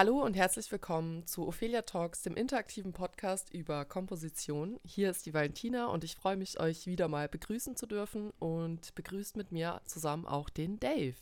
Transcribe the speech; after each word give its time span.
Hallo 0.00 0.22
und 0.24 0.34
herzlich 0.34 0.72
willkommen 0.72 1.26
zu 1.26 1.46
Ophelia 1.46 1.82
Talks, 1.82 2.22
dem 2.22 2.34
interaktiven 2.34 2.94
Podcast 2.94 3.52
über 3.52 3.84
Komposition. 3.84 4.80
Hier 4.82 5.10
ist 5.10 5.26
die 5.26 5.34
Valentina 5.34 5.88
und 5.88 6.04
ich 6.04 6.16
freue 6.16 6.38
mich, 6.38 6.58
euch 6.58 6.86
wieder 6.86 7.06
mal 7.06 7.28
begrüßen 7.28 7.76
zu 7.76 7.84
dürfen 7.84 8.30
und 8.38 8.94
begrüßt 8.94 9.36
mit 9.36 9.52
mir 9.52 9.82
zusammen 9.84 10.24
auch 10.24 10.48
den 10.48 10.80
Dave. 10.80 11.18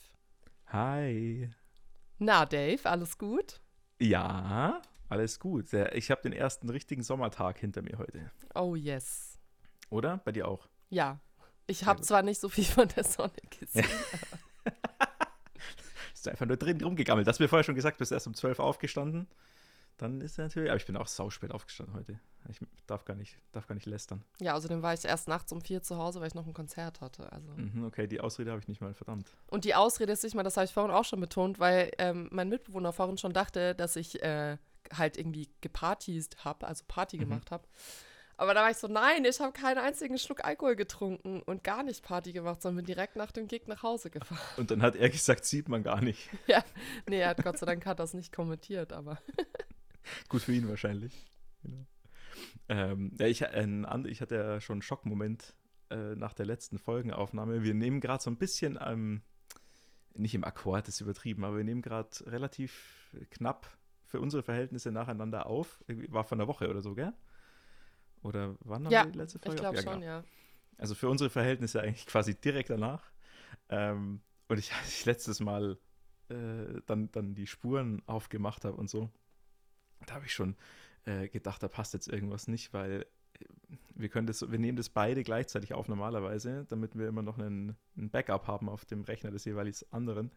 Hi. 0.69 1.51
Na, 2.19 2.47
Dave, 2.47 2.88
alles 2.88 3.19
gut? 3.19 3.61
Ja, 3.99 4.80
alles 5.09 5.41
gut. 5.41 5.73
Ich 5.73 6.13
habe 6.13 6.23
den 6.23 6.33
ersten 6.33 6.71
richtigen 6.71 7.02
Sommertag 7.02 7.59
hinter 7.59 7.83
mir 7.83 7.99
heute. 7.99 8.30
Oh, 8.55 8.77
yes. 8.77 9.41
Oder? 9.91 10.19
Bei 10.19 10.30
dir 10.30 10.47
auch? 10.47 10.69
Ja. 10.88 11.19
Ich 11.66 11.85
habe 11.85 12.01
zwar 12.02 12.23
nicht 12.23 12.41
so 12.41 12.49
viel 12.49 12.63
von 12.63 12.87
der 12.87 13.02
Sonne 13.02 13.33
gesehen. 13.59 13.88
ist 16.28 16.32
einfach 16.32 16.46
nur 16.46 16.56
drin 16.56 16.82
rumgegammelt. 16.82 17.27
Das 17.27 17.34
hast 17.34 17.41
mir 17.41 17.48
vorher 17.48 17.64
schon 17.64 17.74
gesagt, 17.74 17.98
bist 17.98 18.12
erst 18.12 18.27
um 18.27 18.34
12 18.34 18.59
aufgestanden. 18.59 19.27
Dann 19.98 20.20
ist 20.20 20.38
er 20.38 20.45
natürlich. 20.45 20.70
Aber 20.70 20.77
ich 20.77 20.87
bin 20.87 20.96
auch 20.96 21.09
sauspät 21.09 21.51
aufgestanden 21.51 21.95
heute. 21.96 22.20
Ich 22.48 22.60
darf 22.87 23.04
gar 23.04 23.16
nicht, 23.16 23.37
darf 23.52 23.66
gar 23.66 23.74
nicht 23.74 23.87
lästern. 23.87 24.23
Ja, 24.41 24.54
außerdem 24.54 24.80
war 24.80 24.95
ich 24.95 25.04
erst 25.04 25.27
nachts 25.27 25.51
um 25.52 25.60
vier 25.60 25.82
zu 25.82 25.98
Hause, 25.98 26.20
weil 26.20 26.28
ich 26.28 26.34
noch 26.34 26.46
ein 26.46 26.54
Konzert 26.54 27.01
hatte. 27.01 27.30
Also. 27.32 27.51
Mhm, 27.51 27.84
okay, 27.84 28.06
die 28.06 28.20
Ausrede 28.20 28.51
habe 28.51 28.60
ich 28.60 28.68
nicht 28.68 28.80
mal, 28.80 28.95
verdammt. 28.95 29.27
Und 29.48 29.64
die 29.64 29.74
Ausrede 29.74 30.12
ist 30.12 30.23
nicht 30.23 30.37
mal, 30.37 30.45
das 30.45 30.56
habe 30.56 30.66
ich 30.66 30.73
vorhin 30.73 30.95
auch 30.95 31.04
schon 31.04 31.20
betont, 31.20 31.59
weil 31.59 31.91
ähm, 31.98 32.29
mein 32.30 32.48
Mitbewohner 32.48 32.92
vorhin 32.92 33.18
schon 33.18 33.32
dachte, 33.32 33.74
dass 33.74 33.96
ich 33.96 34.23
äh, 34.23 34.57
halt 34.96 35.18
irgendwie 35.18 35.48
gepartist 35.60 36.45
habe, 36.45 36.66
also 36.66 36.85
Party 36.87 37.16
mhm. 37.16 37.23
gemacht 37.23 37.51
habe. 37.51 37.65
Aber 38.39 38.55
da 38.55 38.63
war 38.63 38.71
ich 38.71 38.77
so, 38.77 38.87
nein, 38.87 39.25
ich 39.25 39.41
habe 39.41 39.53
keinen 39.53 39.79
einzigen 39.79 40.17
Schluck 40.17 40.45
Alkohol 40.45 40.77
getrunken 40.77 41.43
und 41.43 41.65
gar 41.65 41.83
nicht 41.83 42.05
Party 42.05 42.33
gemacht, 42.33 42.63
sondern 42.63 42.77
bin 42.77 42.87
direkt 42.87 43.17
nach 43.17 43.33
dem 43.33 43.49
Gig 43.49 43.67
nach 43.67 43.83
Hause 43.83 44.11
gefahren. 44.11 44.39
Und 44.57 44.71
dann 44.71 44.81
hat 44.81 44.95
er 44.95 45.11
gesagt, 45.11 45.45
sieht 45.45 45.69
man 45.69 45.83
gar 45.83 46.01
nicht. 46.01 46.31
Ja, 46.47 46.65
nee, 47.07 47.19
er 47.19 47.31
hat 47.31 47.43
Gott 47.43 47.59
sei 47.59 47.66
Dank 47.66 47.85
hat 47.85 47.99
das 47.99 48.15
nicht 48.15 48.33
kommentiert, 48.33 48.93
aber. 48.93 49.19
Gut 50.29 50.43
für 50.43 50.53
ihn 50.53 50.69
wahrscheinlich. 50.69 51.13
Genau. 51.63 51.85
Ähm, 52.69 53.13
ja, 53.19 53.27
ich, 53.27 53.43
äh, 53.43 53.66
ich 54.07 54.21
hatte 54.21 54.37
ja 54.37 54.61
schon 54.61 54.75
einen 54.75 54.83
Schockmoment 54.83 55.55
äh, 55.91 56.15
nach 56.15 56.33
der 56.33 56.47
letzten 56.47 56.79
Folgenaufnahme. 56.79 57.65
Wir 57.65 57.75
nehmen 57.75 58.01
gerade 58.01 58.23
so 58.23 58.31
ein 58.31 58.39
bisschen, 58.39 58.79
ähm, 58.81 59.23
nicht 60.15 60.37
im 60.37 60.45
Akkord, 60.45 60.87
das 60.87 60.95
ist 60.95 61.01
übertrieben, 61.01 61.45
aber 61.45 61.57
wir 61.57 61.65
nehmen 61.65 61.83
gerade 61.83 62.09
relativ 62.27 63.11
knapp 63.31 63.69
für 64.05 64.21
unsere 64.21 64.44
Verhältnisse 64.44 64.93
nacheinander 64.93 65.47
auf. 65.47 65.83
War 66.09 66.22
von 66.22 66.39
der 66.39 66.47
Woche 66.47 66.71
oder 66.71 66.83
so, 66.83 66.94
gell? 66.94 67.12
Oder 68.22 68.56
wann 68.61 68.84
haben 68.84 68.93
ja, 68.93 69.05
wir 69.05 69.12
die 69.12 69.19
letzte 69.19 69.38
Folge? 69.38 69.56
Ich 69.56 69.61
glaube 69.61 69.77
ja, 69.77 69.83
schon, 69.83 70.00
genau. 70.00 70.06
ja. 70.06 70.25
Also 70.77 70.94
für 70.94 71.09
unsere 71.09 71.31
Verhältnisse 71.31 71.81
eigentlich 71.83 72.06
quasi 72.06 72.34
direkt 72.34 72.71
danach. 72.71 73.10
Ähm, 73.69 74.21
und 74.49 74.59
ich, 74.59 74.72
als 74.81 74.88
ich 74.88 75.05
letztes 75.05 75.41
Mal 75.41 75.78
äh, 76.28 76.81
dann, 76.87 77.10
dann 77.12 77.34
die 77.34 77.47
Spuren 77.47 78.03
aufgemacht 78.06 78.65
habe 78.65 78.77
und 78.77 78.88
so, 78.88 79.10
da 80.06 80.15
habe 80.15 80.27
ich 80.27 80.33
schon 80.33 80.56
äh, 81.05 81.28
gedacht, 81.28 81.62
da 81.62 81.69
passt 81.69 81.94
jetzt 81.94 82.09
irgendwas 82.09 82.49
nicht, 82.49 82.72
weil 82.72 83.06
äh, 83.34 83.44
wir 83.94 84.09
können 84.09 84.27
das, 84.27 84.50
wir 84.50 84.59
nehmen 84.59 84.77
das 84.77 84.88
beide 84.88 85.22
gleichzeitig 85.22 85.75
auf 85.75 85.88
normalerweise, 85.88 86.66
damit 86.69 86.97
wir 86.97 87.09
immer 87.09 87.22
noch 87.22 87.38
einen, 87.38 87.77
einen 87.97 88.10
Backup 88.10 88.47
haben 88.47 88.69
auf 88.69 88.84
dem 88.84 89.03
Rechner 89.03 89.31
des 89.31 89.44
jeweils 89.44 89.91
anderen. 89.93 90.31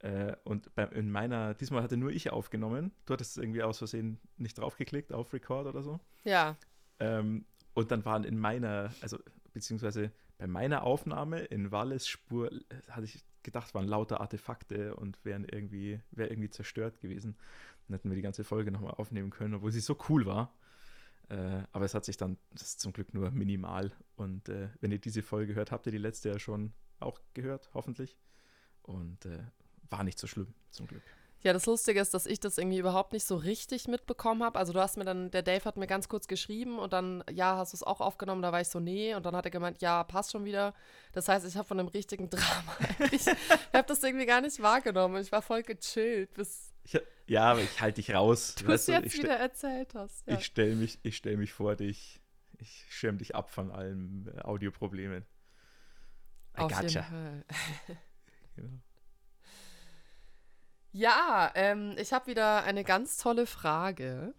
Äh, 0.00 0.36
und 0.44 0.74
bei, 0.74 0.84
in 0.84 1.10
meiner, 1.10 1.54
diesmal 1.54 1.82
hatte 1.82 1.96
nur 1.96 2.10
ich 2.10 2.30
aufgenommen. 2.30 2.92
Du 3.06 3.14
hattest 3.14 3.38
irgendwie 3.38 3.62
aus 3.62 3.78
Versehen 3.78 4.18
nicht 4.36 4.58
draufgeklickt 4.58 5.12
auf 5.12 5.32
Record 5.32 5.66
oder 5.66 5.82
so. 5.82 6.00
Ja. 6.24 6.56
Ähm, 7.00 7.44
und 7.74 7.90
dann 7.90 8.04
waren 8.04 8.24
in 8.24 8.38
meiner, 8.38 8.92
also 9.00 9.18
beziehungsweise 9.52 10.12
bei 10.38 10.46
meiner 10.46 10.82
Aufnahme 10.82 11.40
in 11.40 11.70
Walles 11.72 12.08
Spur, 12.08 12.50
hatte 12.88 13.04
ich 13.04 13.24
gedacht, 13.42 13.74
waren 13.74 13.86
lauter 13.86 14.20
Artefakte 14.20 14.94
und 14.96 15.24
wären 15.24 15.44
irgendwie, 15.44 16.00
wäre 16.10 16.30
irgendwie 16.30 16.50
zerstört 16.50 17.00
gewesen. 17.00 17.36
Dann 17.86 17.96
hätten 17.96 18.10
wir 18.10 18.16
die 18.16 18.22
ganze 18.22 18.44
Folge 18.44 18.70
nochmal 18.70 18.94
aufnehmen 18.94 19.30
können, 19.30 19.54
obwohl 19.54 19.72
sie 19.72 19.80
so 19.80 19.96
cool 20.08 20.26
war. 20.26 20.52
Äh, 21.28 21.62
aber 21.72 21.84
es 21.84 21.94
hat 21.94 22.04
sich 22.04 22.16
dann, 22.16 22.38
das 22.52 22.62
ist 22.62 22.80
zum 22.80 22.92
Glück 22.92 23.14
nur 23.14 23.30
minimal. 23.30 23.92
Und 24.16 24.48
äh, 24.48 24.68
wenn 24.80 24.92
ihr 24.92 24.98
diese 24.98 25.22
Folge 25.22 25.54
hört, 25.54 25.72
habt 25.72 25.86
ihr 25.86 25.92
die 25.92 25.98
letzte 25.98 26.28
ja 26.28 26.38
schon 26.38 26.72
auch 27.00 27.20
gehört, 27.34 27.70
hoffentlich. 27.74 28.18
Und 28.82 29.24
äh, 29.26 29.42
war 29.90 30.04
nicht 30.04 30.18
so 30.18 30.26
schlimm, 30.26 30.54
zum 30.70 30.86
Glück. 30.86 31.02
Ja, 31.46 31.52
das 31.52 31.66
Lustige 31.66 32.00
ist, 32.00 32.12
dass 32.12 32.26
ich 32.26 32.40
das 32.40 32.58
irgendwie 32.58 32.78
überhaupt 32.78 33.12
nicht 33.12 33.24
so 33.24 33.36
richtig 33.36 33.86
mitbekommen 33.86 34.42
habe. 34.42 34.58
Also 34.58 34.72
du 34.72 34.80
hast 34.80 34.96
mir 34.96 35.04
dann, 35.04 35.30
der 35.30 35.42
Dave 35.42 35.64
hat 35.64 35.76
mir 35.76 35.86
ganz 35.86 36.08
kurz 36.08 36.26
geschrieben 36.26 36.76
und 36.76 36.92
dann, 36.92 37.22
ja, 37.30 37.56
hast 37.56 37.72
du 37.72 37.76
es 37.76 37.84
auch 37.84 38.00
aufgenommen? 38.00 38.42
Da 38.42 38.50
war 38.50 38.60
ich 38.60 38.66
so, 38.66 38.80
nee. 38.80 39.14
Und 39.14 39.24
dann 39.24 39.36
hat 39.36 39.44
er 39.44 39.52
gemeint, 39.52 39.80
ja, 39.80 40.02
passt 40.02 40.32
schon 40.32 40.44
wieder. 40.44 40.74
Das 41.12 41.28
heißt, 41.28 41.46
ich 41.46 41.56
habe 41.56 41.68
von 41.68 41.78
einem 41.78 41.86
richtigen 41.86 42.28
Drama 42.30 42.76
ich 43.12 43.26
habe 43.72 43.86
das 43.86 44.02
irgendwie 44.02 44.26
gar 44.26 44.40
nicht 44.40 44.60
wahrgenommen. 44.60 45.22
Ich 45.22 45.30
war 45.30 45.40
voll 45.40 45.62
gechillt 45.62 46.34
bis. 46.34 46.74
Ich, 46.82 47.00
ja, 47.28 47.52
aber 47.52 47.60
ich 47.60 47.80
halte 47.80 48.02
dich 48.02 48.12
raus. 48.12 48.56
Du 48.66 48.72
es 48.72 48.88
jetzt 48.88 49.16
wieder 49.16 49.36
erzählt 49.36 49.94
hast. 49.94 50.26
Ja. 50.26 50.38
Ich 50.38 50.46
stelle 50.46 50.74
mich, 50.74 50.98
stell 51.10 51.36
mich 51.36 51.52
vor 51.52 51.76
dich. 51.76 52.20
Ich 52.58 52.86
schirm 52.88 53.18
dich 53.18 53.36
ab 53.36 53.50
von 53.50 53.70
allen 53.70 54.32
äh, 54.36 54.40
Audioproblemen. 54.40 55.24
I 56.56 56.62
Auf 56.62 56.72
gotcha. 56.72 56.82
jeden 56.82 57.02
Fall. 57.04 57.44
genau. 58.56 58.80
Ja, 60.96 61.52
ähm, 61.54 61.94
ich 61.98 62.14
habe 62.14 62.28
wieder 62.28 62.64
eine 62.64 62.82
ganz 62.82 63.18
tolle 63.18 63.44
Frage. 63.44 64.32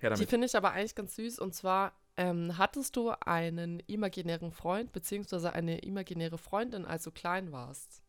Die 0.00 0.26
finde 0.26 0.46
ich 0.46 0.54
aber 0.54 0.70
eigentlich 0.70 0.94
ganz 0.94 1.16
süß. 1.16 1.40
Und 1.40 1.56
zwar, 1.56 1.92
ähm, 2.16 2.56
hattest 2.56 2.94
du 2.94 3.10
einen 3.10 3.80
imaginären 3.88 4.52
Freund 4.52 4.92
beziehungsweise 4.92 5.52
eine 5.52 5.80
imaginäre 5.80 6.38
Freundin, 6.38 6.84
als 6.84 7.02
du 7.02 7.10
klein 7.10 7.50
warst? 7.50 8.00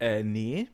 Äh, 0.00 0.22
nee. 0.22 0.70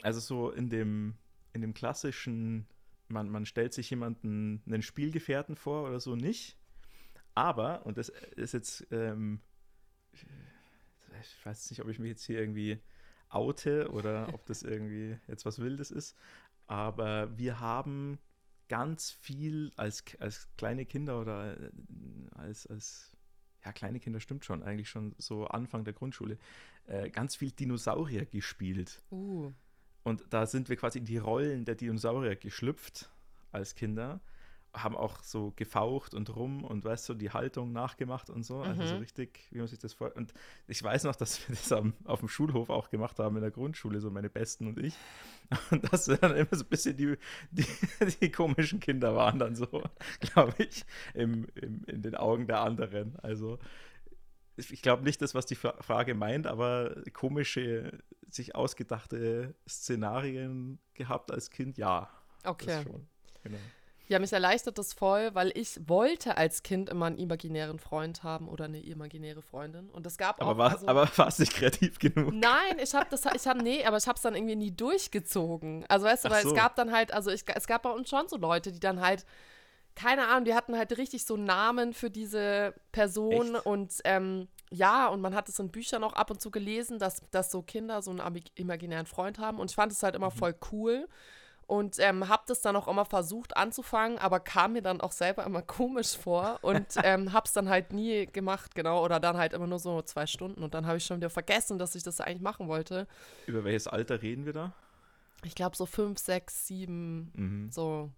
Also 0.00 0.18
so 0.18 0.50
in 0.50 0.70
dem, 0.70 1.14
in 1.52 1.60
dem 1.60 1.74
klassischen, 1.74 2.66
man, 3.08 3.28
man 3.28 3.44
stellt 3.44 3.74
sich 3.74 3.90
jemanden, 3.90 4.62
einen 4.64 4.80
Spielgefährten 4.80 5.56
vor 5.56 5.86
oder 5.86 6.00
so 6.00 6.16
nicht. 6.16 6.56
Aber, 7.34 7.84
und 7.84 7.98
das 7.98 8.08
ist 8.36 8.54
jetzt, 8.54 8.86
ähm, 8.92 9.42
ich 10.14 10.24
weiß 11.44 11.68
nicht, 11.68 11.82
ob 11.82 11.88
ich 11.88 11.98
mich 11.98 12.08
jetzt 12.08 12.24
hier 12.24 12.38
irgendwie 12.38 12.80
oute 13.30 13.90
oder 13.90 14.28
ob 14.32 14.46
das 14.46 14.62
irgendwie 14.62 15.18
jetzt 15.26 15.44
was 15.44 15.58
Wildes 15.58 15.90
ist. 15.90 16.16
Aber 16.66 17.36
wir 17.36 17.60
haben 17.60 18.18
ganz 18.68 19.10
viel 19.10 19.72
als, 19.76 20.04
als 20.18 20.48
kleine 20.56 20.84
Kinder 20.84 21.20
oder 21.20 21.58
äh, 21.58 21.70
als, 22.34 22.66
als, 22.66 23.12
ja, 23.64 23.72
kleine 23.72 24.00
Kinder 24.00 24.20
stimmt 24.20 24.44
schon, 24.44 24.62
eigentlich 24.62 24.90
schon 24.90 25.14
so 25.18 25.46
Anfang 25.46 25.84
der 25.84 25.94
Grundschule, 25.94 26.38
äh, 26.86 27.10
ganz 27.10 27.36
viel 27.36 27.50
Dinosaurier 27.50 28.26
gespielt. 28.26 29.02
Uh. 29.10 29.52
Und 30.04 30.24
da 30.30 30.46
sind 30.46 30.68
wir 30.68 30.76
quasi 30.76 30.98
in 30.98 31.04
die 31.04 31.18
Rollen 31.18 31.64
der 31.64 31.74
Dinosaurier 31.74 32.36
geschlüpft 32.36 33.10
als 33.50 33.74
Kinder 33.74 34.20
haben 34.74 34.96
auch 34.96 35.22
so 35.22 35.52
gefaucht 35.56 36.14
und 36.14 36.34
rum 36.34 36.62
und 36.64 36.84
weißt 36.84 37.08
du, 37.08 37.14
die 37.14 37.30
Haltung 37.30 37.72
nachgemacht 37.72 38.30
und 38.30 38.44
so. 38.44 38.60
Also 38.60 38.82
mhm. 38.82 38.86
so 38.86 38.96
richtig, 38.96 39.48
wie 39.50 39.58
man 39.58 39.66
sich 39.66 39.78
das 39.78 39.94
vorstellt. 39.94 40.18
Und 40.18 40.34
ich 40.66 40.82
weiß 40.82 41.04
noch, 41.04 41.16
dass 41.16 41.48
wir 41.48 41.56
das 41.56 41.72
am, 41.72 41.94
auf 42.04 42.20
dem 42.20 42.28
Schulhof 42.28 42.70
auch 42.70 42.90
gemacht 42.90 43.18
haben 43.18 43.36
in 43.36 43.42
der 43.42 43.50
Grundschule, 43.50 44.00
so 44.00 44.10
meine 44.10 44.30
Besten 44.30 44.66
und 44.66 44.78
ich. 44.78 44.94
Und 45.70 45.90
dass 45.90 46.08
wir 46.08 46.18
dann 46.18 46.36
immer 46.36 46.48
so 46.52 46.64
ein 46.64 46.68
bisschen 46.68 46.96
die, 46.96 47.16
die, 47.50 47.64
die 48.20 48.30
komischen 48.30 48.80
Kinder 48.80 49.14
waren 49.16 49.38
dann 49.38 49.56
so, 49.56 49.66
glaube 50.20 50.54
ich, 50.58 50.84
im, 51.14 51.46
im, 51.54 51.84
in 51.86 52.02
den 52.02 52.14
Augen 52.14 52.46
der 52.46 52.60
anderen. 52.60 53.16
Also 53.20 53.58
ich 54.56 54.82
glaube 54.82 55.04
nicht 55.04 55.22
das, 55.22 55.34
was 55.34 55.46
die 55.46 55.54
Frage 55.54 56.14
meint, 56.14 56.46
aber 56.46 57.02
komische, 57.12 58.02
sich 58.28 58.54
ausgedachte 58.54 59.54
Szenarien 59.68 60.78
gehabt 60.94 61.30
als 61.30 61.50
Kind, 61.50 61.78
ja. 61.78 62.10
Okay. 62.44 62.84
Genau. 63.42 63.58
Ja, 64.08 64.18
mich 64.18 64.32
erleichtert 64.32 64.78
das 64.78 64.94
voll, 64.94 65.34
weil 65.34 65.52
ich 65.54 65.86
wollte 65.86 66.38
als 66.38 66.62
Kind 66.62 66.88
immer 66.88 67.06
einen 67.06 67.18
imaginären 67.18 67.78
Freund 67.78 68.22
haben 68.22 68.48
oder 68.48 68.64
eine 68.64 68.80
imaginäre 68.80 69.42
Freundin. 69.42 69.90
Und 69.90 70.06
es 70.06 70.16
gab 70.16 70.40
aber 70.40 70.52
auch. 70.52 70.56
War, 70.56 70.72
also, 70.72 70.88
aber 70.88 71.10
war 71.16 71.28
es 71.28 71.38
nicht 71.38 71.52
kreativ 71.52 71.98
genug? 71.98 72.32
Nein, 72.32 72.78
ich 72.82 72.94
habe 72.94 73.06
das, 73.10 73.26
ich 73.34 73.46
habe, 73.46 73.62
nee, 73.62 73.84
aber 73.84 73.98
ich 73.98 74.06
habe 74.06 74.16
es 74.16 74.22
dann 74.22 74.34
irgendwie 74.34 74.56
nie 74.56 74.70
durchgezogen. 74.70 75.84
Also 75.88 76.06
weißt 76.06 76.24
du, 76.24 76.30
weil 76.30 76.42
so. 76.42 76.48
es 76.48 76.54
gab 76.54 76.74
dann 76.76 76.90
halt, 76.90 77.12
also 77.12 77.30
ich, 77.30 77.44
es 77.54 77.66
gab 77.66 77.82
bei 77.82 77.90
uns 77.90 78.08
schon 78.08 78.26
so 78.28 78.38
Leute, 78.38 78.72
die 78.72 78.80
dann 78.80 79.02
halt, 79.02 79.26
keine 79.94 80.28
Ahnung, 80.28 80.46
die 80.46 80.54
hatten 80.54 80.78
halt 80.78 80.96
richtig 80.96 81.26
so 81.26 81.36
Namen 81.36 81.92
für 81.92 82.08
diese 82.08 82.72
Person 82.92 83.56
Echt? 83.56 83.66
und 83.66 83.92
ähm, 84.04 84.48
ja, 84.70 85.08
und 85.08 85.20
man 85.20 85.34
hat 85.34 85.50
es 85.50 85.58
in 85.58 85.70
Büchern 85.70 86.02
auch 86.02 86.14
ab 86.14 86.30
und 86.30 86.40
zu 86.40 86.50
gelesen, 86.50 86.98
dass, 86.98 87.22
dass 87.30 87.50
so 87.50 87.60
Kinder 87.60 88.00
so 88.00 88.10
einen 88.10 88.42
imaginären 88.54 89.06
Freund 89.06 89.38
haben. 89.38 89.58
Und 89.58 89.70
ich 89.70 89.74
fand 89.74 89.92
es 89.92 90.02
halt 90.02 90.14
immer 90.14 90.30
mhm. 90.30 90.38
voll 90.38 90.54
cool 90.72 91.08
und 91.68 91.98
ähm, 91.98 92.28
habe 92.28 92.42
das 92.46 92.62
dann 92.62 92.74
auch 92.76 92.88
immer 92.88 93.04
versucht 93.04 93.56
anzufangen, 93.56 94.18
aber 94.18 94.40
kam 94.40 94.72
mir 94.72 94.82
dann 94.82 95.02
auch 95.02 95.12
selber 95.12 95.44
immer 95.44 95.60
komisch 95.60 96.16
vor 96.16 96.58
und 96.62 96.86
ähm, 97.04 97.32
habe 97.34 97.44
es 97.44 97.52
dann 97.52 97.68
halt 97.68 97.92
nie 97.92 98.26
gemacht, 98.26 98.74
genau, 98.74 99.04
oder 99.04 99.20
dann 99.20 99.36
halt 99.36 99.52
immer 99.52 99.66
nur 99.66 99.78
so 99.78 100.00
zwei 100.00 100.26
Stunden 100.26 100.62
und 100.62 100.72
dann 100.72 100.86
habe 100.86 100.96
ich 100.96 101.04
schon 101.04 101.18
wieder 101.18 101.28
vergessen, 101.28 101.78
dass 101.78 101.94
ich 101.94 102.02
das 102.02 102.22
eigentlich 102.22 102.40
machen 102.40 102.68
wollte. 102.68 103.06
Über 103.46 103.64
welches 103.64 103.86
Alter 103.86 104.22
reden 104.22 104.46
wir 104.46 104.54
da? 104.54 104.72
Ich 105.44 105.54
glaube 105.54 105.76
so 105.76 105.84
fünf, 105.84 106.18
sechs, 106.18 106.66
sieben, 106.66 107.30
mhm. 107.34 107.70
so. 107.70 108.10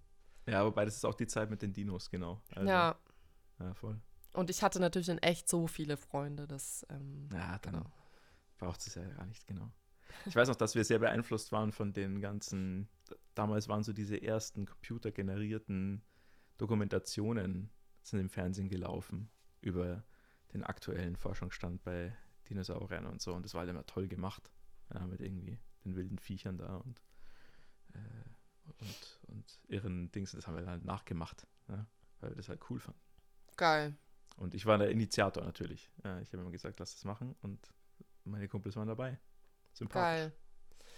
Ja, 0.47 0.65
wobei 0.65 0.85
das 0.85 0.95
ist 0.95 1.05
auch 1.05 1.15
die 1.15 1.27
Zeit 1.27 1.51
mit 1.51 1.61
den 1.61 1.73
Dinos, 1.73 2.09
genau. 2.09 2.41
Also, 2.55 2.69
ja. 2.69 2.95
Ja, 3.59 3.75
voll. 3.75 4.01
Und 4.33 4.49
ich 4.49 4.63
hatte 4.63 4.79
natürlich 4.79 5.09
in 5.09 5.19
echt 5.19 5.49
so 5.49 5.67
viele 5.67 5.97
Freunde, 5.97 6.47
dass. 6.47 6.87
Ähm, 6.89 7.29
ja, 7.33 7.59
dann 7.59 7.75
genau. 7.75 7.87
braucht 8.59 8.81
es 8.87 8.95
ja 8.95 9.05
gar 9.05 9.27
nicht, 9.27 9.45
genau. 9.47 9.71
Ich 10.27 10.37
weiß 10.37 10.49
noch, 10.49 10.57
dass 10.57 10.75
wir 10.75 10.85
sehr 10.85 10.99
beeinflusst 10.99 11.53
waren 11.53 11.73
von 11.73 11.93
den 11.93 12.21
ganzen 12.21 12.89
damals 13.35 13.69
waren 13.69 13.83
so 13.83 13.93
diese 13.93 14.23
ersten 14.23 14.67
computergenerierten 14.67 16.03
Dokumentationen 16.59 17.71
sind 18.03 18.21
im 18.21 18.29
Fernsehen 18.29 18.69
gelaufen 18.69 19.31
über 19.61 20.05
den 20.53 20.63
aktuellen 20.63 21.17
Forschungsstand 21.17 21.83
bei 21.83 22.15
Dinosauriern 22.49 23.07
und 23.07 23.23
so. 23.23 23.33
Und 23.33 23.45
das 23.45 23.55
war 23.55 23.61
halt 23.61 23.71
immer 23.71 23.87
toll 23.87 24.09
gemacht. 24.09 24.51
Ja, 24.93 25.07
mit 25.07 25.21
irgendwie 25.21 25.59
den 25.85 25.95
wilden 25.95 26.19
Viechern 26.19 26.59
da 26.59 26.77
und, 26.79 27.01
äh, 27.95 27.99
und, 28.81 29.21
und 29.29 29.61
irren 29.69 30.11
Dings. 30.11 30.33
Das 30.33 30.47
haben 30.47 30.55
wir 30.55 30.63
dann 30.63 30.71
halt 30.71 30.85
nachgemacht, 30.85 31.47
ja, 31.69 31.87
weil 32.21 32.31
wir 32.31 32.37
das 32.37 32.49
halt 32.49 32.61
cool 32.69 32.81
fanden. 32.81 33.01
Geil. 33.57 33.97
Und 34.37 34.55
ich 34.55 34.67
war 34.67 34.79
der 34.79 34.91
Initiator 34.91 35.45
natürlich. 35.45 35.93
Ich 35.99 36.33
habe 36.33 36.43
immer 36.43 36.51
gesagt, 36.51 36.81
lass 36.81 36.95
das 36.95 37.05
machen 37.05 37.37
und 37.43 37.73
meine 38.25 38.49
Kumpels 38.49 38.75
waren 38.75 38.89
dabei. 38.89 39.19
Geil. 39.89 40.33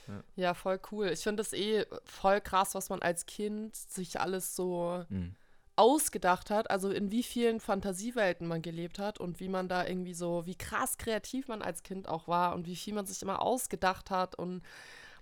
Ja. 0.09 0.25
ja, 0.37 0.55
voll 0.55 0.81
cool. 0.91 1.09
Ich 1.09 1.21
finde 1.21 1.43
es 1.43 1.53
eh 1.53 1.87
voll 2.05 2.41
krass, 2.41 2.75
was 2.75 2.91
man 2.91 3.03
als 3.03 3.27
Kind 3.27 3.77
sich 3.77 4.21
alles 4.21 4.57
so 4.57 5.05
mhm. 5.09 5.35
ausgedacht 5.77 6.51
hat. 6.51 6.71
Also 6.71 6.91
in 6.91 7.11
wie 7.11 7.23
vielen 7.23 7.61
Fantasiewelten 7.61 8.47
man 8.47 8.63
gelebt 8.63 8.99
hat 8.99 9.19
und 9.19 9.41
wie 9.41 9.49
man 9.49 9.69
da 9.69 9.87
irgendwie 9.87 10.15
so, 10.15 10.45
wie 10.47 10.57
krass 10.57 10.99
kreativ 10.99 11.49
man 11.49 11.63
als 11.63 11.83
Kind 11.83 12.09
auch 12.09 12.27
war 12.29 12.55
und 12.55 12.67
wie 12.67 12.77
viel 12.77 12.95
man 12.95 13.07
sich 13.07 13.23
immer 13.23 13.43
ausgedacht 13.43 14.11
hat 14.11 14.35
und 14.35 14.63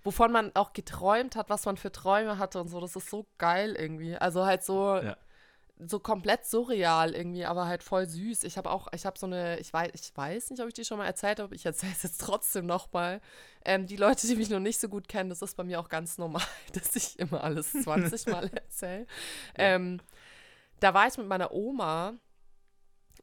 wovon 0.03 0.31
man 0.31 0.51
auch 0.55 0.73
geträumt 0.73 1.35
hat, 1.35 1.49
was 1.49 1.65
man 1.65 1.77
für 1.77 1.91
Träume 1.91 2.39
hatte 2.39 2.59
und 2.59 2.67
so. 2.67 2.79
Das 2.79 2.95
ist 2.95 3.09
so 3.09 3.27
geil 3.37 3.75
irgendwie. 3.77 4.15
Also 4.15 4.45
halt 4.45 4.63
so. 4.63 4.95
Ja 4.95 5.15
so 5.87 5.99
komplett 5.99 6.45
surreal 6.45 7.15
irgendwie, 7.15 7.45
aber 7.45 7.65
halt 7.65 7.83
voll 7.83 8.07
süß. 8.07 8.43
Ich 8.43 8.57
habe 8.57 8.69
auch, 8.69 8.87
ich 8.93 9.05
habe 9.05 9.17
so 9.17 9.25
eine, 9.25 9.59
ich 9.59 9.71
weiß, 9.73 9.91
ich 9.93 10.15
weiß 10.15 10.51
nicht, 10.51 10.61
ob 10.61 10.67
ich 10.67 10.73
die 10.73 10.85
schon 10.85 10.97
mal 10.97 11.05
erzählt 11.05 11.39
habe, 11.39 11.55
ich 11.55 11.65
erzähle 11.65 11.93
es 11.93 12.03
jetzt 12.03 12.21
trotzdem 12.21 12.65
nochmal. 12.65 13.21
Ähm, 13.65 13.87
die 13.87 13.95
Leute, 13.95 14.27
die 14.27 14.35
mich 14.35 14.49
noch 14.49 14.59
nicht 14.59 14.79
so 14.79 14.89
gut 14.89 15.07
kennen, 15.07 15.29
das 15.29 15.41
ist 15.41 15.55
bei 15.55 15.63
mir 15.63 15.79
auch 15.79 15.89
ganz 15.89 16.17
normal, 16.17 16.45
dass 16.73 16.95
ich 16.95 17.19
immer 17.19 17.43
alles 17.43 17.71
20 17.71 18.27
Mal 18.27 18.49
erzähle. 18.53 19.07
Ähm, 19.55 19.99
da 20.79 20.93
war 20.93 21.07
ich 21.07 21.17
mit 21.17 21.27
meiner 21.27 21.51
Oma 21.51 22.13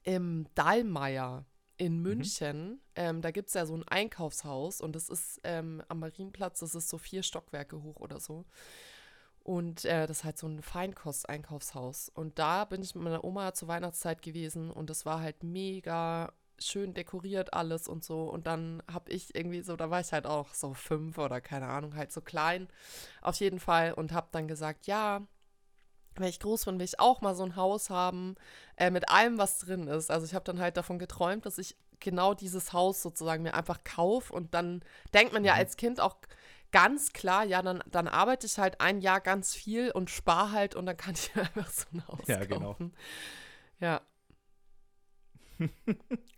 im 0.02 0.46
Dallmayr 0.54 1.44
in 1.76 1.98
mhm. 1.98 2.02
München. 2.02 2.68
Mhm. 2.70 2.80
Ähm, 2.96 3.22
da 3.22 3.30
gibt 3.30 3.48
es 3.48 3.54
ja 3.54 3.66
so 3.66 3.74
ein 3.74 3.86
Einkaufshaus 3.86 4.80
und 4.80 4.94
das 4.96 5.08
ist 5.08 5.40
ähm, 5.44 5.82
am 5.88 6.00
Marienplatz, 6.00 6.60
das 6.60 6.74
ist 6.74 6.88
so 6.88 6.98
vier 6.98 7.22
Stockwerke 7.22 7.82
hoch 7.82 8.00
oder 8.00 8.20
so. 8.20 8.44
Und 9.48 9.86
äh, 9.86 10.06
das 10.06 10.18
ist 10.18 10.24
halt 10.24 10.36
so 10.36 10.46
ein 10.46 10.60
Feinkost-Einkaufshaus. 10.60 12.10
Und 12.10 12.38
da 12.38 12.66
bin 12.66 12.82
ich 12.82 12.94
mit 12.94 13.02
meiner 13.02 13.24
Oma 13.24 13.54
zur 13.54 13.68
Weihnachtszeit 13.68 14.20
gewesen 14.20 14.70
und 14.70 14.90
das 14.90 15.06
war 15.06 15.22
halt 15.22 15.42
mega 15.42 16.34
schön 16.58 16.92
dekoriert 16.92 17.54
alles 17.54 17.88
und 17.88 18.04
so. 18.04 18.24
Und 18.24 18.46
dann 18.46 18.82
habe 18.92 19.10
ich 19.10 19.34
irgendwie 19.34 19.62
so, 19.62 19.74
da 19.76 19.88
war 19.88 20.00
ich 20.00 20.12
halt 20.12 20.26
auch 20.26 20.52
so 20.52 20.74
fünf 20.74 21.16
oder 21.16 21.40
keine 21.40 21.66
Ahnung, 21.66 21.96
halt 21.96 22.12
so 22.12 22.20
klein 22.20 22.68
auf 23.22 23.36
jeden 23.36 23.58
Fall 23.58 23.94
und 23.94 24.12
habe 24.12 24.28
dann 24.32 24.48
gesagt, 24.48 24.86
ja, 24.86 25.22
wenn 26.16 26.28
ich 26.28 26.40
groß 26.40 26.66
bin, 26.66 26.78
will 26.78 26.84
ich 26.84 27.00
auch 27.00 27.22
mal 27.22 27.34
so 27.34 27.44
ein 27.44 27.56
Haus 27.56 27.88
haben 27.88 28.34
äh, 28.76 28.90
mit 28.90 29.08
allem, 29.08 29.38
was 29.38 29.60
drin 29.60 29.88
ist. 29.88 30.10
Also 30.10 30.26
ich 30.26 30.34
habe 30.34 30.44
dann 30.44 30.60
halt 30.60 30.76
davon 30.76 30.98
geträumt, 30.98 31.46
dass 31.46 31.56
ich 31.56 31.74
genau 32.00 32.34
dieses 32.34 32.74
Haus 32.74 33.00
sozusagen 33.00 33.44
mir 33.44 33.54
einfach 33.54 33.82
kaufe 33.82 34.30
und 34.30 34.52
dann 34.52 34.82
denkt 35.14 35.32
man 35.32 35.42
ja 35.42 35.54
mhm. 35.54 35.60
als 35.60 35.78
Kind 35.78 36.00
auch 36.00 36.16
ganz 36.70 37.12
klar, 37.12 37.44
ja, 37.44 37.62
dann, 37.62 37.82
dann 37.90 38.08
arbeite 38.08 38.46
ich 38.46 38.58
halt 38.58 38.80
ein 38.80 39.00
Jahr 39.00 39.20
ganz 39.20 39.54
viel 39.54 39.90
und 39.90 40.10
spare 40.10 40.52
halt 40.52 40.74
und 40.74 40.86
dann 40.86 40.96
kann 40.96 41.14
ich 41.14 41.34
einfach 41.36 41.70
so 41.70 41.86
ein 41.92 42.06
Haus 42.08 42.26
ja, 42.26 42.44
genau. 42.44 42.60
kaufen. 42.60 42.94
Genau. 43.78 43.92
Ja. 43.92 44.02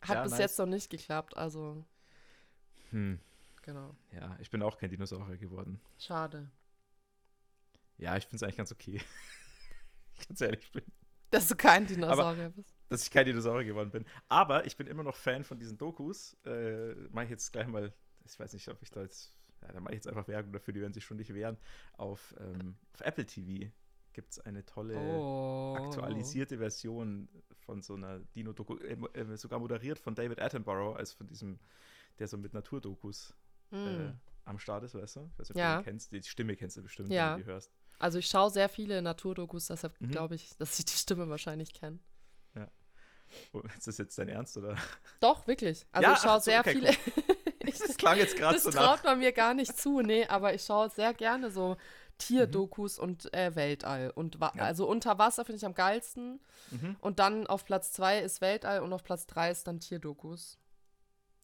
Hat 0.00 0.16
ja, 0.16 0.22
bis 0.22 0.32
nice. 0.32 0.40
jetzt 0.40 0.58
noch 0.58 0.66
nicht 0.66 0.90
geklappt, 0.90 1.36
also. 1.36 1.84
Hm. 2.90 3.20
Genau. 3.62 3.94
Ja, 4.12 4.36
ich 4.40 4.50
bin 4.50 4.62
auch 4.62 4.78
kein 4.78 4.90
Dinosaurier 4.90 5.36
geworden. 5.36 5.80
Schade. 5.98 6.50
Ja, 7.98 8.16
ich 8.16 8.24
finde 8.24 8.36
es 8.36 8.42
eigentlich 8.42 8.56
ganz 8.56 8.72
okay. 8.72 9.00
ganz 10.28 10.40
ehrlich 10.40 10.72
bin. 10.72 10.82
Dass 11.30 11.46
du 11.48 11.54
kein 11.54 11.86
Dinosaurier 11.86 12.46
Aber, 12.46 12.50
bist. 12.50 12.74
Dass 12.88 13.02
ich 13.02 13.10
kein 13.10 13.26
Dinosaurier 13.26 13.66
geworden 13.66 13.90
bin. 13.90 14.06
Aber 14.28 14.64
ich 14.64 14.76
bin 14.76 14.86
immer 14.86 15.02
noch 15.02 15.14
Fan 15.14 15.44
von 15.44 15.58
diesen 15.58 15.76
Dokus. 15.76 16.36
Äh, 16.44 16.94
Mache 17.10 17.26
ich 17.26 17.30
jetzt 17.30 17.52
gleich 17.52 17.68
mal. 17.68 17.92
Ich 18.24 18.38
weiß 18.38 18.52
nicht, 18.54 18.68
ob 18.68 18.82
ich 18.82 18.90
da 18.90 19.02
jetzt 19.02 19.39
ja, 19.62 19.72
da 19.72 19.80
mache 19.80 19.92
ich 19.92 19.98
jetzt 19.98 20.08
einfach 20.08 20.28
Werbung 20.28 20.52
dafür, 20.52 20.74
die 20.74 20.80
werden 20.80 20.92
sich 20.92 21.04
schon 21.04 21.16
nicht 21.16 21.34
wehren. 21.34 21.56
Auf, 21.96 22.34
ähm, 22.40 22.76
auf 22.94 23.00
Apple 23.02 23.26
TV 23.26 23.70
gibt 24.12 24.32
es 24.32 24.40
eine 24.40 24.64
tolle 24.64 24.96
oh. 24.98 25.76
aktualisierte 25.78 26.58
Version 26.58 27.28
von 27.64 27.82
so 27.82 27.94
einer 27.94 28.18
Dino-Doku, 28.34 28.76
äh, 28.78 28.96
äh, 29.14 29.36
sogar 29.36 29.58
moderiert 29.58 29.98
von 29.98 30.14
David 30.14 30.40
Attenborough, 30.40 30.96
als 30.96 31.12
von 31.12 31.26
diesem, 31.26 31.58
der 32.18 32.26
so 32.26 32.36
mit 32.36 32.52
Naturdokus 32.52 33.34
mm. 33.70 33.76
äh, 33.76 34.12
am 34.44 34.58
Start 34.58 34.84
ist, 34.84 34.94
weißt 34.94 35.16
du? 35.16 35.30
Ich 35.32 35.38
weiß 35.38 35.48
nicht, 35.50 35.56
ob 35.56 35.56
ja. 35.56 35.78
du 35.78 35.84
kennst. 35.84 36.12
Die 36.12 36.22
Stimme 36.22 36.56
kennst 36.56 36.76
du 36.76 36.82
bestimmt, 36.82 37.10
ja. 37.10 37.32
wenn 37.32 37.38
du 37.38 37.44
die 37.44 37.50
hörst. 37.50 37.70
Also 37.98 38.18
ich 38.18 38.26
schaue 38.26 38.50
sehr 38.50 38.68
viele 38.68 39.02
Naturdokus, 39.02 39.66
deshalb 39.66 40.00
mhm. 40.00 40.10
glaube 40.10 40.34
ich, 40.34 40.56
dass 40.56 40.78
ich 40.78 40.86
die 40.86 40.96
Stimme 40.96 41.28
wahrscheinlich 41.28 41.72
kenne. 41.74 41.98
Ja. 42.54 42.68
Oh, 43.52 43.60
ist 43.76 43.86
das 43.86 43.98
jetzt 43.98 44.18
dein 44.18 44.28
Ernst, 44.28 44.56
oder? 44.56 44.76
Doch, 45.20 45.46
wirklich. 45.46 45.86
Also 45.92 46.08
ja, 46.08 46.14
ich 46.14 46.20
schaue 46.20 46.40
so, 46.40 46.44
sehr 46.44 46.60
okay, 46.60 46.72
viele. 46.72 46.88
Cool. 46.88 47.36
das 47.78 47.96
klang 47.96 48.18
jetzt 48.18 48.36
gerade 48.36 48.58
so 48.58 48.70
nach. 48.70 48.74
Das 48.74 48.84
traut 48.84 49.04
man 49.04 49.18
mir 49.18 49.32
gar 49.32 49.54
nicht 49.54 49.76
zu, 49.76 50.00
nee, 50.00 50.26
aber 50.26 50.54
ich 50.54 50.62
schaue 50.64 50.90
sehr 50.90 51.14
gerne 51.14 51.50
so 51.50 51.76
Tierdokus 52.18 52.98
mhm. 52.98 53.04
und 53.04 53.34
äh, 53.34 53.54
Weltall. 53.56 54.10
Und 54.14 54.36
ja. 54.40 54.50
also 54.56 54.88
unter 54.88 55.18
Wasser 55.18 55.44
finde 55.44 55.56
ich 55.56 55.66
am 55.66 55.74
geilsten. 55.74 56.40
Mhm. 56.70 56.96
Und 57.00 57.18
dann 57.18 57.46
auf 57.46 57.64
Platz 57.64 57.92
zwei 57.92 58.20
ist 58.20 58.40
Weltall 58.40 58.80
und 58.82 58.92
auf 58.92 59.02
Platz 59.02 59.26
drei 59.26 59.50
ist 59.50 59.66
dann 59.66 59.80
Tierdokus. 59.80 60.58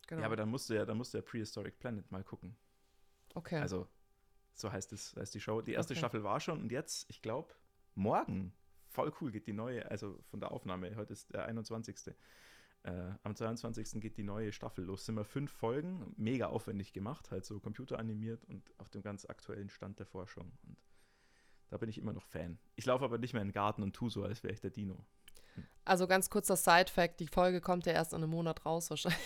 Genau. 0.06 0.20
Ja, 0.20 0.26
aber 0.26 0.36
dann 0.36 0.48
musst 0.48 0.70
du 0.70 0.74
ja, 0.74 0.84
dann 0.84 0.96
musst 0.96 1.14
du 1.14 1.18
ja 1.18 1.22
Prehistoric 1.22 1.78
Planet 1.78 2.10
mal 2.12 2.22
gucken. 2.22 2.56
Okay. 3.34 3.58
Also, 3.58 3.88
so 4.54 4.70
heißt 4.70 4.92
es, 4.92 5.16
heißt 5.16 5.34
die 5.34 5.40
Show. 5.40 5.60
Die 5.60 5.72
erste 5.72 5.94
okay. 5.94 5.98
Staffel 5.98 6.22
war 6.22 6.40
schon 6.40 6.60
und 6.60 6.72
jetzt, 6.72 7.10
ich 7.10 7.22
glaube, 7.22 7.52
morgen, 7.94 8.52
voll 8.88 9.12
cool, 9.20 9.32
geht 9.32 9.46
die 9.46 9.52
neue, 9.52 9.90
also 9.90 10.18
von 10.30 10.40
der 10.40 10.52
Aufnahme, 10.52 10.94
heute 10.96 11.12
ist 11.12 11.32
der 11.32 11.46
21. 11.46 12.14
Äh, 12.86 13.14
am 13.24 13.34
22. 13.34 14.00
geht 14.00 14.16
die 14.16 14.22
neue 14.22 14.52
Staffel 14.52 14.84
los. 14.84 15.04
Sind 15.04 15.16
wir 15.16 15.24
fünf 15.24 15.50
Folgen, 15.50 16.14
mega 16.16 16.46
aufwendig 16.46 16.92
gemacht, 16.92 17.32
halt 17.32 17.44
so 17.44 17.58
computeranimiert 17.58 18.44
und 18.44 18.62
auf 18.78 18.88
dem 18.90 19.02
ganz 19.02 19.26
aktuellen 19.26 19.68
Stand 19.68 19.98
der 19.98 20.06
Forschung. 20.06 20.52
Und 20.62 20.76
da 21.68 21.78
bin 21.78 21.88
ich 21.88 21.98
immer 21.98 22.12
noch 22.12 22.22
Fan. 22.22 22.58
Ich 22.76 22.86
laufe 22.86 23.04
aber 23.04 23.18
nicht 23.18 23.32
mehr 23.32 23.42
in 23.42 23.48
den 23.48 23.54
Garten 23.54 23.82
und 23.82 23.94
tue 23.94 24.08
so, 24.08 24.22
als 24.22 24.44
wäre 24.44 24.54
ich 24.54 24.60
der 24.60 24.70
Dino. 24.70 25.04
Hm. 25.54 25.64
Also 25.84 26.06
ganz 26.06 26.30
kurzer 26.30 26.54
Side-Fact: 26.54 27.18
Die 27.18 27.26
Folge 27.26 27.60
kommt 27.60 27.86
ja 27.86 27.92
erst 27.92 28.12
in 28.12 28.18
einem 28.18 28.30
Monat 28.30 28.64
raus, 28.64 28.88
wahrscheinlich. 28.88 29.20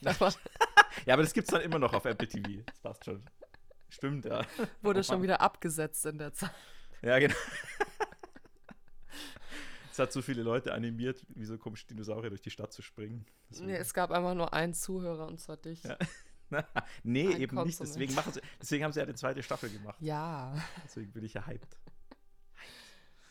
ja, 0.00 0.10
aber 1.12 1.22
das 1.22 1.32
gibt 1.32 1.46
es 1.46 1.52
dann 1.52 1.62
immer 1.62 1.78
noch 1.78 1.94
auf 1.94 2.04
Apple 2.06 2.26
TV. 2.26 2.62
Das 2.66 2.80
passt 2.80 3.04
schon. 3.04 3.22
Stimmt, 3.90 4.24
ja. 4.24 4.44
Wurde 4.82 5.04
schon 5.04 5.22
wieder 5.22 5.40
abgesetzt 5.40 6.04
in 6.06 6.18
der 6.18 6.32
Zeit. 6.32 6.50
Ja, 7.00 7.18
genau. 7.20 7.36
Es 9.94 10.00
hat 10.00 10.12
so 10.12 10.22
viele 10.22 10.42
Leute 10.42 10.74
animiert, 10.74 11.24
wie 11.36 11.44
so 11.44 11.56
komische 11.56 11.86
Dinosaurier 11.86 12.28
durch 12.28 12.42
die 12.42 12.50
Stadt 12.50 12.72
zu 12.72 12.82
springen. 12.82 13.24
Nee, 13.60 13.76
es 13.76 13.94
gab 13.94 14.10
einfach 14.10 14.34
nur 14.34 14.52
einen 14.52 14.74
Zuhörer 14.74 15.28
und 15.28 15.38
zwar 15.38 15.56
dich. 15.56 15.84
Ja. 15.84 15.96
nee, 17.04 17.32
Ein 17.32 17.40
eben 17.40 17.62
nicht. 17.62 17.78
Deswegen, 17.78 18.12
machen 18.12 18.32
sie, 18.32 18.40
deswegen 18.60 18.82
haben 18.82 18.92
sie 18.92 18.98
ja 18.98 19.06
die 19.06 19.14
zweite 19.14 19.40
Staffel 19.44 19.70
gemacht. 19.70 19.94
Ja. 20.00 20.52
Deswegen 20.84 21.12
bin 21.12 21.22
ich 21.22 21.34
ja 21.34 21.46
hyped. 21.46 21.78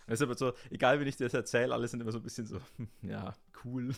Es 0.08 0.14
ist 0.14 0.22
aber 0.22 0.38
so, 0.38 0.54
egal 0.70 1.02
wie 1.02 1.04
ich 1.04 1.18
das 1.18 1.34
erzähle, 1.34 1.74
alle 1.74 1.86
sind 1.86 2.00
immer 2.00 2.14
so 2.14 2.20
ein 2.20 2.24
bisschen 2.24 2.48
so, 2.48 2.62
ja, 3.02 3.36
cool. 3.66 3.94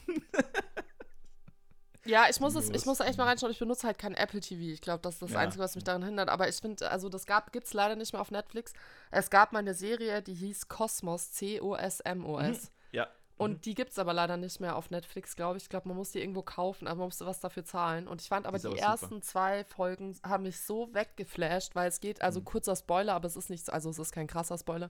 Ja, 2.05 2.27
ich 2.29 2.39
muss 2.39 2.55
es, 2.55 2.69
ich 2.69 2.85
muss 2.85 2.99
echt 2.99 3.17
mal 3.17 3.25
reinschauen. 3.25 3.51
Ich 3.51 3.59
benutze 3.59 3.87
halt 3.87 3.97
kein 3.97 4.13
Apple 4.13 4.39
TV. 4.39 4.61
Ich 4.73 4.81
glaube, 4.81 5.01
das 5.01 5.15
ist 5.15 5.21
das 5.23 5.31
ja. 5.31 5.39
Einzige, 5.39 5.63
was 5.63 5.75
mich 5.75 5.83
daran 5.83 6.03
hindert. 6.03 6.29
Aber 6.29 6.47
ich 6.47 6.55
finde, 6.55 6.89
also 6.89 7.09
das 7.09 7.25
gibt 7.51 7.65
es 7.65 7.73
leider 7.73 7.95
nicht 7.95 8.13
mehr 8.13 8.21
auf 8.21 8.31
Netflix. 8.31 8.73
Es 9.11 9.29
gab 9.29 9.53
mal 9.53 9.59
eine 9.59 9.73
Serie, 9.73 10.21
die 10.21 10.33
hieß 10.33 10.67
Cosmos, 10.67 11.31
C-O-S-M-O-S. 11.33 12.63
Mhm. 12.63 12.69
Ja. 12.91 13.07
Und 13.37 13.51
mhm. 13.51 13.61
die 13.61 13.73
gibt 13.73 13.91
es 13.91 13.99
aber 13.99 14.13
leider 14.13 14.37
nicht 14.37 14.61
mehr 14.61 14.75
auf 14.77 14.91
Netflix, 14.91 15.35
glaube 15.35 15.57
ich. 15.57 15.63
Ich 15.63 15.69
glaube, 15.69 15.89
man 15.89 15.97
muss 15.97 16.11
die 16.11 16.21
irgendwo 16.21 16.41
kaufen, 16.41 16.87
aber 16.87 16.99
man 16.99 17.07
musste 17.07 17.25
was 17.25 17.41
dafür 17.41 17.65
zahlen. 17.65 18.07
Und 18.07 18.21
ich 18.21 18.29
fand 18.29 18.45
aber 18.45 18.59
die, 18.59 18.69
die 18.69 18.77
ersten 18.77 19.15
super. 19.15 19.21
zwei 19.21 19.63
Folgen 19.65 20.17
haben 20.23 20.43
mich 20.43 20.59
so 20.59 20.93
weggeflasht, 20.93 21.75
weil 21.75 21.89
es 21.89 21.99
geht, 21.99 22.21
also 22.21 22.39
mhm. 22.39 22.45
kurzer 22.45 22.75
Spoiler, 22.75 23.13
aber 23.13 23.27
es 23.27 23.35
ist 23.35 23.49
nicht, 23.49 23.69
also 23.69 23.89
es 23.89 23.99
ist 23.99 24.13
kein 24.13 24.27
krasser 24.27 24.57
Spoiler. 24.57 24.89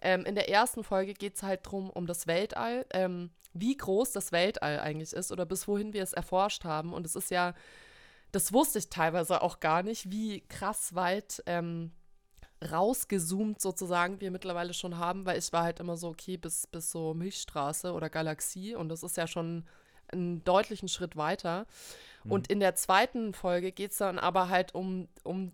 Ähm, 0.00 0.24
in 0.24 0.34
der 0.34 0.48
ersten 0.48 0.84
Folge 0.84 1.14
geht 1.14 1.36
es 1.36 1.42
halt 1.42 1.60
drum 1.64 1.90
um 1.90 2.06
das 2.06 2.26
Weltall. 2.26 2.86
Ähm, 2.92 3.30
wie 3.60 3.76
groß 3.76 4.12
das 4.12 4.32
Weltall 4.32 4.80
eigentlich 4.80 5.12
ist 5.12 5.32
oder 5.32 5.46
bis 5.46 5.66
wohin 5.66 5.92
wir 5.92 6.02
es 6.02 6.12
erforscht 6.12 6.64
haben. 6.64 6.92
Und 6.92 7.06
es 7.06 7.16
ist 7.16 7.30
ja, 7.30 7.54
das 8.32 8.52
wusste 8.52 8.78
ich 8.78 8.90
teilweise 8.90 9.42
auch 9.42 9.60
gar 9.60 9.82
nicht, 9.82 10.10
wie 10.10 10.40
krass 10.48 10.94
weit 10.94 11.42
ähm, 11.46 11.92
rausgezoomt 12.70 13.60
sozusagen 13.60 14.20
wir 14.20 14.30
mittlerweile 14.30 14.74
schon 14.74 14.98
haben, 14.98 15.26
weil 15.26 15.38
ich 15.38 15.52
war 15.52 15.62
halt 15.62 15.80
immer 15.80 15.96
so, 15.96 16.08
okay, 16.08 16.36
bis, 16.36 16.66
bis 16.66 16.90
so 16.90 17.14
Milchstraße 17.14 17.92
oder 17.92 18.10
Galaxie 18.10 18.74
und 18.74 18.88
das 18.88 19.02
ist 19.02 19.16
ja 19.16 19.26
schon 19.26 19.64
einen 20.08 20.44
deutlichen 20.44 20.88
Schritt 20.88 21.16
weiter. 21.16 21.66
Mhm. 22.24 22.32
Und 22.32 22.46
in 22.48 22.60
der 22.60 22.74
zweiten 22.74 23.34
Folge 23.34 23.72
geht 23.72 23.92
es 23.92 23.98
dann 23.98 24.18
aber 24.18 24.48
halt 24.48 24.74
um, 24.74 25.08
um 25.24 25.52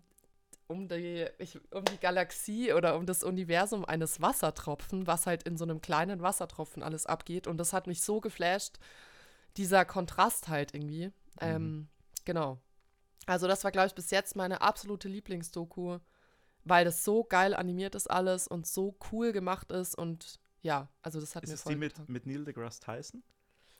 um 0.73 0.87
die, 0.87 1.25
ich, 1.37 1.59
um 1.71 1.85
die 1.85 1.97
Galaxie 1.97 2.73
oder 2.73 2.97
um 2.97 3.05
das 3.05 3.23
Universum 3.23 3.85
eines 3.85 4.19
Wassertropfen, 4.21 5.07
was 5.07 5.25
halt 5.27 5.43
in 5.43 5.55
so 5.57 5.63
einem 5.63 5.81
kleinen 5.81 6.21
Wassertropfen 6.21 6.83
alles 6.83 7.05
abgeht. 7.05 7.47
Und 7.47 7.57
das 7.57 7.71
hat 7.71 7.87
mich 7.87 8.01
so 8.01 8.19
geflasht, 8.19 8.79
dieser 9.57 9.85
Kontrast 9.85 10.47
halt 10.49 10.73
irgendwie. 10.73 11.07
Mhm. 11.07 11.11
Ähm, 11.41 11.87
genau. 12.25 12.59
Also 13.25 13.47
das 13.47 13.63
war, 13.63 13.71
glaube 13.71 13.87
ich, 13.87 13.95
bis 13.95 14.11
jetzt 14.11 14.35
meine 14.35 14.61
absolute 14.61 15.07
Lieblingsdoku, 15.07 15.99
weil 16.65 16.83
das 16.85 17.03
so 17.03 17.23
geil 17.23 17.53
animiert 17.53 17.95
ist 17.95 18.09
alles 18.09 18.47
und 18.47 18.67
so 18.67 18.97
cool 19.11 19.31
gemacht 19.31 19.71
ist 19.71 19.95
und 19.97 20.39
ja, 20.61 20.89
also 21.01 21.19
das 21.19 21.35
hat 21.35 21.43
ist 21.43 21.49
mir 21.51 21.57
voll 21.57 21.73
die 21.73 21.79
mit, 21.79 22.09
mit 22.09 22.25
Neil 22.25 22.45
deGrasse 22.45 22.79
Tyson? 22.81 23.21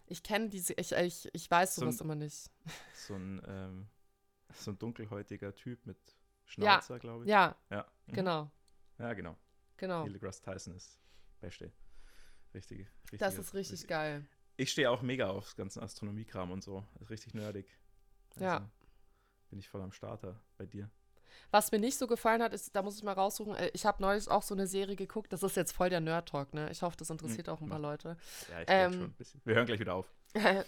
Ich 0.06 0.22
kenne 0.22 0.50
diese, 0.50 0.74
ich, 0.74 0.92
ich, 0.92 1.30
ich 1.34 1.50
weiß 1.50 1.76
So 1.76 1.82
sowas 1.82 2.00
ein- 2.00 2.04
immer 2.06 2.16
nicht. 2.16 2.50
So 3.08 3.16
ein, 3.16 3.42
ähm, 3.48 3.88
so 4.54 4.72
ein 4.72 4.80
dunkelhäutiger 4.80 5.56
Typ 5.56 5.86
mit 5.86 5.98
Ja, 6.58 6.82
Schnauzer, 6.82 7.00
glaube 7.00 7.24
ich. 7.24 7.30
Ja, 7.30 7.56
Ja. 7.70 7.86
Mhm. 8.08 8.14
genau, 8.14 8.52
Ja, 9.00 9.14
genau. 9.14 9.38
genau. 9.78 10.04
Neil 10.04 10.14
deGrasse 10.14 10.42
Tyson 10.42 10.76
ist 10.76 11.00
Beste. 11.42 11.72
Richtige. 12.54 12.84
richtige 13.04 13.18
Das 13.20 13.38
ist 13.38 13.54
richtig 13.54 13.88
geil. 13.88 14.26
Ich 14.56 14.72
stehe 14.72 14.90
auch 14.90 15.02
mega 15.02 15.30
auf 15.30 15.56
ganzen 15.56 15.82
Astronomiekram 15.82 16.52
und 16.52 16.64
so. 16.64 16.86
Ist 17.02 17.10
richtig 17.10 17.34
nerdig. 17.34 17.68
Ja. 18.38 18.70
Bin 19.50 19.60
ich 19.60 19.68
voll 19.68 19.82
am 19.82 19.92
Starter 19.92 20.40
bei 20.58 20.66
dir. 20.66 20.90
Was 21.50 21.72
mir 21.72 21.80
nicht 21.80 21.98
so 21.98 22.06
gefallen 22.08 22.42
hat, 22.44 22.54
ist, 22.54 22.76
da 22.76 22.82
muss 22.84 22.98
ich 22.98 23.04
mal 23.04 23.14
raussuchen, 23.14 23.56
äh, 23.56 23.72
ich 23.74 23.86
habe 23.86 24.02
neulich 24.02 24.28
auch 24.30 24.44
so 24.44 24.54
eine 24.54 24.68
Serie 24.68 24.96
geguckt, 24.96 25.34
das 25.34 25.42
ist 25.44 25.56
jetzt 25.56 25.72
voll 25.72 25.90
der 25.90 26.00
Nerd-Talk, 26.00 26.54
ne? 26.54 26.70
Ich 26.72 26.84
hoffe, 26.84 26.96
das 26.98 27.10
interessiert 27.10 27.50
auch 27.50 27.62
ein 27.62 27.70
paar 27.70 27.80
Leute. 27.80 28.18
Ja, 28.50 28.62
ich 28.62 28.68
ähm, 28.70 28.94
schon 28.94 29.04
ein 29.04 29.14
bisschen. 29.14 29.42
Wir 29.44 29.56
hören 29.56 29.66
gleich 29.66 29.80
wieder 29.80 29.96
auf. 29.96 30.12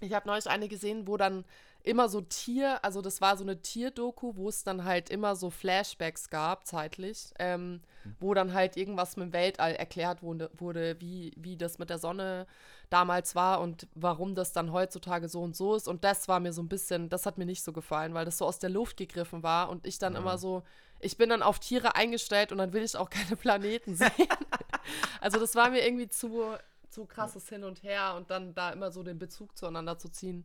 Ich 0.00 0.12
habe 0.12 0.28
neulich 0.28 0.46
eine 0.46 0.68
gesehen, 0.68 1.06
wo 1.06 1.16
dann 1.16 1.46
immer 1.86 2.08
so 2.08 2.20
Tier, 2.20 2.84
also 2.84 3.00
das 3.00 3.20
war 3.20 3.36
so 3.36 3.44
eine 3.44 3.62
Tierdoku, 3.62 4.36
wo 4.36 4.48
es 4.48 4.64
dann 4.64 4.84
halt 4.84 5.08
immer 5.08 5.36
so 5.36 5.50
Flashbacks 5.50 6.30
gab, 6.30 6.66
zeitlich, 6.66 7.32
ähm, 7.38 7.80
wo 8.18 8.34
dann 8.34 8.52
halt 8.54 8.76
irgendwas 8.76 9.16
mit 9.16 9.26
dem 9.28 9.32
Weltall 9.32 9.74
erklärt 9.74 10.22
wurde, 10.22 10.50
wurde 10.54 11.00
wie, 11.00 11.32
wie 11.36 11.56
das 11.56 11.78
mit 11.78 11.88
der 11.88 11.98
Sonne 11.98 12.46
damals 12.90 13.34
war 13.36 13.60
und 13.60 13.86
warum 13.94 14.34
das 14.34 14.52
dann 14.52 14.72
heutzutage 14.72 15.28
so 15.28 15.42
und 15.42 15.54
so 15.56 15.76
ist. 15.76 15.86
Und 15.86 16.02
das 16.02 16.26
war 16.26 16.40
mir 16.40 16.52
so 16.52 16.60
ein 16.62 16.68
bisschen, 16.68 17.08
das 17.08 17.24
hat 17.24 17.38
mir 17.38 17.46
nicht 17.46 17.62
so 17.62 17.72
gefallen, 17.72 18.14
weil 18.14 18.24
das 18.24 18.38
so 18.38 18.46
aus 18.46 18.58
der 18.58 18.70
Luft 18.70 18.96
gegriffen 18.96 19.42
war 19.44 19.68
und 19.70 19.86
ich 19.86 19.98
dann 19.98 20.14
Ja. 20.14 20.18
immer 20.20 20.38
so, 20.38 20.64
ich 20.98 21.16
bin 21.16 21.28
dann 21.28 21.42
auf 21.42 21.60
Tiere 21.60 21.94
eingestellt 21.94 22.50
und 22.50 22.58
dann 22.58 22.72
will 22.72 22.82
ich 22.82 22.96
auch 22.96 23.10
keine 23.10 23.36
Planeten 23.36 23.94
sehen. 23.94 24.10
also 25.20 25.38
das 25.38 25.54
war 25.54 25.70
mir 25.70 25.84
irgendwie 25.86 26.08
zu, 26.08 26.56
zu 26.90 27.04
krasses 27.06 27.48
Hin 27.48 27.62
und 27.62 27.84
Her 27.84 28.14
und 28.16 28.30
dann 28.30 28.54
da 28.54 28.70
immer 28.70 28.90
so 28.90 29.04
den 29.04 29.18
Bezug 29.20 29.56
zueinander 29.56 29.98
zu 29.98 30.08
ziehen. 30.08 30.44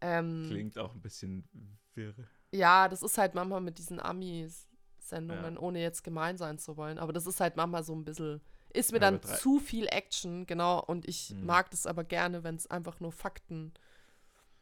Ähm, 0.00 0.46
Klingt 0.48 0.78
auch 0.78 0.94
ein 0.94 1.00
bisschen 1.00 1.48
wirr. 1.94 2.14
ja, 2.52 2.88
das 2.88 3.02
ist 3.02 3.18
halt 3.18 3.34
manchmal 3.34 3.60
mit 3.60 3.78
diesen 3.78 3.98
Ami-Sendungen, 4.00 5.54
Ja. 5.54 5.60
ohne 5.60 5.80
jetzt 5.80 6.04
gemein 6.04 6.36
sein 6.36 6.58
zu 6.58 6.76
wollen. 6.76 6.98
Aber 6.98 7.12
das 7.12 7.26
ist 7.26 7.40
halt 7.40 7.56
manchmal 7.56 7.82
so 7.82 7.94
ein 7.94 8.04
bisschen, 8.04 8.40
ist 8.72 8.92
mir 8.92 8.98
Ja, 9.00 9.10
dann 9.10 9.22
zu 9.22 9.58
viel 9.58 9.86
Action, 9.88 10.46
genau. 10.46 10.80
Und 10.84 11.08
ich 11.08 11.30
Mhm. 11.30 11.46
mag 11.46 11.70
das 11.70 11.86
aber 11.86 12.04
gerne, 12.04 12.44
wenn 12.44 12.54
es 12.56 12.66
einfach 12.68 13.00
nur 13.00 13.12
Fakten 13.12 13.72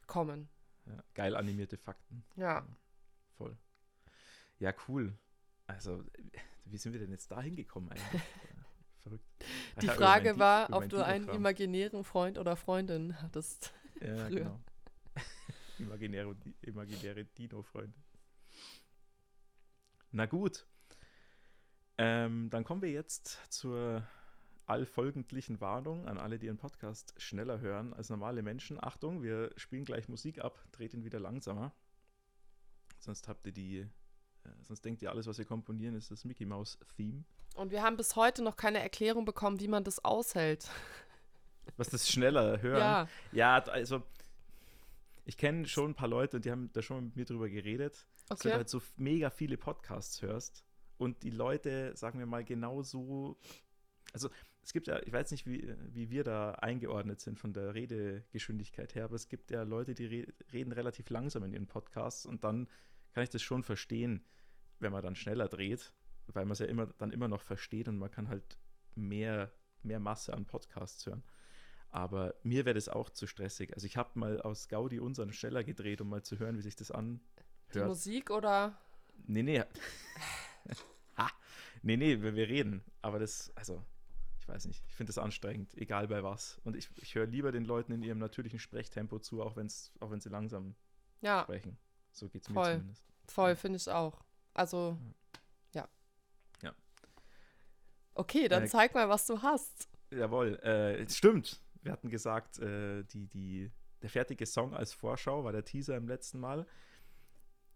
kommen. 0.07 0.49
Ja, 0.87 1.03
geil 1.15 1.35
animierte 1.37 1.77
Fakten. 1.77 2.25
Ja. 2.37 2.65
Voll. 3.37 3.57
Ja, 4.59 4.73
cool. 4.89 5.19
Also, 5.67 6.03
wie 6.65 6.79
sind 6.79 6.93
wir 6.93 7.01
denn 7.01 7.11
jetzt 7.11 7.31
da 7.31 7.43
hingekommen 7.43 7.91
eigentlich? 7.91 8.23
Verrückt. 9.03 9.25
Die 9.83 9.89
Frage 9.89 10.39
war, 10.39 10.73
ob 10.73 10.89
du 10.89 11.05
einen 11.05 11.29
imaginären 11.29 12.05
Freund 12.05 12.39
oder 12.39 12.57
Freundin 12.57 13.21
hattest. 13.21 13.73
Ja, 14.01 14.17
früher. 14.29 14.31
genau. 14.31 14.61
Imaginäre, 15.79 16.37
imaginäre 16.63 17.25
Dino-Freunde. 17.25 17.99
Na 20.13 20.27
gut. 20.27 20.67
Ähm, 21.99 22.51
dann 22.51 22.65
kommen 22.65 22.83
wir 22.83 22.91
jetzt 22.91 23.41
zur 23.51 24.07
allfolgendlichen 24.67 25.61
Warnung 25.61 26.09
an 26.09 26.19
alle, 26.19 26.39
die 26.39 26.47
ihren 26.47 26.59
Podcast 26.59 27.15
schneller 27.17 27.61
hören 27.61 27.95
als 27.95 28.11
normale 28.11 28.43
Menschen. 28.43 28.83
Achtung, 28.83 29.23
wir 29.23 29.51
spielen 29.57 29.85
gleich 29.85 30.09
Musik 30.09 30.41
ab, 30.41 30.59
dreht 30.73 30.93
ihn 30.93 31.05
wieder 31.05 31.21
langsamer. 31.21 31.73
Sonst 32.99 33.29
habt 33.29 33.47
ihr 33.47 33.53
die, 33.53 33.79
äh, 33.79 34.49
sonst 34.63 34.85
denkt 34.85 35.03
ihr, 35.03 35.11
alles, 35.11 35.27
was 35.27 35.39
wir 35.39 35.45
komponieren, 35.45 35.95
ist 35.95 36.11
das 36.11 36.25
Mickey 36.25 36.45
Mouse 36.45 36.79
Theme. 36.97 37.25
Und 37.55 37.71
wir 37.71 37.83
haben 37.83 37.97
bis 37.97 38.17
heute 38.17 38.43
noch 38.43 38.57
keine 38.57 38.81
Erklärung 38.81 39.25
bekommen, 39.25 39.61
wie 39.61 39.69
man 39.69 39.85
das 39.85 40.05
aushält. 40.05 40.69
Was 41.77 41.89
das 41.89 42.09
schneller 42.09 42.61
hören. 42.61 42.79
Ja, 42.79 43.09
Ja, 43.33 43.59
also 43.65 44.03
ich 45.27 45.37
kenne 45.37 45.67
schon 45.67 45.91
ein 45.91 45.95
paar 45.95 46.09
Leute, 46.09 46.41
die 46.41 46.51
haben 46.51 46.71
da 46.73 46.83
schon 46.83 47.07
mit 47.07 47.17
mir 47.17 47.25
drüber 47.25 47.49
geredet, 47.49 48.07
dass 48.29 48.39
du 48.39 48.49
okay. 48.49 48.57
halt 48.57 48.69
so 48.69 48.81
mega 48.97 49.29
viele 49.29 49.59
Podcasts 49.59 50.23
hörst 50.23 50.65
und 50.99 51.25
die 51.25 51.31
Leute, 51.31 51.95
sagen 51.97 52.21
wir 52.21 52.27
mal, 52.27 52.45
genauso, 52.45 53.37
also 54.13 54.31
es 54.63 54.73
gibt 54.73 54.87
ja, 54.87 55.03
ich 55.03 55.13
weiß 55.13 55.33
nicht, 55.33 55.45
wie, 55.47 55.75
wie 55.93 56.11
wir 56.11 56.23
da 56.23 56.53
eingeordnet 56.53 57.21
sind 57.21 57.41
von 57.41 57.53
der 57.53 57.75
Redegeschwindigkeit 57.75 58.95
her, 58.95 59.05
aber 59.05 59.17
es 59.17 59.29
gibt 59.29 59.51
ja 59.51 59.65
Leute, 59.65 59.95
die 59.95 60.07
re 60.07 60.27
reden 60.53 60.73
relativ 60.73 61.11
langsam 61.11 61.43
in 61.43 61.53
ihren 61.53 61.67
Podcasts 61.67 62.25
und 62.25 62.45
dann 62.45 62.69
kann 63.13 63.25
ich 63.25 63.31
das 63.31 63.43
schon 63.43 63.65
verstehen, 63.65 64.25
wenn 64.79 64.93
man 64.93 65.03
dann 65.03 65.17
schneller 65.17 65.49
dreht, 65.49 65.93
weil 66.29 66.45
man 66.45 66.53
es 66.53 66.61
ja 66.61 66.67
immer, 66.67 66.87
dann 66.87 67.11
immer 67.11 67.29
noch 67.29 67.43
versteht 67.43 67.89
und 67.89 67.99
man 67.99 68.13
kann 68.13 68.29
halt 68.29 68.59
mehr, 68.95 69.53
mehr 69.83 69.99
Masse 69.99 70.33
an 70.33 70.47
Podcasts 70.47 71.05
hören. 71.07 71.25
Aber 71.91 72.35
mir 72.43 72.65
wäre 72.65 72.75
das 72.75 72.89
auch 72.89 73.11
zu 73.11 73.27
stressig. 73.27 73.73
Also 73.75 73.87
ich 73.87 73.97
habe 73.97 74.19
mal 74.19 74.41
aus 74.43 74.69
Gaudi 74.69 75.01
unseren 75.01 75.33
schneller 75.33 75.65
gedreht, 75.65 76.01
um 76.01 76.09
mal 76.11 76.23
zu 76.23 76.39
hören, 76.39 76.57
wie 76.59 76.63
sich 76.63 76.77
das 76.77 76.89
Die 76.89 76.95
anhört. 76.95 77.89
Musik 77.89 78.31
oder? 78.31 78.79
Nee, 79.27 79.43
nee. 79.43 79.61
ha. 81.17 81.31
Nee, 81.83 81.97
nee, 81.97 82.21
wir, 82.21 82.35
wir 82.35 82.49
reden. 82.49 82.85
Aber 83.01 83.19
das, 83.19 83.51
also, 83.55 83.83
ich 84.41 84.47
weiß 84.49 84.67
nicht. 84.67 84.85
Ich 84.89 84.95
finde 84.95 85.09
das 85.11 85.19
anstrengend, 85.19 85.75
egal 85.77 86.09
bei 86.09 86.23
was. 86.23 86.59
Und 86.65 86.77
ich, 86.77 86.91
ich 86.97 87.15
höre 87.15 87.27
lieber 87.27 87.51
den 87.53 87.65
Leuten 87.65 87.93
in 87.93 88.03
ihrem 88.03 88.19
natürlichen 88.19 88.59
Sprechtempo 88.59 89.19
zu, 89.19 89.43
auch, 89.43 89.57
wenn's, 89.57 89.93
auch 90.01 90.11
wenn 90.11 90.21
sie 90.21 90.29
langsam 90.29 90.75
Ja, 91.23 91.43
sprechen. 91.45 91.79
So 92.13 92.29
geht 92.29 92.43
es 92.43 92.49
mir 92.51 92.63
zumindest. 92.63 93.05
voll, 93.29 93.57
finde 93.57 93.77
ich 93.79 93.89
auch. 93.89 94.21
Also, 94.55 94.99
ja. 95.75 95.89
Ja. 96.63 96.75
Okay, 98.15 98.49
dann 98.49 98.65
Äh, 98.65 98.69
zeig 98.69 98.95
mal, 98.95 99.09
was 99.09 99.27
du 99.27 99.41
hast. 99.43 99.89
Jawohl, 100.11 100.59
äh, 100.63 101.03
es 101.03 101.17
stimmt. 101.17 101.61
Wir 101.87 101.93
hatten 101.93 102.11
gesagt, 102.11 102.59
äh, 102.59 103.05
die, 103.05 103.29
die, 103.29 103.71
der 104.03 104.11
fertige 104.11 104.45
Song 104.45 104.75
als 104.75 104.93
Vorschau 104.93 105.45
war 105.45 105.53
der 105.53 105.65
Teaser 105.65 105.97
im 105.97 106.09
letzten 106.09 106.41
Mal. 106.41 106.67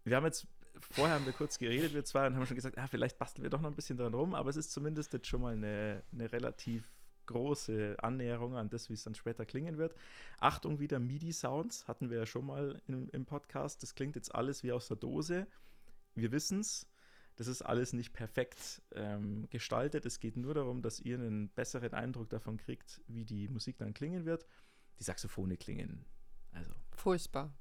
Wir 0.03 0.17
haben 0.17 0.25
jetzt, 0.25 0.47
vorher 0.91 1.15
haben 1.15 1.25
wir 1.25 1.31
kurz 1.31 1.57
geredet, 1.57 1.93
wir 1.93 2.03
zwei, 2.03 2.27
und 2.27 2.35
haben 2.35 2.45
schon 2.45 2.57
gesagt, 2.57 2.77
ah, 2.77 2.87
vielleicht 2.87 3.17
basteln 3.17 3.43
wir 3.43 3.49
doch 3.49 3.61
noch 3.61 3.69
ein 3.69 3.75
bisschen 3.75 3.97
dran 3.97 4.13
rum, 4.13 4.35
aber 4.35 4.49
es 4.49 4.57
ist 4.57 4.73
zumindest 4.73 5.13
jetzt 5.13 5.27
schon 5.27 5.39
mal 5.39 5.53
eine, 5.53 6.03
eine 6.11 6.29
relativ 6.29 6.91
große 7.27 7.95
Annäherung 7.99 8.57
an 8.57 8.69
das, 8.69 8.89
wie 8.89 8.95
es 8.95 9.03
dann 9.03 9.15
später 9.15 9.45
klingen 9.45 9.77
wird. 9.77 9.95
Achtung, 10.41 10.79
wieder 10.79 10.99
MIDI-Sounds 10.99 11.87
hatten 11.87 12.09
wir 12.09 12.17
ja 12.17 12.25
schon 12.25 12.45
mal 12.45 12.81
im, 12.87 13.07
im 13.11 13.25
Podcast. 13.25 13.81
Das 13.81 13.95
klingt 13.95 14.17
jetzt 14.17 14.35
alles 14.35 14.61
wie 14.63 14.73
aus 14.73 14.89
der 14.89 14.97
Dose. 14.97 15.47
Wir 16.15 16.33
wissen 16.33 16.59
es. 16.59 16.85
Das 17.41 17.47
ist 17.47 17.63
alles 17.63 17.91
nicht 17.91 18.13
perfekt 18.13 18.83
ähm, 18.93 19.49
gestaltet. 19.49 20.05
Es 20.05 20.19
geht 20.19 20.37
nur 20.37 20.53
darum, 20.53 20.83
dass 20.83 20.99
ihr 20.99 21.15
einen 21.15 21.49
besseren 21.49 21.91
Eindruck 21.91 22.29
davon 22.29 22.57
kriegt, 22.57 23.01
wie 23.07 23.25
die 23.25 23.47
Musik 23.47 23.79
dann 23.79 23.95
klingen 23.95 24.25
wird. 24.25 24.45
Die 24.99 25.03
Saxophone 25.03 25.57
klingen 25.57 26.05
also 26.51 26.71
Furchtbar. 26.91 27.51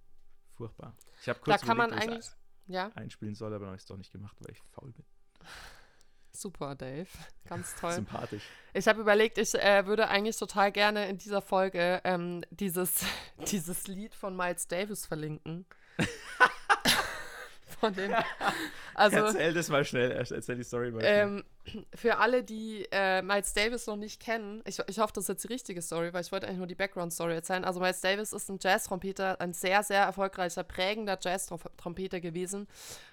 furchtbar. 0.52 0.94
Ich 1.22 1.30
habe 1.30 1.38
Da 1.38 1.44
kurz 1.56 1.62
kann 1.62 1.78
man 1.78 1.92
überlegt, 1.92 2.08
ob 2.08 2.14
eigentlich. 2.14 2.30
Ja, 2.66 2.88
einspielen 2.94 3.34
soll, 3.34 3.54
aber 3.54 3.68
habe 3.68 3.76
ich 3.76 3.80
es 3.80 3.86
doch 3.86 3.96
nicht 3.96 4.12
gemacht, 4.12 4.36
weil 4.40 4.52
ich 4.52 4.60
faul 4.70 4.92
bin. 4.92 5.06
super, 6.30 6.74
Dave. 6.74 7.08
Ganz 7.46 7.74
toll. 7.80 7.92
Sympathisch. 7.92 8.44
Ich 8.74 8.86
habe 8.86 9.00
überlegt, 9.00 9.38
ich 9.38 9.54
äh, 9.54 9.86
würde 9.86 10.08
eigentlich 10.08 10.36
total 10.36 10.72
gerne 10.72 11.08
in 11.08 11.16
dieser 11.16 11.40
Folge 11.40 12.02
ähm, 12.04 12.44
dieses, 12.50 13.02
dieses 13.50 13.86
Lied 13.86 14.14
von 14.14 14.36
Miles 14.36 14.68
Davis 14.68 15.06
verlinken. 15.06 15.64
von 17.80 17.94
dem. 17.94 18.14
Also. 18.92 19.16
erzähl 19.16 19.54
das 19.54 19.70
mal 19.70 19.82
schnell. 19.84 20.10
Erzähl 20.10 20.56
die 20.56 20.64
Story 20.64 20.90
mal 20.90 21.00
schnell. 21.00 21.22
Ähm, 21.22 21.44
für 21.94 22.18
alle, 22.18 22.42
die 22.42 22.86
äh, 22.90 23.22
Miles 23.22 23.54
Davis 23.54 23.86
noch 23.86 23.96
nicht 23.96 24.20
kennen, 24.20 24.62
ich, 24.66 24.78
ich 24.88 24.98
hoffe, 24.98 25.12
das 25.14 25.24
ist 25.24 25.28
jetzt 25.28 25.44
die 25.44 25.52
richtige 25.52 25.80
Story, 25.80 26.12
weil 26.12 26.20
ich 26.20 26.32
wollte 26.32 26.46
eigentlich 26.46 26.58
nur 26.58 26.66
die 26.66 26.74
Background-Story 26.74 27.32
erzählen. 27.32 27.64
Also 27.64 27.80
Miles 27.80 28.02
Davis 28.02 28.34
ist 28.34 28.50
ein 28.50 28.58
Jazz-Trompeter, 28.60 29.40
ein 29.40 29.54
sehr, 29.54 29.82
sehr 29.84 30.02
erfolgreicher, 30.02 30.64
prägender 30.64 31.16
Jazz-Trompeter 31.18 32.20
gewesen. 32.20 32.66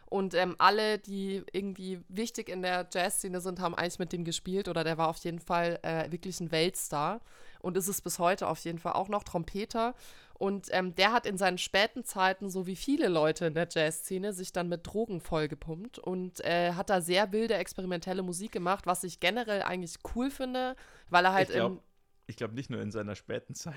Und 0.09 0.33
ähm, 0.33 0.55
alle, 0.57 0.97
die 0.97 1.43
irgendwie 1.53 2.01
wichtig 2.09 2.49
in 2.49 2.61
der 2.61 2.87
Jazz-Szene 2.91 3.39
sind, 3.39 3.61
haben 3.61 3.75
eigentlich 3.75 3.99
mit 3.99 4.11
dem 4.11 4.25
gespielt 4.25 4.67
oder 4.67 4.83
der 4.83 4.97
war 4.97 5.07
auf 5.07 5.17
jeden 5.17 5.39
Fall 5.39 5.79
äh, 5.83 6.11
wirklich 6.11 6.41
ein 6.41 6.51
Weltstar 6.51 7.21
und 7.59 7.77
ist 7.77 7.87
es 7.87 8.01
bis 8.01 8.19
heute 8.19 8.47
auf 8.47 8.59
jeden 8.59 8.79
Fall 8.79 8.93
auch 8.93 9.09
noch 9.09 9.23
Trompeter. 9.23 9.93
Und 10.37 10.67
ähm, 10.71 10.93
der 10.93 11.13
hat 11.13 11.25
in 11.25 11.37
seinen 11.37 11.57
späten 11.57 12.03
Zeiten, 12.03 12.49
so 12.49 12.67
wie 12.67 12.75
viele 12.75 13.07
Leute 13.07 13.47
in 13.47 13.55
der 13.55 13.67
Jazzszene, 13.69 14.33
sich 14.33 14.53
dann 14.53 14.69
mit 14.69 14.85
Drogen 14.85 15.19
vollgepumpt 15.19 15.97
und 15.97 16.43
äh, 16.45 16.73
hat 16.73 16.91
da 16.91 17.01
sehr 17.01 17.31
wilde, 17.31 17.55
experimentelle 17.55 18.21
Musik 18.21 18.51
gemacht, 18.51 18.85
was 18.85 19.03
ich 19.03 19.19
generell 19.19 19.63
eigentlich 19.63 19.95
cool 20.15 20.29
finde, 20.29 20.75
weil 21.09 21.25
er 21.25 21.33
halt 21.33 21.49
ich 21.49 21.55
glaube 21.55 21.81
glaub 22.27 22.53
nicht 22.53 22.69
nur 22.69 22.81
in 22.81 22.91
seiner 22.91 23.15
späten 23.15 23.55
Zeit. 23.55 23.73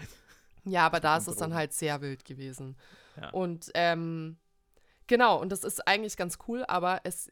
Ja, 0.64 0.84
aber 0.84 1.00
da 1.00 1.16
ist 1.16 1.28
es 1.28 1.36
dann 1.36 1.54
halt 1.54 1.72
sehr 1.72 2.02
wild 2.02 2.24
gewesen. 2.24 2.76
Ja. 3.18 3.30
Und 3.30 3.70
ähm, 3.74 4.36
genau, 5.06 5.40
und 5.40 5.50
das 5.50 5.64
ist 5.64 5.86
eigentlich 5.86 6.16
ganz 6.16 6.38
cool, 6.48 6.64
aber 6.68 7.00
es. 7.04 7.30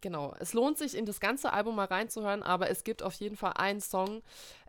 Genau, 0.00 0.34
es 0.38 0.52
lohnt 0.52 0.76
sich, 0.76 0.94
in 0.94 1.06
das 1.06 1.18
ganze 1.18 1.54
Album 1.54 1.76
mal 1.76 1.86
reinzuhören, 1.86 2.42
aber 2.42 2.68
es 2.68 2.84
gibt 2.84 3.02
auf 3.02 3.14
jeden 3.14 3.36
Fall 3.36 3.54
einen 3.54 3.80
Song, 3.80 4.20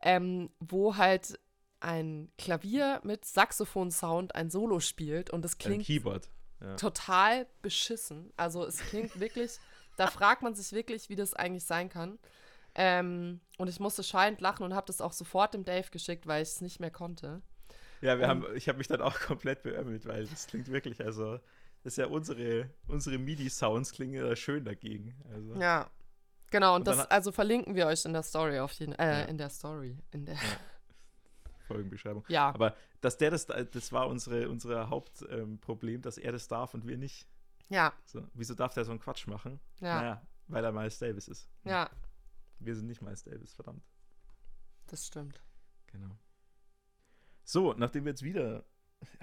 ähm, 0.01 0.49
wo 0.61 0.95
halt 0.95 1.37
ein 1.79 2.31
Klavier 2.37 3.01
mit 3.03 3.25
Saxophon-Sound 3.25 4.35
ein 4.35 4.49
Solo 4.49 4.79
spielt 4.79 5.29
und 5.29 5.45
Ein 5.45 5.51
klingt 5.57 5.85
Keyboard. 5.85 6.29
Ja. 6.61 6.75
total 6.75 7.47
beschissen. 7.61 8.31
Also 8.37 8.65
es 8.65 8.77
klingt 8.79 9.19
wirklich 9.19 9.59
da 9.97 10.07
fragt 10.07 10.41
man 10.41 10.55
sich 10.55 10.71
wirklich, 10.71 11.09
wie 11.09 11.15
das 11.15 11.33
eigentlich 11.33 11.65
sein 11.65 11.89
kann. 11.89 12.19
Ähm, 12.75 13.39
und 13.57 13.69
ich 13.69 13.79
musste 13.79 14.03
schallend 14.03 14.41
lachen 14.41 14.63
und 14.63 14.73
habe 14.73 14.87
das 14.87 14.99
auch 14.99 15.13
sofort 15.13 15.53
dem 15.53 15.63
Dave 15.63 15.89
geschickt, 15.91 16.27
weil 16.27 16.43
ich 16.43 16.49
es 16.49 16.61
nicht 16.61 16.79
mehr 16.79 16.91
konnte. 16.91 17.41
Ja, 18.01 18.17
wir 18.17 18.25
und, 18.25 18.29
haben, 18.29 18.45
ich 18.55 18.67
habe 18.67 18.77
mich 18.77 18.87
dann 18.87 19.01
auch 19.01 19.19
komplett 19.19 19.63
beömmelt, 19.63 20.05
weil 20.05 20.25
das 20.27 20.47
klingt 20.47 20.69
wirklich, 20.69 21.03
also, 21.03 21.39
das 21.83 21.93
ist 21.93 21.97
ja 21.97 22.07
unsere, 22.07 22.69
unsere 22.87 23.17
MIDI-Sounds 23.17 23.93
klingen 23.93 24.25
ja 24.25 24.35
schön 24.35 24.65
dagegen. 24.65 25.15
Also. 25.31 25.55
Ja, 25.55 25.89
genau, 26.51 26.75
und, 26.75 26.81
und 26.81 26.87
das, 26.87 27.09
also 27.09 27.31
verlinken 27.31 27.75
wir 27.75 27.87
euch 27.87 28.03
in 28.03 28.11
der 28.11 28.23
Story 28.23 28.59
auf 28.59 28.73
jeden 28.73 28.93
äh, 28.93 29.21
ja. 29.21 29.25
in 29.25 29.37
der 29.37 29.49
Story, 29.49 29.97
in 30.11 30.25
der. 30.25 30.35
Ja. 30.35 30.41
Folgenbeschreibung. 31.65 32.23
Ja. 32.27 32.49
Aber 32.49 32.75
dass 33.01 33.17
der 33.17 33.31
das, 33.31 33.47
das 33.47 33.91
war 33.91 34.07
unsere, 34.07 34.49
unser 34.49 34.89
Hauptproblem, 34.89 35.95
ähm, 35.95 36.01
dass 36.01 36.17
er 36.17 36.31
das 36.31 36.47
darf 36.47 36.73
und 36.73 36.87
wir 36.87 36.97
nicht. 36.97 37.27
Ja. 37.69 37.93
So, 38.05 38.27
wieso 38.33 38.53
darf 38.55 38.73
der 38.73 38.85
so 38.85 38.91
einen 38.91 38.99
Quatsch 38.99 39.27
machen? 39.27 39.59
Ja. 39.79 40.01
Naja, 40.01 40.27
weil 40.47 40.63
er 40.63 40.71
Miles 40.71 40.99
Davis 40.99 41.27
ist. 41.27 41.49
Ja. 41.63 41.89
Wir 42.59 42.75
sind 42.75 42.87
nicht 42.87 43.01
Miles 43.01 43.23
Davis, 43.23 43.53
verdammt. 43.53 43.83
Das 44.87 45.05
stimmt. 45.05 45.41
Genau. 45.87 46.15
So, 47.43 47.73
nachdem 47.73 48.05
wir 48.05 48.11
jetzt 48.11 48.23
wieder. 48.23 48.65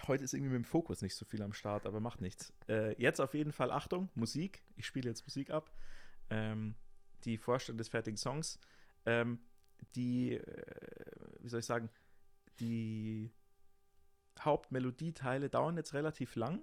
Heute 0.07 0.23
ist 0.23 0.35
irgendwie 0.35 0.53
mit 0.53 0.65
dem 0.65 0.65
Fokus 0.65 1.03
nicht 1.03 1.17
so 1.17 1.25
viel 1.25 1.43
am 1.43 1.53
Start, 1.53 1.87
aber 1.87 1.99
macht 1.99 2.21
nichts. 2.21 2.53
Äh, 2.69 3.01
jetzt 3.01 3.21
auf 3.21 3.35
jeden 3.35 3.53
Fall 3.53 3.71
Achtung, 3.71 4.11
Musik. 4.15 4.63
Ich 4.77 4.87
spiele 4.87 5.09
jetzt 5.09 5.25
Musik 5.27 5.51
ab. 5.51 5.73
Ähm, 6.31 6.77
die 7.25 7.37
Vorstellung 7.37 7.79
des 7.79 7.89
fertigen 7.89 8.17
Songs. 8.17 8.61
Ähm, 9.07 9.41
die, 9.97 10.35
äh, 10.35 11.07
wie 11.41 11.49
soll 11.49 11.61
ich 11.61 11.67
sagen, 11.67 11.91
die 12.61 13.33
Hauptmelodieteile 14.41 15.49
dauern 15.49 15.77
jetzt 15.77 15.95
relativ 15.95 16.37
lang. 16.37 16.63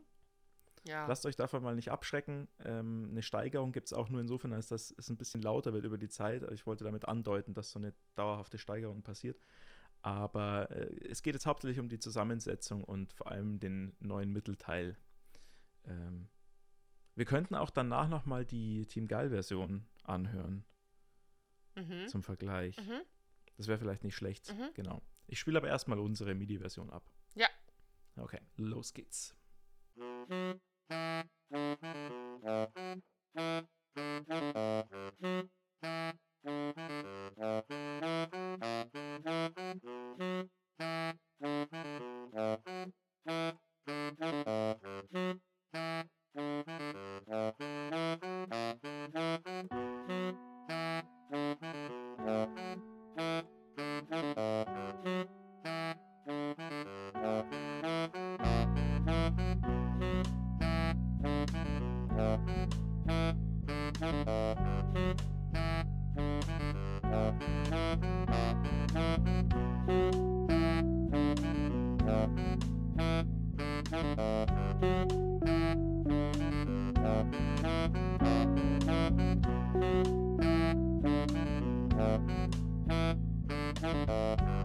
Ja. 0.88 1.06
Lasst 1.08 1.26
euch 1.26 1.36
davon 1.36 1.62
mal 1.62 1.76
nicht 1.76 1.92
abschrecken. 1.92 2.48
Ähm, 2.64 3.10
eine 3.12 3.22
Steigerung 3.22 3.72
gibt 3.72 3.88
es 3.88 3.94
auch 3.94 4.10
nur 4.10 4.22
insofern, 4.22 4.54
als 4.54 4.68
dass 4.68 4.94
es 4.98 5.10
ein 5.10 5.18
bisschen 5.18 5.42
lauter 5.42 5.74
wird 5.74 5.86
über 5.86 5.98
die 5.98 6.10
Zeit. 6.10 6.44
Ich 6.52 6.66
wollte 6.66 6.84
damit 6.84 7.06
andeuten, 7.06 7.54
dass 7.54 7.72
so 7.72 7.80
eine 7.80 7.94
dauerhafte 8.16 8.58
Steigerung 8.58 9.04
passiert. 9.04 9.40
Aber 10.02 10.72
äh, 10.72 11.10
es 11.10 11.22
geht 11.22 11.34
jetzt 11.34 11.46
hauptsächlich 11.46 11.80
um 11.80 11.90
die 11.90 12.00
Zusammensetzung 12.00 12.84
und 12.84 13.14
vor 13.14 13.28
allem 13.28 13.60
den 13.60 13.96
neuen 14.00 14.32
Mittelteil. 14.32 14.98
Ähm, 15.86 16.30
wir 17.16 17.26
könnten 17.26 17.56
auch 17.56 17.70
danach 17.70 18.08
nochmal 18.08 18.46
die 18.46 18.86
Team 18.86 19.08
Geil-Version 19.08 19.86
anhören. 20.04 20.64
Mhm. 21.76 22.08
Zum 22.08 22.24
Vergleich. 22.24 22.78
Mhm. 22.78 23.02
Das 23.58 23.68
wäre 23.68 23.78
vielleicht 23.78 24.06
nicht 24.06 24.16
schlecht. 24.16 24.54
Mhm. 24.54 24.70
Genau. 24.74 25.02
Ich 25.30 25.40
spiele 25.40 25.60
aber 25.60 25.68
erstmal 25.68 26.00
unsere 26.00 26.34
MIDI-Version 26.34 26.90
ab. 26.90 27.04
Ja. 27.36 27.48
Okay, 28.18 28.40
los 28.58 28.94
geht's. 28.94 29.36
Thank 29.98 30.62
you. 44.48 44.59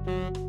Thank 0.06 0.36
you. 0.36 0.43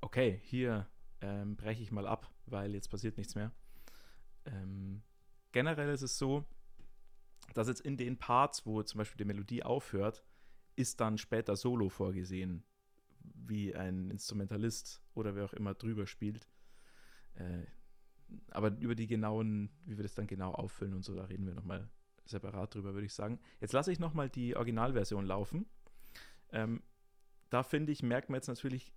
Okay, 0.00 0.40
hier 0.44 0.86
ähm, 1.20 1.56
breche 1.56 1.82
ich 1.82 1.92
mal 1.92 2.06
ab, 2.06 2.30
weil 2.46 2.74
jetzt 2.74 2.88
passiert 2.88 3.18
nichts 3.18 3.34
mehr. 3.34 3.52
Ähm, 4.46 5.02
generell 5.52 5.90
ist 5.90 6.02
es 6.02 6.16
so, 6.16 6.44
dass 7.54 7.68
jetzt 7.68 7.80
in 7.80 7.96
den 7.96 8.18
Parts, 8.18 8.64
wo 8.66 8.82
zum 8.82 8.98
Beispiel 8.98 9.18
die 9.18 9.24
Melodie 9.24 9.62
aufhört, 9.62 10.24
ist 10.74 11.00
dann 11.00 11.18
später 11.18 11.56
Solo 11.56 11.88
vorgesehen 11.88 12.64
wie 13.34 13.74
ein 13.74 14.10
Instrumentalist 14.10 15.02
oder 15.14 15.34
wer 15.34 15.44
auch 15.44 15.52
immer 15.52 15.74
drüber 15.74 16.06
spielt. 16.06 16.48
Äh, 17.34 17.66
aber 18.50 18.76
über 18.78 18.94
die 18.94 19.06
genauen, 19.06 19.70
wie 19.84 19.96
wir 19.96 20.02
das 20.02 20.14
dann 20.14 20.26
genau 20.26 20.52
auffüllen 20.52 20.94
und 20.94 21.04
so, 21.04 21.14
da 21.14 21.24
reden 21.24 21.46
wir 21.46 21.54
nochmal 21.54 21.88
separat 22.24 22.74
drüber, 22.74 22.92
würde 22.94 23.06
ich 23.06 23.14
sagen. 23.14 23.38
Jetzt 23.60 23.72
lasse 23.72 23.92
ich 23.92 23.98
nochmal 23.98 24.28
die 24.28 24.56
Originalversion 24.56 25.26
laufen. 25.26 25.66
Ähm, 26.50 26.82
da 27.50 27.62
finde 27.62 27.92
ich, 27.92 28.02
merkt 28.02 28.28
man 28.28 28.38
jetzt 28.38 28.48
natürlich 28.48 28.92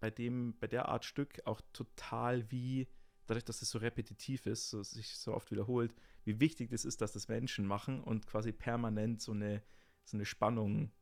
bei 0.00 0.10
dem, 0.10 0.58
bei 0.58 0.66
der 0.66 0.88
Art 0.88 1.04
Stück 1.04 1.40
auch 1.46 1.60
total, 1.72 2.50
wie, 2.50 2.88
dadurch, 3.26 3.44
dass 3.44 3.62
es 3.62 3.70
so 3.70 3.78
repetitiv 3.78 4.46
ist, 4.46 4.68
so, 4.68 4.82
sich 4.82 5.16
so 5.16 5.32
oft 5.32 5.50
wiederholt, 5.50 5.94
wie 6.24 6.40
wichtig 6.40 6.72
es 6.72 6.84
ist, 6.84 7.00
dass 7.00 7.12
das 7.12 7.28
Menschen 7.28 7.66
machen 7.66 8.02
und 8.02 8.26
quasi 8.26 8.52
permanent 8.52 9.22
so 9.22 9.32
eine, 9.32 9.62
so 10.04 10.16
eine 10.16 10.26
Spannung 10.26 10.92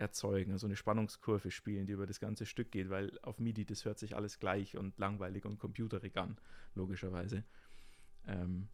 erzeugen, 0.00 0.58
so 0.58 0.66
eine 0.66 0.76
Spannungskurve 0.76 1.50
spielen, 1.50 1.86
die 1.86 1.92
über 1.92 2.06
das 2.06 2.20
ganze 2.20 2.46
Stück 2.46 2.72
geht, 2.72 2.90
weil 2.90 3.18
auf 3.22 3.38
MIDI, 3.38 3.64
das 3.64 3.84
hört 3.84 3.98
sich 3.98 4.16
alles 4.16 4.38
gleich 4.38 4.76
und 4.76 4.98
langweilig 4.98 5.44
und 5.44 5.58
computerig 5.58 6.16
an, 6.16 6.38
logischerweise. 6.74 7.44
Ähm, 8.26 8.68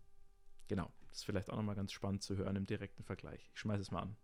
genau, 0.69 0.93
das 1.09 1.19
ist 1.19 1.25
vielleicht 1.25 1.51
auch 1.51 1.57
nochmal 1.57 1.75
ganz 1.75 1.93
spannend 1.93 2.23
zu 2.23 2.37
hören 2.37 2.57
im 2.57 2.67
direkten 2.67 3.03
Vergleich. 3.03 3.51
Ich 3.53 3.61
schmeiße 3.61 3.83
es 3.83 3.91
mal 3.91 4.03
an. 4.03 4.17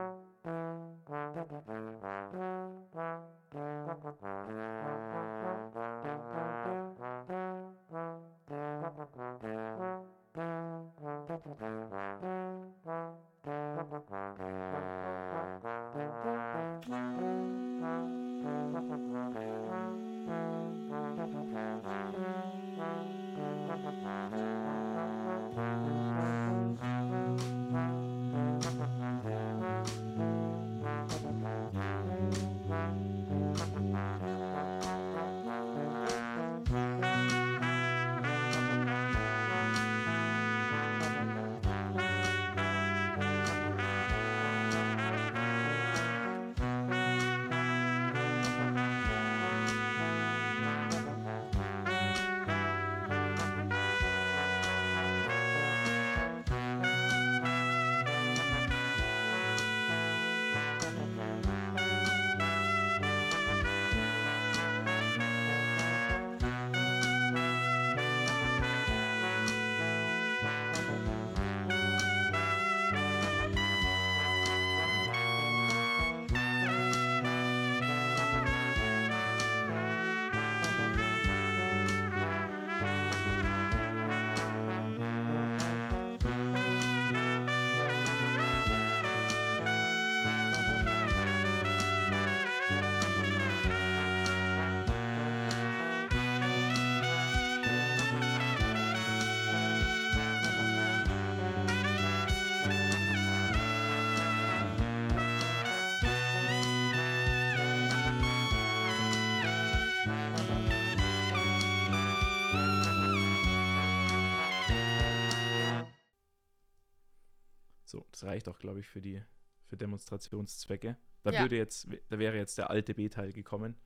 das 118.20 118.28
reicht 118.28 118.48
auch, 118.48 118.58
glaube 118.58 118.80
ich, 118.80 118.88
für 118.88 119.00
die 119.00 119.22
für 119.66 119.76
Demonstrationszwecke. 119.76 120.96
Da 121.22 121.30
ja. 121.30 121.40
würde 121.40 121.56
jetzt, 121.56 121.88
da 122.08 122.18
wäre 122.18 122.36
jetzt 122.36 122.58
der 122.58 122.70
alte 122.70 122.94
B-Teil 122.94 123.32
gekommen, 123.32 123.76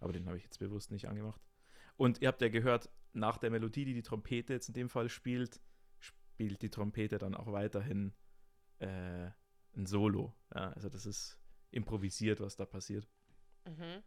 aber 0.00 0.12
den 0.12 0.26
habe 0.26 0.38
ich 0.38 0.44
jetzt 0.44 0.58
bewusst 0.58 0.90
nicht 0.90 1.08
angemacht. 1.08 1.40
Und 1.96 2.20
ihr 2.20 2.28
habt 2.28 2.40
ja 2.40 2.48
gehört, 2.48 2.90
nach 3.12 3.38
der 3.38 3.50
Melodie, 3.50 3.84
die 3.84 3.94
die 3.94 4.02
Trompete 4.02 4.54
jetzt 4.54 4.68
in 4.68 4.74
dem 4.74 4.88
Fall 4.88 5.08
spielt, 5.08 5.60
spielt 5.98 6.62
die 6.62 6.70
Trompete 6.70 7.18
dann 7.18 7.34
auch 7.34 7.52
weiterhin 7.52 8.12
äh, 8.78 9.30
ein 9.76 9.86
Solo. 9.86 10.34
Ja, 10.54 10.72
also 10.72 10.88
das 10.88 11.06
ist 11.06 11.38
improvisiert, 11.70 12.40
was 12.40 12.56
da 12.56 12.64
passiert. 12.64 13.06
Mhm. 13.66 14.02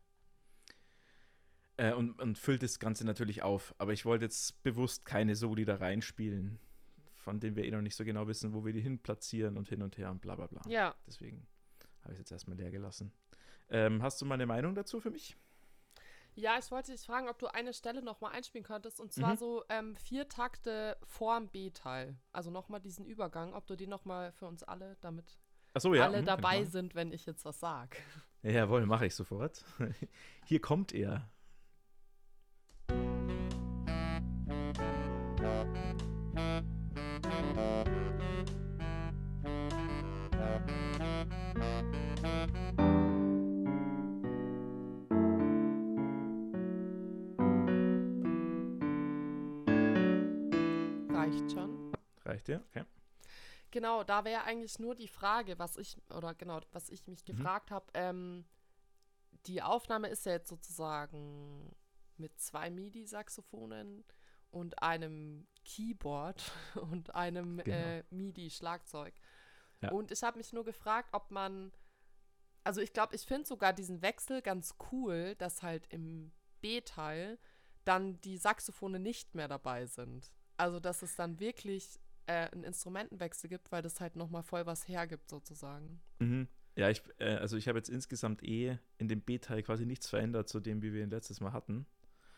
Äh, 1.77 1.93
und, 1.93 2.19
und 2.19 2.37
füllt 2.37 2.63
das 2.63 2.79
Ganze 2.79 3.05
natürlich 3.05 3.43
auf. 3.43 3.75
Aber 3.77 3.93
ich 3.93 4.05
wollte 4.05 4.25
jetzt 4.25 4.61
bewusst 4.63 5.05
keine 5.05 5.35
Soli 5.35 5.65
da 5.65 5.75
reinspielen, 5.75 6.59
von 7.19 7.39
denen 7.39 7.55
wir 7.55 7.65
eh 7.65 7.71
noch 7.71 7.81
nicht 7.81 7.95
so 7.95 8.03
genau 8.03 8.27
wissen, 8.27 8.53
wo 8.53 8.65
wir 8.65 8.73
die 8.73 8.81
hin 8.81 8.99
platzieren 8.99 9.57
und 9.57 9.67
hin 9.67 9.81
und 9.81 9.97
her 9.97 10.09
und 10.09 10.21
bla 10.21 10.35
bla 10.35 10.47
bla. 10.47 10.61
Ja. 10.67 10.95
Deswegen 11.05 11.45
habe 12.01 12.13
ich 12.13 12.13
es 12.13 12.19
jetzt 12.19 12.31
erstmal 12.31 12.57
leer 12.57 12.71
gelassen. 12.71 13.11
Ähm, 13.69 14.01
hast 14.01 14.21
du 14.21 14.25
mal 14.25 14.35
eine 14.35 14.45
Meinung 14.45 14.73
dazu 14.73 14.99
für 14.99 15.11
mich? 15.11 15.37
Ja, 16.35 16.57
ich 16.57 16.71
wollte 16.71 16.91
dich 16.91 17.01
fragen, 17.01 17.27
ob 17.27 17.37
du 17.37 17.47
eine 17.47 17.73
Stelle 17.73 18.01
nochmal 18.01 18.31
einspielen 18.31 18.65
könntest. 18.65 18.99
Und 18.99 19.11
zwar 19.11 19.33
mhm. 19.33 19.37
so 19.37 19.63
ähm, 19.69 19.95
vier 19.97 20.29
Takte 20.29 20.97
vorm 21.03 21.49
B-Teil. 21.49 22.17
Also 22.31 22.49
nochmal 22.49 22.79
diesen 22.79 23.05
Übergang, 23.05 23.53
ob 23.53 23.67
du 23.67 23.75
den 23.75 23.89
nochmal 23.89 24.31
für 24.31 24.45
uns 24.45 24.63
alle, 24.63 24.95
damit 25.01 25.37
so, 25.77 25.93
ja. 25.93 26.05
alle 26.05 26.21
mhm, 26.21 26.25
dabei 26.25 26.63
sind, 26.63 26.95
wenn 26.95 27.11
ich 27.11 27.25
jetzt 27.25 27.45
was 27.45 27.59
sage. 27.59 27.97
Ja, 28.41 28.51
jawohl, 28.51 28.85
mache 28.85 29.05
ich 29.05 29.15
sofort. 29.15 29.65
Hier 30.45 30.61
kommt 30.61 30.93
er. 30.93 31.29
Dir? 52.43 52.63
Okay. 52.69 52.85
Genau, 53.71 54.03
da 54.03 54.25
wäre 54.25 54.43
eigentlich 54.43 54.79
nur 54.79 54.95
die 54.95 55.07
Frage, 55.07 55.59
was 55.59 55.77
ich, 55.77 55.97
oder 56.09 56.33
genau, 56.33 56.59
was 56.71 56.89
ich 56.89 57.07
mich 57.07 57.21
mhm. 57.21 57.37
gefragt 57.37 57.71
habe, 57.71 57.85
ähm, 57.93 58.45
die 59.45 59.61
Aufnahme 59.61 60.07
ist 60.07 60.25
ja 60.25 60.33
jetzt 60.33 60.49
sozusagen 60.49 61.75
mit 62.17 62.39
zwei 62.39 62.69
MIDI-Saxophonen 62.69 64.03
und 64.51 64.81
einem 64.81 65.47
Keyboard 65.63 66.51
und 66.91 67.15
einem 67.15 67.57
genau. 67.57 67.77
äh, 67.77 68.03
MIDI-Schlagzeug. 68.09 69.13
Ja. 69.81 69.91
Und 69.91 70.11
ich 70.11 70.23
habe 70.23 70.37
mich 70.37 70.51
nur 70.51 70.65
gefragt, 70.65 71.09
ob 71.13 71.31
man, 71.31 71.71
also 72.63 72.81
ich 72.81 72.91
glaube, 72.91 73.15
ich 73.15 73.25
finde 73.25 73.47
sogar 73.47 73.71
diesen 73.71 74.01
Wechsel 74.01 74.41
ganz 74.41 74.75
cool, 74.91 75.35
dass 75.35 75.63
halt 75.63 75.87
im 75.87 76.31
B-Teil 76.61 77.39
dann 77.85 78.19
die 78.21 78.37
Saxophone 78.37 79.01
nicht 79.01 79.35
mehr 79.35 79.47
dabei 79.47 79.85
sind. 79.85 80.33
Also, 80.57 80.81
dass 80.81 81.01
es 81.01 81.15
dann 81.15 81.39
wirklich 81.39 81.99
äh, 82.29 82.47
einen 82.51 82.63
Instrumentenwechsel 82.63 83.49
gibt, 83.49 83.71
weil 83.71 83.81
das 83.81 83.99
halt 83.99 84.15
nochmal 84.15 84.43
voll 84.43 84.67
was 84.67 84.87
hergibt, 84.87 85.29
sozusagen. 85.29 85.99
Mhm. 86.19 86.47
Ja, 86.75 86.89
ich, 86.89 87.01
äh, 87.17 87.35
also 87.35 87.57
ich 87.57 87.67
habe 87.67 87.79
jetzt 87.79 87.89
insgesamt 87.89 88.43
eh 88.43 88.77
in 88.99 89.07
dem 89.07 89.21
B-Teil 89.21 89.63
quasi 89.63 89.87
nichts 89.87 90.07
verändert 90.07 90.47
zu 90.47 90.59
dem, 90.59 90.83
wie 90.83 90.93
wir 90.93 91.03
ihn 91.03 91.09
letztes 91.09 91.41
Mal 91.41 91.53
hatten. 91.53 91.87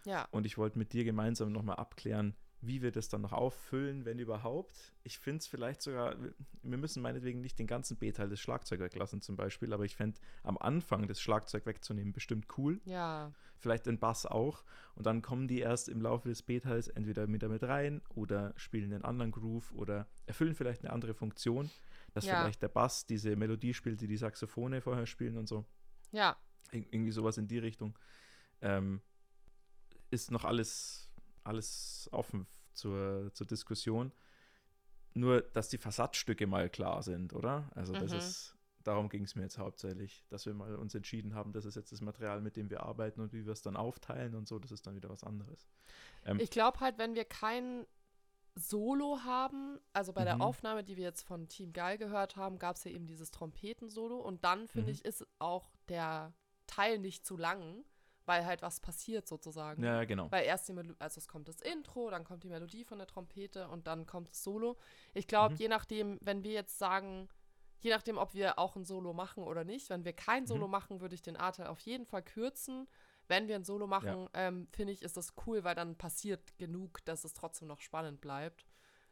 Ja. 0.06 0.28
Und 0.32 0.46
ich 0.46 0.58
wollte 0.58 0.80
mit 0.80 0.94
dir 0.94 1.04
gemeinsam 1.04 1.52
nochmal 1.52 1.76
abklären, 1.76 2.36
wie 2.62 2.82
wir 2.82 2.92
das 2.92 3.10
dann 3.10 3.22
noch 3.22 3.34
auffüllen, 3.34 4.06
wenn 4.06 4.20
überhaupt. 4.20 4.94
Ich 5.04 5.18
finde 5.18 5.40
es 5.40 5.48
vielleicht 5.48 5.82
sogar, 5.82 6.16
wir 6.62 6.78
müssen 6.78 7.02
meinetwegen 7.02 7.42
nicht 7.42 7.58
den 7.58 7.68
ganzen 7.68 7.98
B-Teil 7.98 8.30
des 8.30 8.40
Schlagzeugs 8.40 8.82
weglassen 8.82 9.22
zum 9.22 9.36
Beispiel, 9.36 9.74
aber 9.74 9.84
ich 9.84 9.96
fände 9.96 10.20
am 10.44 10.58
Anfang 10.58 11.08
das 11.08 11.20
Schlagzeug 11.20 11.66
wegzunehmen 11.66 12.14
bestimmt 12.14 12.46
cool. 12.58 12.80
Ja. 12.86 13.32
Vielleicht 13.58 13.88
den 13.88 14.00
Bass 14.00 14.26
auch. 14.26 14.64
Und 14.96 15.06
dann 15.06 15.22
kommen 15.22 15.48
die 15.48 15.60
erst 15.60 15.90
im 15.90 16.02
Laufe 16.02 16.30
des 16.30 16.44
B-Teils 16.44 16.88
entweder 16.88 17.28
mit 17.28 17.42
damit 17.42 17.64
rein 17.64 18.02
oder 18.14 18.54
spielen 18.58 18.94
einen 18.94 19.04
anderen 19.04 19.32
Groove 19.32 19.72
oder 19.74 20.08
erfüllen 20.28 20.56
vielleicht 20.56 20.84
eine 20.84 20.94
andere 20.94 21.16
Funktion, 21.16 21.70
dass 22.14 22.26
ja. 22.26 22.42
vielleicht 22.42 22.62
der 22.62 22.70
Bass 22.70 23.06
diese 23.06 23.36
Melodie 23.36 23.74
spielt, 23.74 24.02
die 24.02 24.08
die 24.08 24.18
Saxophone 24.18 24.82
vorher 24.82 25.08
spielen 25.08 25.38
und 25.38 25.48
so. 25.48 25.66
Ja. 26.12 26.38
Ir 26.72 26.86
irgendwie 26.92 27.12
sowas 27.12 27.38
in 27.38 27.48
die 27.48 27.60
Richtung. 27.60 27.98
Ähm, 28.62 29.02
ist 30.12 30.30
noch 30.30 30.44
alles 30.44 31.11
alles 31.44 32.10
offen 32.12 32.48
zur, 32.74 33.32
zur 33.34 33.48
Diskussion. 33.48 34.12
Nur, 35.14 35.42
dass 35.42 35.70
die 35.70 35.78
Versatzstücke 35.78 36.48
mal 36.48 36.70
klar 36.70 37.04
sind, 37.04 37.34
oder? 37.34 37.70
Also, 37.76 37.94
das 37.94 38.12
mhm. 38.12 38.18
ist, 38.18 38.56
darum 38.84 39.10
ging 39.10 39.24
es 39.24 39.36
mir 39.36 39.42
jetzt 39.42 39.58
hauptsächlich, 39.58 40.26
dass 40.30 40.46
wir 40.46 40.54
mal 40.54 40.76
uns 40.76 40.96
entschieden 40.96 41.36
haben, 41.36 41.52
das 41.52 41.66
ist 41.66 41.76
jetzt 41.76 41.92
das 41.92 42.02
Material, 42.02 42.42
mit 42.42 42.56
dem 42.56 42.70
wir 42.70 42.84
arbeiten 42.84 43.20
und 43.20 43.34
wie 43.34 43.46
wir 43.46 43.52
es 43.52 43.62
dann 43.62 43.76
aufteilen 43.76 44.36
und 44.36 44.48
so, 44.48 44.58
das 44.58 44.72
ist 44.72 44.88
dann 44.88 44.96
wieder 44.96 45.10
was 45.10 45.24
anderes. 45.24 45.68
Ähm, 46.26 46.40
ich 46.40 46.50
glaube 46.50 46.80
halt, 46.80 46.98
wenn 46.98 47.14
wir 47.14 47.26
kein 47.26 47.86
Solo 48.56 49.20
haben, 49.24 49.80
also 49.94 50.14
bei 50.14 50.22
mhm. 50.22 50.26
der 50.26 50.42
Aufnahme, 50.42 50.84
die 50.84 50.98
wir 50.98 51.04
jetzt 51.04 51.24
von 51.24 51.48
Team 51.48 51.74
Geil 51.74 51.98
gehört 51.98 52.36
haben, 52.36 52.60
gab 52.60 52.76
es 52.76 52.84
ja 52.84 52.92
eben 52.92 53.08
dieses 53.08 53.32
Trompetensolo 53.32 54.18
und 54.18 54.44
dann, 54.44 54.68
finde 54.68 54.90
mhm. 54.90 54.94
ich, 54.94 55.06
ist 55.06 55.26
auch 55.40 55.72
der 55.90 56.34
Teil 56.68 57.00
nicht 57.00 57.26
zu 57.26 57.38
lang 57.38 57.84
weil 58.32 58.46
halt 58.46 58.62
was 58.62 58.80
passiert 58.80 59.28
sozusagen. 59.28 59.84
Ja, 59.84 60.06
genau. 60.06 60.32
Weil 60.32 60.46
erst 60.46 60.70
die 60.70 60.74
Melodie, 60.74 60.96
also 61.00 61.20
es 61.20 61.28
kommt 61.28 61.50
das 61.50 61.60
Intro, 61.60 62.10
dann 62.10 62.24
kommt 62.24 62.46
die 62.46 62.50
Melodie 62.50 62.86
von 62.86 62.98
der 62.98 63.06
Trompete 63.06 63.68
und 63.68 63.88
dann 63.88 64.06
kommt 64.06 64.30
das 64.30 64.42
Solo. 64.42 64.78
Ich 65.14 65.28
glaube, 65.28 65.56
mhm. 65.56 65.60
je 65.60 65.68
nachdem, 65.68 66.18
wenn 66.22 66.42
wir 66.42 66.54
jetzt 66.54 66.80
sagen, 66.80 67.28
je 67.82 67.92
nachdem, 67.92 68.18
ob 68.18 68.34
wir 68.34 68.58
auch 68.58 68.78
ein 68.78 68.86
Solo 68.86 69.12
machen 69.12 69.44
oder 69.44 69.66
nicht, 69.66 69.90
wenn 69.90 70.06
wir 70.06 70.14
kein 70.14 70.48
Solo 70.48 70.68
mhm. 70.68 70.72
machen, 70.72 71.02
würde 71.02 71.14
ich 71.14 71.22
den 71.22 71.36
A-Teil 71.36 71.68
auf 71.68 71.80
jeden 71.80 72.06
Fall 72.06 72.24
kürzen. 72.24 72.88
Wenn 73.28 73.50
wir 73.50 73.56
ein 73.56 73.66
Solo 73.66 73.86
machen, 73.86 74.30
ja. 74.34 74.48
ähm, 74.48 74.70
finde 74.72 74.94
ich, 74.94 75.02
ist 75.02 75.18
das 75.18 75.34
cool, 75.46 75.66
weil 75.66 75.76
dann 75.76 75.98
passiert 75.98 76.58
genug, 76.58 77.04
dass 77.04 77.26
es 77.26 77.34
trotzdem 77.34 77.68
noch 77.68 77.82
spannend 77.82 78.22
bleibt. 78.22 78.66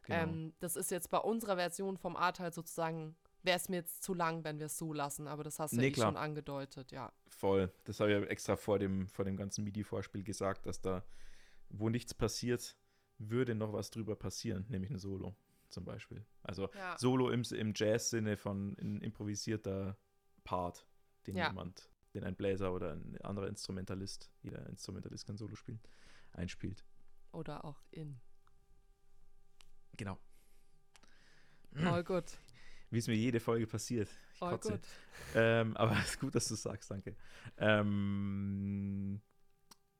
Genau. 0.04 0.22
Ähm, 0.22 0.54
das 0.60 0.76
ist 0.76 0.90
jetzt 0.90 1.10
bei 1.10 1.18
unserer 1.18 1.56
Version 1.56 1.98
vom 1.98 2.16
A-Teil 2.16 2.54
sozusagen 2.54 3.16
wäre 3.42 3.56
es 3.56 3.68
mir 3.68 3.76
jetzt 3.76 4.02
zu 4.02 4.14
lang, 4.14 4.44
wenn 4.44 4.58
wir 4.58 4.66
es 4.66 4.78
so 4.78 4.92
lassen, 4.92 5.26
aber 5.26 5.44
das 5.44 5.58
hast 5.58 5.72
du 5.72 5.76
nee, 5.76 5.88
ja 5.88 5.90
eh 5.90 5.94
schon 5.94 6.16
angedeutet, 6.16 6.92
ja. 6.92 7.12
Voll. 7.28 7.72
Das 7.84 8.00
habe 8.00 8.12
ich 8.12 8.18
ja 8.18 8.26
extra 8.26 8.56
vor 8.56 8.78
dem, 8.78 9.08
vor 9.08 9.24
dem 9.24 9.36
ganzen 9.36 9.64
MIDI-Vorspiel 9.64 10.22
gesagt, 10.22 10.66
dass 10.66 10.80
da, 10.80 11.04
wo 11.68 11.88
nichts 11.88 12.14
passiert, 12.14 12.76
würde 13.18 13.54
noch 13.54 13.72
was 13.72 13.90
drüber 13.90 14.16
passieren, 14.16 14.66
nämlich 14.68 14.90
ein 14.90 14.98
Solo 14.98 15.34
zum 15.68 15.84
Beispiel. 15.84 16.24
Also 16.42 16.68
ja. 16.74 16.98
Solo 16.98 17.30
im, 17.30 17.42
im 17.42 17.72
Jazz-Sinne 17.74 18.36
von 18.36 18.76
ein 18.80 19.00
improvisierter 19.00 19.96
Part, 20.44 20.86
den 21.26 21.36
ja. 21.36 21.48
jemand, 21.48 21.90
den 22.14 22.24
ein 22.24 22.34
Bläser 22.34 22.72
oder 22.72 22.92
ein 22.92 23.20
anderer 23.22 23.48
Instrumentalist, 23.48 24.30
jeder 24.42 24.66
Instrumentalist 24.68 25.26
kann 25.26 25.36
Solo 25.36 25.54
spielen, 25.54 25.80
einspielt. 26.32 26.84
Oder 27.32 27.64
auch 27.64 27.80
in. 27.90 28.20
Genau. 29.96 30.18
Oh 31.76 32.02
gut 32.02 32.36
wie 32.90 32.98
es 32.98 33.06
mir 33.06 33.14
jede 33.14 33.40
Folge 33.40 33.66
passiert. 33.66 34.08
Ich 34.34 34.42
oh, 34.42 34.50
kotze. 34.50 34.80
Ähm, 35.34 35.76
aber 35.76 35.92
es 36.00 36.10
ist 36.10 36.20
gut, 36.20 36.34
dass 36.34 36.48
du 36.48 36.54
es 36.54 36.62
sagst, 36.62 36.90
danke. 36.90 37.16
Ähm, 37.56 39.20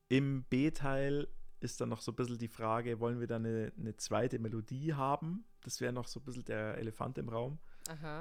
Im 0.08 0.44
B-Teil 0.44 1.28
ist 1.60 1.80
dann 1.80 1.88
noch 1.88 2.00
so 2.00 2.12
ein 2.12 2.16
bisschen 2.16 2.38
die 2.38 2.48
Frage, 2.48 3.00
wollen 3.00 3.20
wir 3.20 3.26
da 3.26 3.36
eine, 3.36 3.72
eine 3.78 3.96
zweite 3.96 4.38
Melodie 4.38 4.94
haben? 4.94 5.44
Das 5.62 5.80
wäre 5.80 5.92
noch 5.92 6.08
so 6.08 6.20
ein 6.20 6.24
bisschen 6.24 6.44
der 6.44 6.78
Elefant 6.78 7.18
im 7.18 7.28
Raum, 7.28 7.58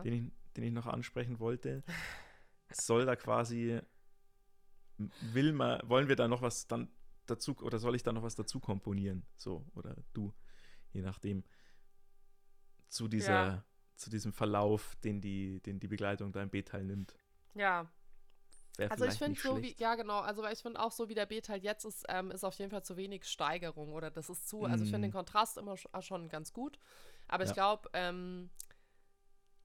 den 0.04 0.14
ich, 0.14 0.32
den 0.56 0.64
ich 0.66 0.72
noch 0.72 0.88
ansprechen 0.88 1.40
wollte. 1.40 1.84
Soll 2.72 3.06
da 3.06 3.16
quasi, 3.16 3.80
will 4.98 5.54
man, 5.54 5.80
wollen 5.86 6.10
wir 6.10 6.16
da 6.16 6.28
noch 6.28 6.42
was 6.42 6.68
dann 6.68 6.90
dazu, 7.26 7.56
oder 7.60 7.80
soll 7.80 7.96
ich 7.96 8.04
da 8.04 8.12
noch 8.12 8.24
was 8.24 8.36
dazu 8.36 8.60
komponieren? 8.60 9.26
So, 9.38 9.66
oder 9.74 9.96
du, 10.14 10.34
je 10.92 11.02
nachdem. 11.02 11.44
Zu 12.90 13.08
dieser, 13.08 13.32
ja 13.32 13.64
zu 14.00 14.10
diesem 14.10 14.34
Verlauf, 14.34 14.96
den 15.04 15.22
die, 15.22 15.60
den 15.62 15.80
die 15.80 15.88
Begleitung 15.88 16.32
da 16.32 16.42
im 16.42 16.50
B-Teil 16.50 16.84
nimmt. 16.84 17.14
Ja. 17.54 17.88
Wär 18.78 18.92
also 18.92 19.06
ich 19.06 19.16
finde 19.16 19.40
so 19.40 19.62
wie, 19.62 19.76
ja 19.78 19.96
genau, 19.96 20.20
also 20.20 20.46
ich 20.48 20.60
finde 20.60 20.80
auch 20.80 20.94
so 20.94 21.10
wie 21.10 21.14
der 21.14 21.26
B-Teil 21.26 21.62
jetzt 21.62 21.84
ist, 21.84 22.06
ähm, 22.08 22.32
ist 22.32 22.46
auf 22.46 22.56
jeden 22.56 22.72
Fall 22.72 22.84
zu 22.84 22.96
wenig 22.96 23.26
Steigerung 23.26 23.94
oder 23.94 24.10
das 24.10 24.30
ist 24.30 24.48
zu, 24.48 24.64
also 24.64 24.86
ich 24.86 24.90
finde 24.90 25.08
den 25.08 25.12
mm. 25.12 25.18
Kontrast 25.18 25.58
immer 25.58 25.76
äh, 25.92 26.02
schon 26.02 26.30
ganz 26.30 26.54
gut, 26.54 26.80
aber 27.28 27.44
ja. 27.44 27.50
ich 27.50 27.54
glaube, 27.54 27.90
ähm, 27.92 28.50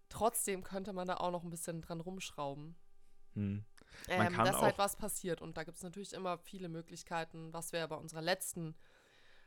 trotzdem 0.09 0.65
könnte 0.65 0.93
man 0.93 1.07
da 1.07 1.19
auch 1.19 1.31
noch 1.31 1.45
ein 1.45 1.51
bisschen 1.51 1.81
dran 1.81 2.01
rumschrauben. 2.01 2.75
Hm. 3.35 3.65
Ähm, 4.09 4.37
dass 4.37 4.61
halt 4.61 4.79
was 4.79 4.97
passiert 4.97 5.41
und 5.41 5.57
da 5.57 5.63
gibt 5.63 5.77
es 5.77 5.83
natürlich 5.85 6.13
immer 6.13 6.39
viele 6.39 6.69
Möglichkeiten, 6.69 7.53
was 7.53 7.73
wir 7.73 7.87
bei 7.87 7.97
unserer 7.97 8.23
letzten, 8.23 8.75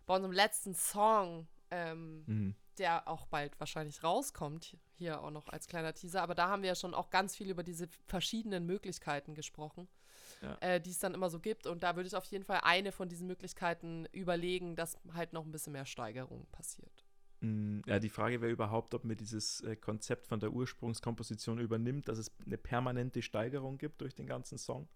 bei 0.06 0.15
unserem 0.15 0.32
letzten 0.32 0.73
Song 0.73 1.47
ähm, 1.71 2.23
mhm 2.26 2.56
der 2.79 3.07
auch 3.07 3.27
bald 3.27 3.59
wahrscheinlich 3.59 4.03
rauskommt, 4.03 4.77
hier 4.93 5.21
auch 5.21 5.31
noch 5.31 5.49
als 5.49 5.67
kleiner 5.67 5.93
Teaser. 5.93 6.21
Aber 6.21 6.35
da 6.35 6.49
haben 6.49 6.61
wir 6.61 6.69
ja 6.69 6.75
schon 6.75 6.93
auch 6.93 7.09
ganz 7.09 7.35
viel 7.35 7.49
über 7.49 7.63
diese 7.63 7.87
verschiedenen 8.05 8.65
Möglichkeiten 8.65 9.35
gesprochen, 9.35 9.87
ja. 10.41 10.57
äh, 10.61 10.81
die 10.81 10.91
es 10.91 10.99
dann 10.99 11.13
immer 11.13 11.29
so 11.29 11.39
gibt. 11.39 11.67
Und 11.67 11.83
da 11.83 11.95
würde 11.95 12.07
ich 12.07 12.15
auf 12.15 12.25
jeden 12.25 12.45
Fall 12.45 12.61
eine 12.63 12.91
von 12.91 13.09
diesen 13.09 13.27
Möglichkeiten 13.27 14.05
überlegen, 14.11 14.75
dass 14.75 14.97
halt 15.13 15.33
noch 15.33 15.45
ein 15.45 15.51
bisschen 15.51 15.73
mehr 15.73 15.85
Steigerung 15.85 16.45
passiert. 16.51 17.05
Mm, 17.41 17.81
ja, 17.85 17.99
die 17.99 18.09
Frage 18.09 18.41
wäre 18.41 18.51
überhaupt, 18.51 18.93
ob 18.93 19.03
mir 19.03 19.15
dieses 19.15 19.61
äh, 19.61 19.75
Konzept 19.75 20.27
von 20.27 20.39
der 20.39 20.51
Ursprungskomposition 20.51 21.59
übernimmt, 21.59 22.07
dass 22.07 22.17
es 22.17 22.31
eine 22.45 22.57
permanente 22.57 23.21
Steigerung 23.21 23.77
gibt 23.77 24.01
durch 24.01 24.15
den 24.15 24.25
ganzen 24.25 24.57
Song. 24.57 24.87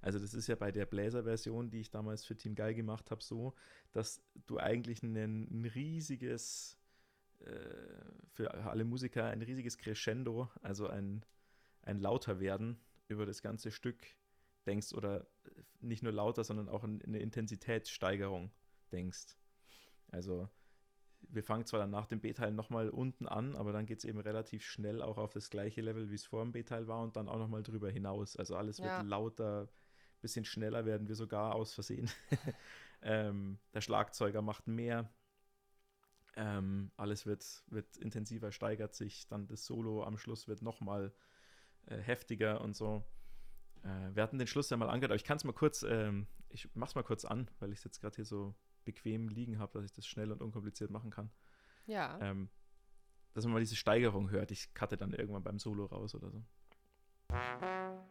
Also 0.00 0.18
das 0.18 0.34
ist 0.34 0.48
ja 0.48 0.54
bei 0.54 0.70
der 0.70 0.84
Bläser-Version, 0.84 1.70
die 1.70 1.80
ich 1.80 1.90
damals 1.90 2.26
für 2.26 2.36
Team 2.36 2.54
Geil 2.54 2.74
gemacht 2.74 3.10
habe, 3.10 3.22
so, 3.22 3.54
dass 3.92 4.20
du 4.46 4.58
eigentlich 4.58 5.02
ein, 5.02 5.16
ein 5.16 5.64
riesiges 5.74 6.76
für 8.32 8.52
alle 8.52 8.84
Musiker 8.84 9.26
ein 9.26 9.42
riesiges 9.42 9.78
Crescendo, 9.78 10.50
also 10.62 10.88
ein, 10.88 11.24
ein 11.82 11.98
lauter 11.98 12.40
werden 12.40 12.80
über 13.08 13.26
das 13.26 13.42
ganze 13.42 13.70
Stück 13.70 13.98
denkst 14.66 14.94
oder 14.94 15.26
nicht 15.80 16.02
nur 16.02 16.12
lauter, 16.12 16.42
sondern 16.42 16.68
auch 16.68 16.84
eine 16.84 17.18
Intensitätssteigerung 17.18 18.50
denkst. 18.92 19.36
Also 20.10 20.48
wir 21.28 21.42
fangen 21.42 21.66
zwar 21.66 21.80
dann 21.80 21.90
nach 21.90 22.06
dem 22.06 22.20
B-Teil 22.20 22.52
nochmal 22.52 22.88
unten 22.88 23.26
an, 23.26 23.56
aber 23.56 23.72
dann 23.72 23.86
geht 23.86 23.98
es 23.98 24.04
eben 24.04 24.20
relativ 24.20 24.64
schnell 24.64 25.02
auch 25.02 25.18
auf 25.18 25.32
das 25.32 25.50
gleiche 25.50 25.80
Level, 25.80 26.10
wie 26.10 26.14
es 26.14 26.24
vor 26.24 26.42
dem 26.42 26.52
B-Teil 26.52 26.86
war 26.86 27.02
und 27.02 27.16
dann 27.16 27.28
auch 27.28 27.38
nochmal 27.38 27.62
drüber 27.62 27.90
hinaus. 27.90 28.36
Also 28.36 28.56
alles 28.56 28.78
ja. 28.78 28.98
wird 28.98 29.08
lauter, 29.08 29.68
bisschen 30.20 30.44
schneller 30.44 30.86
werden 30.86 31.08
wir 31.08 31.14
sogar 31.14 31.54
aus 31.54 31.74
Versehen. 31.74 32.10
ähm, 33.02 33.58
der 33.74 33.80
Schlagzeuger 33.80 34.42
macht 34.42 34.66
mehr, 34.66 35.10
ähm, 36.36 36.90
alles 36.96 37.26
wird, 37.26 37.44
wird 37.68 37.96
intensiver, 37.96 38.50
steigert 38.50 38.94
sich, 38.94 39.28
dann 39.28 39.46
das 39.46 39.64
Solo 39.64 40.02
am 40.02 40.18
Schluss 40.18 40.48
wird 40.48 40.62
nochmal 40.62 41.12
äh, 41.86 41.98
heftiger 41.98 42.60
und 42.60 42.74
so. 42.74 43.04
Äh, 43.82 44.14
wir 44.14 44.22
hatten 44.22 44.38
den 44.38 44.48
Schluss 44.48 44.70
ja 44.70 44.76
mal 44.76 44.88
angehört, 44.88 45.12
aber 45.12 45.16
ich 45.16 45.24
kann 45.24 45.36
es 45.36 45.44
mal 45.44 45.52
kurz, 45.52 45.84
ähm, 45.88 46.26
ich 46.48 46.68
mach's 46.74 46.94
mal 46.94 47.04
kurz 47.04 47.24
an, 47.24 47.48
weil 47.60 47.72
ich 47.72 47.78
es 47.78 47.84
jetzt 47.84 48.00
gerade 48.00 48.16
hier 48.16 48.24
so 48.24 48.54
bequem 48.84 49.28
liegen 49.28 49.58
habe, 49.58 49.72
dass 49.74 49.84
ich 49.84 49.92
das 49.92 50.06
schnell 50.06 50.32
und 50.32 50.42
unkompliziert 50.42 50.90
machen 50.90 51.10
kann. 51.10 51.30
Ja. 51.86 52.18
Ähm, 52.20 52.50
dass 53.32 53.44
man 53.44 53.54
mal 53.54 53.60
diese 53.60 53.76
Steigerung 53.76 54.30
hört. 54.30 54.50
Ich 54.50 54.74
cutte 54.74 54.96
dann 54.96 55.12
irgendwann 55.12 55.42
beim 55.42 55.58
Solo 55.58 55.86
raus 55.86 56.14
oder 56.14 56.30
so. 56.30 56.44
Musik 57.30 58.04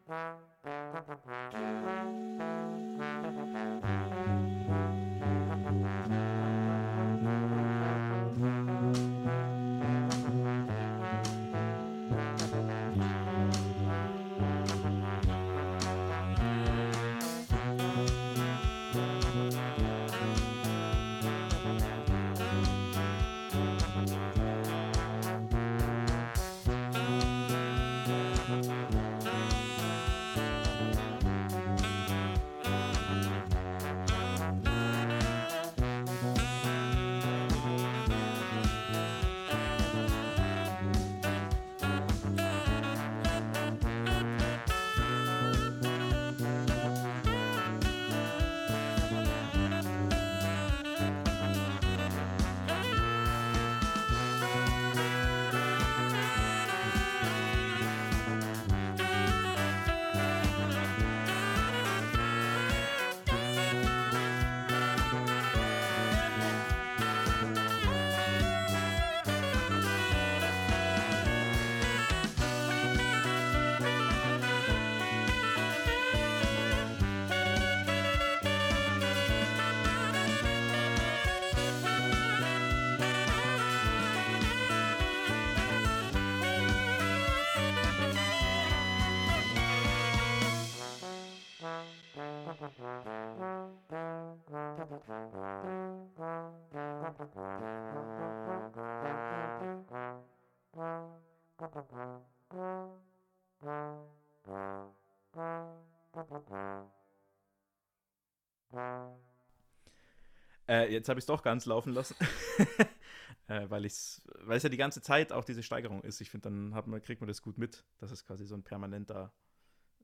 Äh, 110.68 110.92
jetzt 110.92 111.10
habe 111.10 111.20
ich 111.20 111.24
es 111.24 111.28
doch 111.28 111.44
ganz 111.44 111.66
laufen 111.66 111.94
lassen, 111.94 112.16
äh, 113.48 113.70
weil 113.70 113.86
es 113.86 114.22
ja 114.48 114.70
die 114.70 114.78
ganze 114.78 115.02
Zeit 115.02 115.32
auch 115.34 115.44
diese 115.44 115.64
Steigerung 115.64 116.02
ist. 116.04 116.22
Ich 116.22 116.30
finde, 116.30 116.50
dann 116.50 116.70
man, 116.70 117.02
kriegt 117.02 117.22
man 117.22 117.28
das 117.28 117.42
gut 117.42 117.58
mit, 117.58 117.84
dass 117.98 118.12
es 118.12 118.26
quasi 118.26 118.46
so 118.46 118.56
ein 118.56 118.64
permanenter 118.64 119.34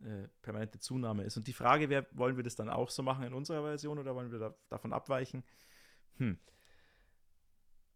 äh, 0.03 0.27
permanente 0.41 0.79
Zunahme 0.79 1.23
ist. 1.23 1.37
Und 1.37 1.47
die 1.47 1.53
Frage 1.53 1.89
wäre, 1.89 2.07
wollen 2.11 2.37
wir 2.37 2.43
das 2.43 2.55
dann 2.55 2.69
auch 2.69 2.89
so 2.89 3.03
machen 3.03 3.23
in 3.23 3.33
unserer 3.33 3.63
Version 3.63 3.99
oder 3.99 4.15
wollen 4.15 4.31
wir 4.31 4.39
da, 4.39 4.55
davon 4.69 4.93
abweichen? 4.93 5.43
Hm. 6.17 6.39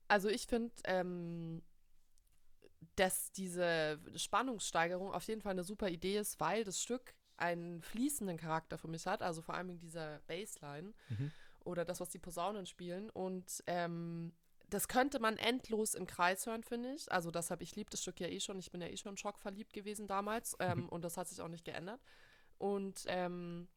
Also 0.08 0.30
ich 0.30 0.46
finde, 0.48 0.74
ähm, 0.86 1.64
dass 2.96 3.32
diese 3.32 4.00
Spannungssteigerung 4.16 5.12
auf 5.12 5.28
jeden 5.28 5.42
Fall 5.42 5.54
eine 5.54 5.64
super 5.64 5.90
Idee 5.90 6.18
ist, 6.18 6.40
weil 6.40 6.64
das 6.64 6.82
Stück 6.82 7.16
einen 7.38 7.82
fließenden 7.82 8.38
Charakter 8.38 8.78
für 8.78 8.88
mich 8.88 9.08
hat, 9.08 9.22
also 9.22 9.42
vor 9.42 9.56
allem 9.56 9.70
in 9.70 9.80
dieser 9.80 10.20
Bassline 10.28 10.94
mhm. 11.10 11.32
oder 11.62 11.86
das, 11.86 12.00
was 12.00 12.10
die 12.10 12.20
Posaunen 12.20 12.66
spielen. 12.66 13.10
Und 13.10 13.64
ähm, 13.68 14.34
das 14.74 14.88
könnte 14.88 15.20
man 15.20 15.38
endlos 15.38 15.94
im 15.94 16.08
Kreis 16.08 16.48
hören, 16.48 16.64
finde 16.64 16.94
ich. 16.94 17.12
Also 17.12 17.30
deshalb, 17.30 17.62
ich 17.62 17.76
liebe 17.76 17.92
das 17.92 18.02
Stück 18.02 18.20
ja 18.20 18.28
eh 18.28 18.40
schon. 18.40 18.58
Ich 18.58 18.72
bin 18.72 18.82
ja 18.82 18.88
eh 18.88 18.98
schon 18.98 19.18
schockverliebt 19.18 19.72
gewesen 19.72 20.08
damals 20.08 20.56
ähm, 20.60 20.90
und 20.90 21.04
das 21.04 21.16
hat 21.18 21.28
sich 21.28 21.42
auch 21.42 21.48
nicht 21.48 21.64
geändert. 21.64 22.02
Und 22.58 23.04
ähm, 23.08 23.68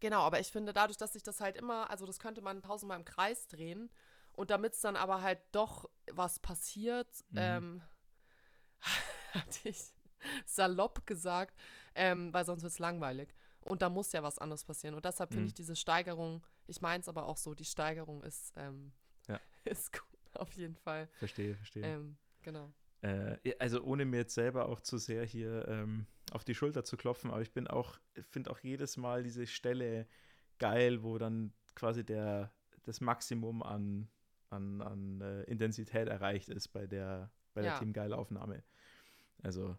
genau, 0.00 0.22
aber 0.22 0.40
ich 0.40 0.50
finde 0.50 0.72
dadurch, 0.72 0.96
dass 0.96 1.12
sich 1.12 1.22
das 1.22 1.40
halt 1.40 1.56
immer, 1.56 1.90
also 1.90 2.06
das 2.06 2.18
könnte 2.18 2.42
man 2.42 2.62
tausendmal 2.62 2.98
im 2.98 3.04
Kreis 3.04 3.46
drehen 3.46 3.90
und 4.32 4.50
damit 4.50 4.74
es 4.74 4.80
dann 4.80 4.96
aber 4.96 5.22
halt 5.22 5.38
doch 5.52 5.88
was 6.10 6.40
passiert, 6.40 7.08
mhm. 7.30 7.38
ähm, 7.38 7.82
hatte 9.32 9.68
ich 9.68 9.80
salopp 10.44 11.06
gesagt, 11.06 11.54
ähm, 11.94 12.32
weil 12.32 12.44
sonst 12.44 12.62
wird 12.62 12.72
es 12.72 12.78
langweilig. 12.80 13.32
Und 13.60 13.82
da 13.82 13.90
muss 13.90 14.12
ja 14.12 14.22
was 14.22 14.38
anderes 14.38 14.64
passieren. 14.64 14.94
Und 14.94 15.04
deshalb 15.04 15.30
finde 15.30 15.42
mhm. 15.42 15.48
ich 15.48 15.54
diese 15.54 15.76
Steigerung, 15.76 16.44
ich 16.66 16.80
meine 16.80 17.00
es 17.00 17.08
aber 17.08 17.26
auch 17.26 17.36
so, 17.36 17.54
die 17.54 17.64
Steigerung 17.64 18.22
ist, 18.22 18.52
ähm, 18.56 18.92
ja. 19.30 19.40
ist 19.64 19.92
gut, 19.92 20.18
auf 20.34 20.52
jeden 20.52 20.76
Fall. 20.76 21.08
Verstehe, 21.18 21.54
verstehe. 21.56 21.84
Ähm, 21.84 22.16
genau. 22.42 22.72
Äh, 23.02 23.36
also 23.58 23.82
ohne 23.82 24.04
mir 24.04 24.18
jetzt 24.18 24.34
selber 24.34 24.68
auch 24.68 24.80
zu 24.80 24.98
sehr 24.98 25.24
hier 25.24 25.66
ähm, 25.68 26.06
auf 26.32 26.44
die 26.44 26.54
Schulter 26.54 26.84
zu 26.84 26.96
klopfen, 26.96 27.30
aber 27.30 27.42
ich 27.42 27.52
bin 27.52 27.66
auch, 27.66 27.98
finde 28.30 28.50
auch 28.50 28.58
jedes 28.58 28.96
Mal 28.96 29.22
diese 29.22 29.46
Stelle 29.46 30.06
geil, 30.58 31.02
wo 31.02 31.18
dann 31.18 31.52
quasi 31.74 32.04
der, 32.04 32.52
das 32.84 33.00
Maximum 33.00 33.62
an, 33.62 34.08
an, 34.50 34.82
an 34.82 35.20
äh, 35.20 35.42
Intensität 35.44 36.08
erreicht 36.08 36.48
ist 36.48 36.68
bei 36.68 36.86
der, 36.86 37.30
bei 37.54 37.62
der. 37.62 37.78
Team 37.78 37.92
Geil 37.92 38.12
Aufnahme. 38.12 38.62
Also 39.42 39.76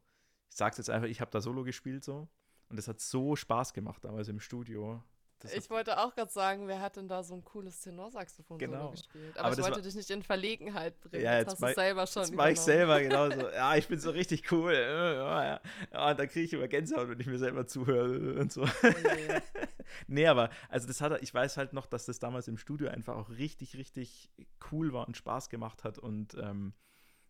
ich 0.50 0.56
sag's 0.56 0.78
jetzt 0.78 0.90
einfach, 0.90 1.08
ich 1.08 1.22
habe 1.22 1.32
da 1.32 1.42
Solo 1.42 1.64
gespielt 1.64 2.04
so 2.04 2.28
und 2.70 2.80
es 2.80 2.88
hat 2.88 3.00
so 3.00 3.36
Spaß 3.36 3.74
gemacht 3.74 4.04
damals 4.04 4.28
im 4.28 4.40
Studio. 4.40 5.04
Das 5.42 5.54
ich 5.54 5.70
wollte 5.70 6.00
auch 6.00 6.14
gerade 6.14 6.32
sagen, 6.32 6.68
wer 6.68 6.82
hat 6.82 6.98
denn 6.98 7.08
da 7.08 7.24
so 7.24 7.34
ein 7.34 7.44
cooles 7.44 7.80
Tenorsaxophon 7.82 8.58
genau. 8.58 8.92
gespielt? 8.92 9.38
Aber, 9.38 9.48
Aber 9.48 9.58
ich 9.58 9.64
wollte 9.64 9.82
dich 9.82 9.96
nicht 9.96 10.10
in 10.10 10.24
Verlegenheit 10.24 11.00
bringen. 11.02 11.24
Ja, 11.24 11.38
jetzt, 11.38 11.52
jetzt 11.52 11.62
hast 11.62 11.72
du 11.72 11.82
selber 11.82 12.08
schon. 12.08 12.22
Das 12.24 12.32
mache 12.32 12.52
ich 12.52 12.60
selber 12.60 13.02
genauso. 13.02 13.50
ja, 13.50 13.76
ich 13.76 13.88
bin 13.88 14.00
so 14.00 14.12
richtig 14.12 14.52
cool. 14.52 14.74
Ja, 14.74 15.14
ja. 15.44 15.62
ja 15.92 16.12
und 16.12 16.20
da 16.20 16.26
kriege 16.26 16.46
ich 16.46 16.54
immer 16.54 16.68
Gänsehaut, 16.68 17.10
wenn 17.10 17.20
ich 17.20 17.28
mir 17.28 17.40
selber 17.40 17.68
zuhöre 17.68 18.40
und 18.40 18.52
so. 18.52 18.64
Oh, 18.64 18.68
nee, 20.08 20.28
aber 20.28 20.50
also 20.70 20.88
das 20.88 21.02
hat 21.02 21.22
ich 21.22 21.34
weiß 21.34 21.58
halt 21.58 21.74
noch, 21.74 21.88
dass 21.88 22.06
das 22.06 22.20
damals 22.20 22.48
im 22.48 22.58
Studio 22.58 22.90
einfach 22.90 23.16
auch 23.16 23.30
richtig, 23.30 23.76
richtig 23.76 24.32
cool 24.72 24.94
war 24.94 25.08
und 25.08 25.18
Spaß 25.18 25.50
gemacht 25.50 25.84
hat. 25.84 25.98
Und 25.98 26.36
ähm, 26.36 26.74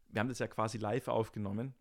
wir 0.10 0.20
haben 0.20 0.30
das 0.30 0.40
ja 0.40 0.48
quasi 0.48 0.78
live 0.78 1.08
aufgenommen 1.08 1.74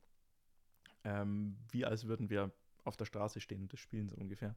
ähm, 1.05 1.57
wie 1.71 1.85
als 1.85 2.07
würden 2.07 2.31
wir 2.31 2.51
auf 2.85 2.97
der 2.97 3.05
Straße 3.05 3.41
stehen 3.41 3.63
und 3.63 3.73
das 3.73 3.81
spielen 3.81 4.09
so 4.09 4.17
ungefähr. 4.17 4.55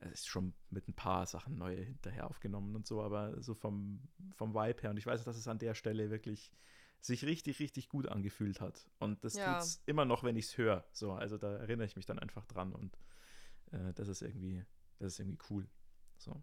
Es 0.00 0.20
ist 0.20 0.28
schon 0.28 0.54
mit 0.70 0.88
ein 0.88 0.94
paar 0.94 1.26
Sachen 1.26 1.56
neue 1.56 1.82
hinterher 1.82 2.28
aufgenommen 2.28 2.74
und 2.74 2.86
so, 2.86 3.02
aber 3.02 3.40
so 3.42 3.54
vom, 3.54 4.00
vom 4.34 4.54
Vibe 4.54 4.82
her. 4.82 4.90
Und 4.90 4.96
ich 4.96 5.06
weiß, 5.06 5.24
dass 5.24 5.36
es 5.36 5.46
an 5.46 5.58
der 5.58 5.74
Stelle 5.74 6.10
wirklich 6.10 6.52
sich 7.00 7.24
richtig, 7.24 7.60
richtig 7.60 7.88
gut 7.88 8.08
angefühlt 8.08 8.60
hat. 8.60 8.88
Und 8.98 9.24
das 9.24 9.34
ja. 9.34 9.54
tut 9.54 9.62
es 9.62 9.82
immer 9.86 10.04
noch, 10.04 10.22
wenn 10.22 10.36
ich 10.36 10.46
es 10.46 10.58
höre. 10.58 10.84
So, 10.92 11.12
also 11.12 11.38
da 11.38 11.56
erinnere 11.56 11.86
ich 11.86 11.96
mich 11.96 12.06
dann 12.06 12.18
einfach 12.18 12.44
dran 12.46 12.72
und 12.72 12.98
äh, 13.72 13.92
das 13.94 14.08
ist 14.08 14.22
irgendwie, 14.22 14.64
das 14.98 15.14
ist 15.14 15.20
irgendwie 15.20 15.38
cool. 15.50 15.68
So. 16.18 16.42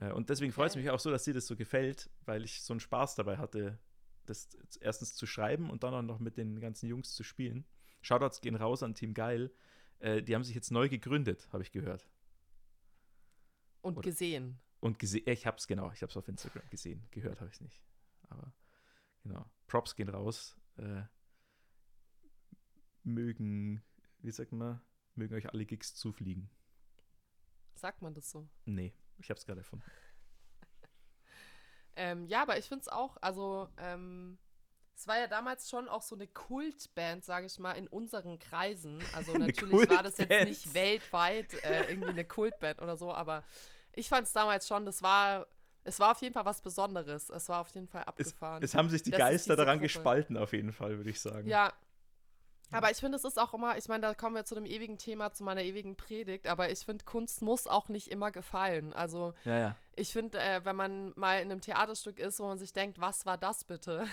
Äh, 0.00 0.12
und 0.12 0.30
deswegen 0.30 0.52
freut 0.52 0.70
es 0.70 0.76
mich 0.76 0.90
auch 0.90 1.00
so, 1.00 1.10
dass 1.10 1.24
dir 1.24 1.34
das 1.34 1.46
so 1.46 1.56
gefällt, 1.56 2.10
weil 2.24 2.44
ich 2.44 2.62
so 2.62 2.72
einen 2.72 2.80
Spaß 2.80 3.14
dabei 3.14 3.38
hatte, 3.38 3.78
das 4.24 4.48
erstens 4.80 5.14
zu 5.14 5.26
schreiben 5.26 5.70
und 5.70 5.84
dann 5.84 5.94
auch 5.94 6.02
noch 6.02 6.18
mit 6.18 6.36
den 6.36 6.58
ganzen 6.60 6.88
Jungs 6.88 7.14
zu 7.14 7.22
spielen. 7.22 7.64
Shoutouts 8.02 8.40
gehen 8.40 8.56
raus 8.56 8.82
an 8.82 8.94
Team 8.94 9.14
Geil. 9.14 9.52
Äh, 10.00 10.22
die 10.22 10.34
haben 10.34 10.44
sich 10.44 10.54
jetzt 10.54 10.70
neu 10.70 10.88
gegründet, 10.88 11.48
habe 11.52 11.62
ich 11.62 11.70
gehört. 11.70 12.08
Und 13.86 13.98
Oder, 13.98 14.10
gesehen. 14.10 14.58
Und 14.80 14.98
gesehen, 14.98 15.22
ich 15.26 15.46
habe 15.46 15.58
es 15.58 15.68
genau, 15.68 15.92
ich 15.92 16.02
habe 16.02 16.10
es 16.10 16.16
auf 16.16 16.26
Instagram 16.26 16.68
gesehen. 16.70 17.06
Gehört 17.12 17.40
habe 17.40 17.48
ich 17.48 17.54
es 17.54 17.60
nicht. 17.60 17.80
Aber 18.28 18.52
genau, 19.22 19.48
Props 19.68 19.94
gehen 19.94 20.08
raus. 20.08 20.56
Äh, 20.76 21.02
mögen, 23.04 23.80
wie 24.18 24.32
sagt 24.32 24.50
man, 24.50 24.80
mögen 25.14 25.36
euch 25.36 25.48
alle 25.48 25.64
Gigs 25.64 25.94
zufliegen. 25.94 26.50
Sagt 27.76 28.02
man 28.02 28.12
das 28.12 28.28
so? 28.28 28.48
Nee, 28.64 28.92
ich 29.18 29.30
habe 29.30 29.38
es 29.38 29.46
gerade 29.46 29.60
erfunden. 29.60 29.88
ähm, 31.96 32.26
ja, 32.26 32.42
aber 32.42 32.58
ich 32.58 32.66
finde 32.66 32.82
es 32.82 32.88
auch, 32.88 33.16
also 33.20 33.68
ähm, 33.76 34.36
es 34.96 35.06
war 35.06 35.18
ja 35.18 35.28
damals 35.28 35.70
schon 35.70 35.88
auch 35.88 36.02
so 36.02 36.16
eine 36.16 36.26
Kultband, 36.26 37.24
sage 37.24 37.46
ich 37.46 37.58
mal, 37.60 37.74
in 37.74 37.86
unseren 37.86 38.40
Kreisen. 38.40 39.00
Also 39.12 39.32
natürlich 39.38 39.88
war 39.88 40.02
das 40.02 40.18
jetzt 40.18 40.48
nicht 40.48 40.74
weltweit 40.74 41.54
äh, 41.62 41.90
irgendwie 41.90 42.10
eine 42.10 42.24
Kultband 42.24 42.82
oder 42.82 42.96
so, 42.96 43.12
aber 43.12 43.44
ich 43.96 44.08
fand 44.08 44.26
es 44.26 44.32
damals 44.32 44.68
schon, 44.68 44.86
das 44.86 45.02
war, 45.02 45.46
es 45.82 45.98
war 45.98 46.12
auf 46.12 46.22
jeden 46.22 46.34
Fall 46.34 46.44
was 46.44 46.60
Besonderes. 46.60 47.28
Es 47.30 47.48
war 47.48 47.60
auf 47.60 47.70
jeden 47.70 47.88
Fall 47.88 48.04
abgefahren. 48.04 48.62
Es, 48.62 48.70
es 48.70 48.76
haben 48.76 48.88
sich 48.88 49.02
die 49.02 49.10
Geister 49.10 49.56
daran 49.56 49.78
Gruppe. 49.78 49.86
gespalten, 49.86 50.36
auf 50.36 50.52
jeden 50.52 50.72
Fall, 50.72 50.96
würde 50.98 51.10
ich 51.10 51.20
sagen. 51.20 51.48
Ja, 51.48 51.72
aber 52.72 52.90
ich 52.90 52.98
finde, 52.98 53.16
es 53.16 53.24
ist 53.24 53.38
auch 53.38 53.54
immer, 53.54 53.76
ich 53.76 53.88
meine, 53.88 54.02
da 54.02 54.14
kommen 54.14 54.34
wir 54.34 54.44
zu 54.44 54.54
dem 54.54 54.66
ewigen 54.66 54.98
Thema, 54.98 55.32
zu 55.32 55.44
meiner 55.44 55.62
ewigen 55.62 55.96
Predigt, 55.96 56.46
aber 56.46 56.70
ich 56.70 56.80
finde, 56.80 57.04
Kunst 57.04 57.42
muss 57.42 57.66
auch 57.66 57.88
nicht 57.88 58.08
immer 58.10 58.30
gefallen. 58.32 58.92
Also 58.92 59.34
ja, 59.44 59.58
ja. 59.58 59.76
ich 59.94 60.12
finde, 60.12 60.40
äh, 60.40 60.64
wenn 60.64 60.76
man 60.76 61.12
mal 61.16 61.40
in 61.40 61.50
einem 61.50 61.60
Theaterstück 61.60 62.18
ist, 62.18 62.40
wo 62.40 62.46
man 62.46 62.58
sich 62.58 62.72
denkt, 62.72 63.00
was 63.00 63.24
war 63.24 63.38
das 63.38 63.64
bitte, 63.64 64.06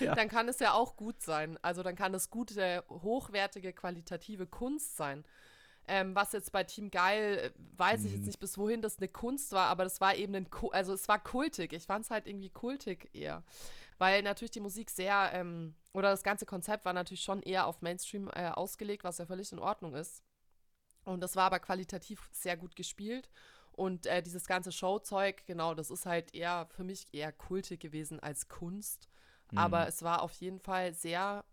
ja. 0.00 0.14
dann 0.14 0.28
kann 0.28 0.48
es 0.48 0.60
ja 0.60 0.72
auch 0.72 0.96
gut 0.96 1.20
sein. 1.20 1.58
Also 1.62 1.82
dann 1.82 1.94
kann 1.94 2.14
es 2.14 2.30
gute, 2.30 2.84
hochwertige, 2.88 3.72
qualitative 3.72 4.46
Kunst 4.46 4.96
sein. 4.96 5.24
Ähm, 5.88 6.14
was 6.14 6.32
jetzt 6.32 6.52
bei 6.52 6.64
Team 6.64 6.90
Geil, 6.90 7.38
äh, 7.38 7.50
weiß 7.76 8.04
ich 8.04 8.12
jetzt 8.12 8.20
mhm. 8.20 8.26
nicht, 8.26 8.40
bis 8.40 8.58
wohin 8.58 8.82
das 8.82 8.98
eine 8.98 9.08
Kunst 9.08 9.52
war, 9.52 9.68
aber 9.68 9.84
das 9.84 10.00
war 10.00 10.14
eben 10.14 10.34
ein, 10.34 10.48
also 10.72 10.92
es 10.92 11.08
war 11.08 11.18
kultig. 11.18 11.72
Ich 11.72 11.86
fand 11.86 12.04
es 12.04 12.10
halt 12.10 12.26
irgendwie 12.26 12.50
kultig 12.50 13.08
eher. 13.14 13.42
Weil 13.98 14.22
natürlich 14.22 14.52
die 14.52 14.60
Musik 14.60 14.90
sehr, 14.90 15.30
ähm, 15.32 15.74
oder 15.92 16.10
das 16.10 16.22
ganze 16.22 16.46
Konzept 16.46 16.84
war 16.84 16.92
natürlich 16.92 17.22
schon 17.22 17.42
eher 17.42 17.66
auf 17.66 17.82
Mainstream 17.82 18.30
äh, 18.34 18.50
ausgelegt, 18.50 19.02
was 19.02 19.18
ja 19.18 19.26
völlig 19.26 19.50
in 19.50 19.58
Ordnung 19.58 19.94
ist. 19.94 20.22
Und 21.04 21.20
das 21.20 21.36
war 21.36 21.46
aber 21.46 21.58
qualitativ 21.58 22.28
sehr 22.32 22.56
gut 22.56 22.76
gespielt. 22.76 23.28
Und 23.72 24.06
äh, 24.06 24.22
dieses 24.22 24.46
ganze 24.46 24.72
Showzeug, 24.72 25.46
genau, 25.46 25.74
das 25.74 25.90
ist 25.90 26.04
halt 26.04 26.34
eher 26.34 26.66
für 26.66 26.84
mich 26.84 27.06
eher 27.12 27.32
kultig 27.32 27.80
gewesen 27.80 28.20
als 28.20 28.48
Kunst. 28.48 29.08
Mhm. 29.50 29.58
Aber 29.58 29.88
es 29.88 30.02
war 30.02 30.22
auf 30.22 30.32
jeden 30.34 30.60
Fall 30.60 30.94
sehr 30.94 31.44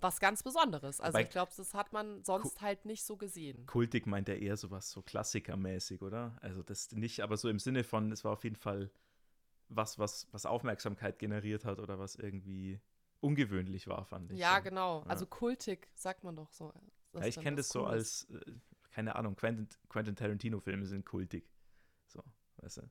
was 0.00 0.20
ganz 0.20 0.42
Besonderes. 0.42 1.00
Also 1.00 1.14
Bei 1.14 1.22
ich 1.22 1.30
glaube, 1.30 1.52
das 1.56 1.74
hat 1.74 1.92
man 1.92 2.24
sonst 2.24 2.56
Ku 2.56 2.60
halt 2.60 2.84
nicht 2.84 3.04
so 3.04 3.16
gesehen. 3.16 3.66
Kultig 3.66 4.06
meint 4.06 4.28
er 4.28 4.38
eher 4.40 4.56
sowas 4.56 4.90
so 4.90 5.02
Klassikermäßig, 5.02 6.02
oder? 6.02 6.36
Also 6.40 6.62
das 6.62 6.92
nicht, 6.92 7.20
aber 7.20 7.36
so 7.36 7.48
im 7.48 7.58
Sinne 7.58 7.84
von, 7.84 8.12
es 8.12 8.24
war 8.24 8.32
auf 8.32 8.44
jeden 8.44 8.56
Fall 8.56 8.90
was, 9.68 9.98
was, 9.98 10.28
was 10.32 10.46
Aufmerksamkeit 10.46 11.18
generiert 11.18 11.64
hat 11.64 11.78
oder 11.78 11.98
was 11.98 12.16
irgendwie 12.16 12.80
ungewöhnlich 13.20 13.86
war, 13.88 14.04
fand 14.04 14.32
ich. 14.32 14.38
Ja, 14.38 14.56
so. 14.56 14.62
genau. 14.62 15.00
Ja. 15.00 15.06
Also 15.06 15.26
kultig 15.26 15.88
sagt 15.94 16.24
man 16.24 16.36
doch 16.36 16.52
so. 16.52 16.72
Ja, 17.14 17.26
ich 17.26 17.38
kenne 17.38 17.56
das 17.56 17.68
so 17.68 17.82
cool 17.82 17.88
als, 17.88 18.24
äh, 18.30 18.52
keine 18.90 19.16
Ahnung, 19.16 19.36
Quentin, 19.36 19.68
Quentin 19.88 20.16
Tarantino-Filme 20.16 20.86
sind 20.86 21.04
kultig. 21.04 21.50
So, 22.06 22.22
weißt 22.58 22.78
du? 22.78 22.90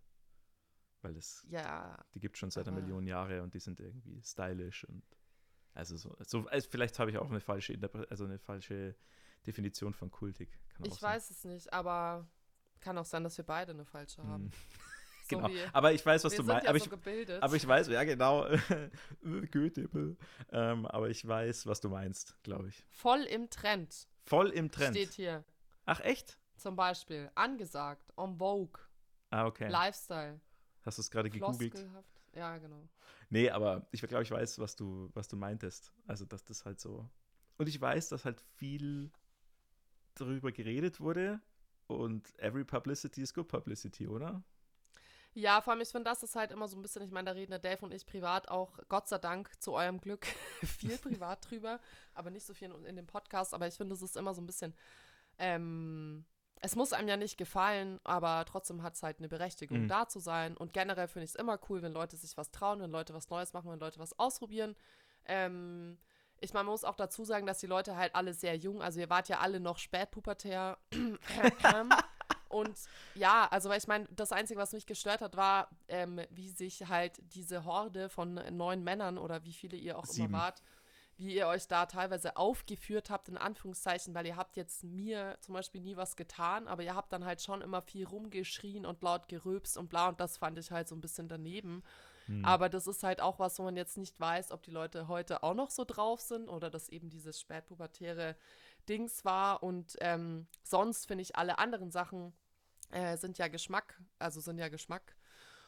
Weil 1.02 1.16
es, 1.16 1.46
ja, 1.50 2.04
die 2.14 2.20
gibt 2.20 2.36
es 2.36 2.40
schon 2.40 2.52
seit 2.52 2.68
einer 2.68 2.80
Million 2.80 3.06
Jahre 3.06 3.44
und 3.44 3.54
die 3.54 3.60
sind 3.60 3.80
irgendwie 3.80 4.22
stylisch 4.24 4.84
und 4.86 5.04
also 5.78 5.96
so, 5.96 6.16
so 6.26 6.48
also 6.48 6.70
vielleicht 6.70 6.98
habe 7.00 7.12
ich 7.12 7.18
auch 7.18 7.30
eine 7.30 7.40
falsche 7.40 7.74
Interpre 7.74 8.08
also 8.10 8.26
eine 8.26 8.40
falsche 8.40 8.96
Definition 9.46 9.94
von 9.94 10.12
kultig. 10.12 10.50
ich 10.84 11.02
weiß 11.02 11.30
es 11.30 11.44
nicht, 11.46 11.72
aber 11.72 12.28
kann 12.80 12.98
auch 12.98 13.06
sein, 13.06 13.24
dass 13.24 13.38
wir 13.38 13.46
beide 13.46 13.72
eine 13.72 13.86
falsche 13.86 14.24
haben. 14.24 14.46
Hm. 14.46 14.52
So 15.30 15.40
genau. 15.40 15.50
aber 15.74 15.92
ich 15.92 16.06
weiß, 16.06 16.24
was 16.24 16.36
du 16.36 16.44
meinst. 16.44 16.64
Ja 16.64 16.70
aber, 16.70 16.80
so 16.80 16.90
aber, 17.42 17.56
ich 17.58 17.68
weiß, 17.68 17.90
ja 17.90 18.06
genau, 18.06 18.48
Goethe. 19.52 20.16
Ähm, 20.54 20.86
aber 20.86 21.10
ich 21.10 21.28
weiß, 21.28 21.68
was 21.68 21.82
du 21.82 21.90
meinst, 21.90 22.42
glaube 22.44 22.70
ich. 22.70 22.86
Voll 22.92 23.24
im 23.24 23.50
Trend. 23.50 24.08
Voll 24.24 24.52
im 24.52 24.72
Trend. 24.72 24.96
Steht 24.96 25.12
hier. 25.12 25.44
Ach 25.86 26.00
echt? 26.00 26.40
Zum 26.56 26.78
Beispiel 26.78 27.30
angesagt, 27.36 28.14
on 28.16 28.38
Vogue. 28.38 28.80
Ah 29.30 29.48
okay. 29.48 29.68
Lifestyle. 29.68 30.40
Hast 30.84 30.98
du 30.98 31.02
es 31.02 31.12
gerade 31.12 31.30
gegoogelt? 31.30 31.86
Ja, 32.38 32.58
genau. 32.58 32.88
Nee, 33.30 33.50
aber 33.50 33.88
ich 33.92 34.02
glaube, 34.02 34.24
ich 34.24 34.32
weiß, 34.32 34.60
was 34.60 34.76
du, 34.76 35.10
was 35.14 35.28
du 35.28 35.36
meintest. 35.36 35.92
Also, 36.06 36.26
dass 36.26 36.46
das 36.46 36.66
halt 36.66 36.80
so 36.80 37.10
und 37.58 37.68
ich 37.68 37.80
weiß, 37.82 38.10
dass 38.10 38.26
halt 38.26 38.40
viel 38.56 39.12
darüber 40.16 40.52
geredet 40.52 41.00
wurde 41.00 41.42
und 41.88 42.38
every 42.40 42.64
publicity 42.64 43.22
is 43.22 43.34
good 43.34 43.48
publicity, 43.48 44.08
oder? 44.08 44.44
Ja, 45.34 45.62
vor 45.62 45.74
allem, 45.74 45.82
ich 45.82 45.90
finde, 45.90 46.10
das 46.10 46.24
ist 46.24 46.36
halt 46.36 46.52
immer 46.52 46.68
so 46.68 46.78
ein 46.78 46.82
bisschen, 46.82 47.04
ich 47.04 47.12
meine, 47.12 47.26
da 47.26 47.32
reden 47.34 47.52
der 47.52 47.60
Dave 47.60 47.86
und 47.86 47.94
ich 47.94 48.06
privat 48.06 48.48
auch, 48.50 48.80
Gott 48.90 49.08
sei 49.08 49.20
Dank, 49.20 49.52
zu 49.62 49.74
eurem 49.74 50.00
Glück, 50.00 50.26
viel 50.64 50.98
privat 50.98 51.50
drüber, 51.50 51.80
aber 52.14 52.32
nicht 52.32 52.46
so 52.46 52.54
viel 52.54 52.72
in, 52.72 52.86
in 52.86 52.96
dem 52.96 53.08
Podcast. 53.08 53.54
Aber 53.54 53.68
ich 53.68 53.76
finde, 53.76 53.94
es 53.96 54.02
ist 54.02 54.18
immer 54.18 54.34
so 54.34 54.42
ein 54.42 54.48
bisschen, 54.48 54.74
ähm, 55.38 56.26
es 56.62 56.76
muss 56.76 56.94
einem 56.94 57.08
ja 57.08 57.18
nicht 57.18 57.38
gefallen, 57.38 58.00
aber 58.04 58.46
trotzdem 58.46 58.84
hat 58.84 58.96
es 58.96 59.04
halt 59.04 59.20
eine 59.20 59.30
Berechtigung, 59.30 59.84
mhm. 59.84 59.88
da 59.88 60.08
zu 60.08 60.20
sein. 60.20 60.58
Und 60.58 60.74
generell 60.74 61.08
finde 61.08 61.26
ich 61.26 61.32
es 61.32 61.36
immer 61.36 61.60
cool, 61.70 61.82
wenn 61.82 61.94
Leute 61.94 62.18
sich 62.18 62.36
was 62.38 62.52
trauen, 62.52 62.82
wenn 62.82 62.92
Leute 62.92 63.14
was 63.14 63.30
Neues 63.30 63.54
machen, 63.54 63.72
wenn 63.72 63.80
Leute 63.80 64.00
was 64.00 64.18
ausprobieren. 64.18 64.76
Ähm, 65.26 65.98
ich 66.40 66.54
meine, 66.54 66.66
man 66.66 66.74
muss 66.74 66.84
auch 66.84 66.96
dazu 66.96 67.24
sagen, 67.24 67.48
dass 67.48 67.60
die 67.60 67.68
Leute 67.68 67.96
halt 67.96 68.16
alle 68.16 68.34
sehr 68.34 68.56
jung, 68.56 68.82
also 68.82 69.00
ihr 69.00 69.10
wart 69.10 69.30
ja 69.30 69.40
alle 69.40 69.60
noch 69.60 69.78
spätpubertär. 69.78 70.78
Und 72.50 72.78
ja, 73.16 73.48
also 73.52 73.70
weil 73.70 73.78
ich 73.78 73.88
meine, 73.88 74.08
das 74.12 74.32
Einzige, 74.32 74.60
was 74.60 74.72
mich 74.72 74.86
gestört 74.86 75.22
hat, 75.22 75.36
war, 75.36 75.70
ähm, 75.90 76.22
wie 76.30 76.50
sich 76.50 76.88
halt 76.88 77.22
diese 77.34 77.66
Horde 77.66 78.10
von 78.10 78.36
neun 78.56 78.84
Männern 78.84 79.18
oder 79.18 79.44
wie 79.44 79.54
viele 79.54 79.76
ihr 79.76 79.98
auch 79.98 80.06
Sieben. 80.06 80.28
immer 80.28 80.38
wart, 80.40 80.62
wie 81.18 81.36
ihr 81.36 81.48
euch 81.48 81.68
da 81.68 81.86
teilweise 81.86 82.38
aufgeführt 82.38 83.10
habt, 83.10 83.30
in 83.30 83.38
Anführungszeichen, 83.38 84.14
weil 84.14 84.28
ihr 84.28 84.36
habt 84.36 84.56
jetzt 84.56 84.84
mir 84.84 85.38
zum 85.42 85.56
Beispiel 85.56 85.82
nie 85.82 85.98
was 85.98 86.16
getan, 86.16 86.68
aber 86.68 86.84
ihr 86.84 86.96
habt 86.96 87.12
dann 87.12 87.26
halt 87.26 87.42
schon 87.42 87.62
immer 87.62 87.82
viel 87.82 88.06
rumgeschrien 88.06 88.86
und 88.86 89.02
laut 89.02 89.28
gerülpst 89.28 89.78
und 89.78 89.90
bla 89.90 90.10
und 90.10 90.20
das 90.20 90.38
fand 90.38 90.58
ich 90.60 90.72
halt 90.72 90.88
so 90.88 90.96
ein 90.96 91.02
bisschen 91.02 91.28
daneben. 91.28 91.84
Hm. 92.28 92.46
Aber 92.46 92.70
das 92.70 92.88
ist 92.88 93.04
halt 93.04 93.22
auch 93.22 93.40
was, 93.40 93.58
wo 93.58 93.64
man 93.64 93.76
jetzt 93.76 93.98
nicht 93.98 94.20
weiß, 94.20 94.52
ob 94.52 94.62
die 94.64 94.72
Leute 94.72 95.08
heute 95.08 95.44
auch 95.44 95.54
noch 95.54 95.72
so 95.72 95.86
drauf 95.86 96.22
sind 96.22 96.50
oder 96.50 96.70
dass 96.70 96.90
eben 96.90 97.10
dieses 97.10 97.40
spätpubertäre 97.40 98.36
Dings 98.88 99.26
war. 99.26 99.64
Und 99.64 99.98
ähm, 100.02 100.48
sonst 100.64 101.08
finde 101.08 101.24
ich 101.24 101.36
alle 101.36 101.58
anderen 101.58 101.90
Sachen 101.90 102.34
äh, 102.92 103.18
sind 103.18 103.38
ja 103.38 103.48
Geschmack, 103.48 104.00
also 104.20 104.40
sind 104.42 104.60
ja 104.60 104.70
Geschmack. 104.70 105.16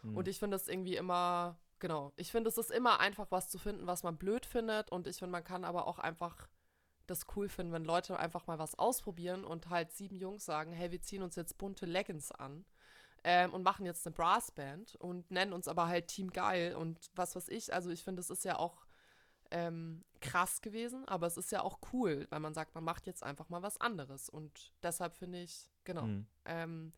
Mhm. 0.03 0.17
Und 0.17 0.27
ich 0.27 0.39
finde 0.39 0.57
es 0.57 0.67
irgendwie 0.67 0.95
immer, 0.95 1.57
genau, 1.79 2.13
ich 2.15 2.31
finde 2.31 2.49
es 2.49 2.57
ist 2.57 2.71
immer 2.71 2.99
einfach 2.99 3.27
was 3.31 3.49
zu 3.49 3.57
finden, 3.57 3.87
was 3.87 4.03
man 4.03 4.17
blöd 4.17 4.45
findet. 4.45 4.91
Und 4.91 5.07
ich 5.07 5.17
finde, 5.17 5.31
man 5.31 5.43
kann 5.43 5.63
aber 5.63 5.87
auch 5.87 5.99
einfach 5.99 6.47
das 7.07 7.25
cool 7.35 7.49
finden, 7.49 7.73
wenn 7.73 7.85
Leute 7.85 8.19
einfach 8.19 8.47
mal 8.47 8.59
was 8.59 8.77
ausprobieren 8.77 9.43
und 9.43 9.69
halt 9.69 9.91
sieben 9.91 10.15
Jungs 10.15 10.45
sagen, 10.45 10.71
hey, 10.71 10.91
wir 10.91 11.01
ziehen 11.01 11.23
uns 11.23 11.35
jetzt 11.35 11.57
bunte 11.57 11.85
Leggings 11.85 12.31
an. 12.31 12.65
Ähm, 13.25 13.53
und 13.53 13.63
machen 13.63 13.85
jetzt 13.85 14.07
eine 14.07 14.15
Brassband 14.15 14.95
und 14.95 15.29
nennen 15.29 15.51
uns 15.51 15.67
aber 15.67 15.87
halt 15.87 16.07
Team 16.07 16.31
Geil 16.31 16.73
und 16.73 17.11
was 17.15 17.35
weiß 17.35 17.49
ich. 17.49 17.73
Also 17.73 17.89
ich 17.89 18.01
finde, 18.01 18.21
es 18.21 18.29
ist 18.29 18.45
ja 18.45 18.57
auch 18.57 18.85
ähm, 19.51 20.05
krass 20.21 20.61
gewesen, 20.61 21.05
aber 21.05 21.27
es 21.27 21.35
ist 21.35 21.51
ja 21.51 21.61
auch 21.61 21.79
cool, 21.91 22.27
weil 22.29 22.39
man 22.39 22.53
sagt, 22.53 22.75
man 22.75 22.83
macht 22.85 23.07
jetzt 23.07 23.23
einfach 23.23 23.49
mal 23.49 23.61
was 23.61 23.79
anderes. 23.81 24.29
Und 24.29 24.71
deshalb 24.83 25.15
finde 25.15 25.41
ich, 25.41 25.69
genau, 25.83 26.03
mhm. 26.03 26.27
ähm, 26.45 26.93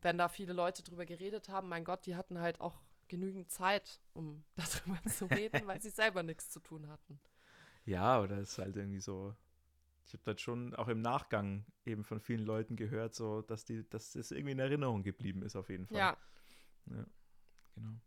wenn 0.00 0.16
da 0.16 0.28
viele 0.28 0.52
Leute 0.52 0.82
drüber 0.82 1.04
geredet 1.04 1.48
haben, 1.48 1.68
mein 1.68 1.84
Gott, 1.84 2.06
die 2.06 2.16
hatten 2.16 2.38
halt 2.40 2.60
auch 2.60 2.80
genügend 3.08 3.50
Zeit, 3.50 4.00
um 4.12 4.44
darüber 4.56 5.02
zu 5.08 5.26
reden, 5.26 5.66
weil 5.66 5.80
sie 5.80 5.90
selber 5.90 6.22
nichts 6.22 6.50
zu 6.50 6.60
tun 6.60 6.88
hatten. 6.88 7.20
Ja, 7.84 8.20
oder 8.20 8.38
es 8.38 8.52
ist 8.52 8.58
halt 8.58 8.76
irgendwie 8.76 9.00
so. 9.00 9.34
Ich 10.06 10.12
habe 10.12 10.22
das 10.24 10.40
schon 10.40 10.74
auch 10.74 10.88
im 10.88 11.00
Nachgang 11.00 11.64
eben 11.84 12.04
von 12.04 12.20
vielen 12.20 12.44
Leuten 12.44 12.76
gehört, 12.76 13.14
so 13.14 13.42
dass 13.42 13.64
die, 13.64 13.88
dass 13.88 14.12
das 14.12 14.30
irgendwie 14.30 14.52
in 14.52 14.58
Erinnerung 14.60 15.02
geblieben 15.02 15.42
ist 15.42 15.56
auf 15.56 15.68
jeden 15.68 15.86
Fall. 15.86 15.98
Ja. 15.98 16.16
Ja, 16.86 17.06
genau. 17.74 18.00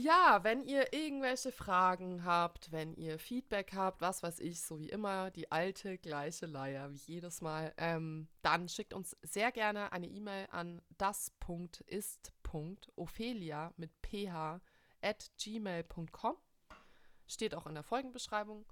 Ja, 0.00 0.44
wenn 0.44 0.62
ihr 0.62 0.92
irgendwelche 0.92 1.50
Fragen 1.50 2.24
habt, 2.24 2.70
wenn 2.70 2.94
ihr 2.94 3.18
Feedback 3.18 3.72
habt, 3.74 4.00
was 4.00 4.22
weiß 4.22 4.38
ich, 4.38 4.60
so 4.60 4.78
wie 4.78 4.88
immer, 4.90 5.32
die 5.32 5.50
alte 5.50 5.98
gleiche 5.98 6.46
Leier 6.46 6.92
wie 6.92 7.14
jedes 7.14 7.40
Mal, 7.40 7.74
ähm, 7.78 8.28
dann 8.42 8.68
schickt 8.68 8.94
uns 8.94 9.16
sehr 9.22 9.50
gerne 9.50 9.90
eine 9.90 10.06
E-Mail 10.06 10.46
an 10.52 10.80
das.ist.ophelia 12.48 13.72
mit 13.76 13.90
ph 14.02 14.60
at 15.02 15.30
gmail.com. 15.38 16.36
Steht 17.26 17.54
auch 17.54 17.66
in 17.66 17.74
der 17.74 17.82
Folgenbeschreibung. 17.82 18.64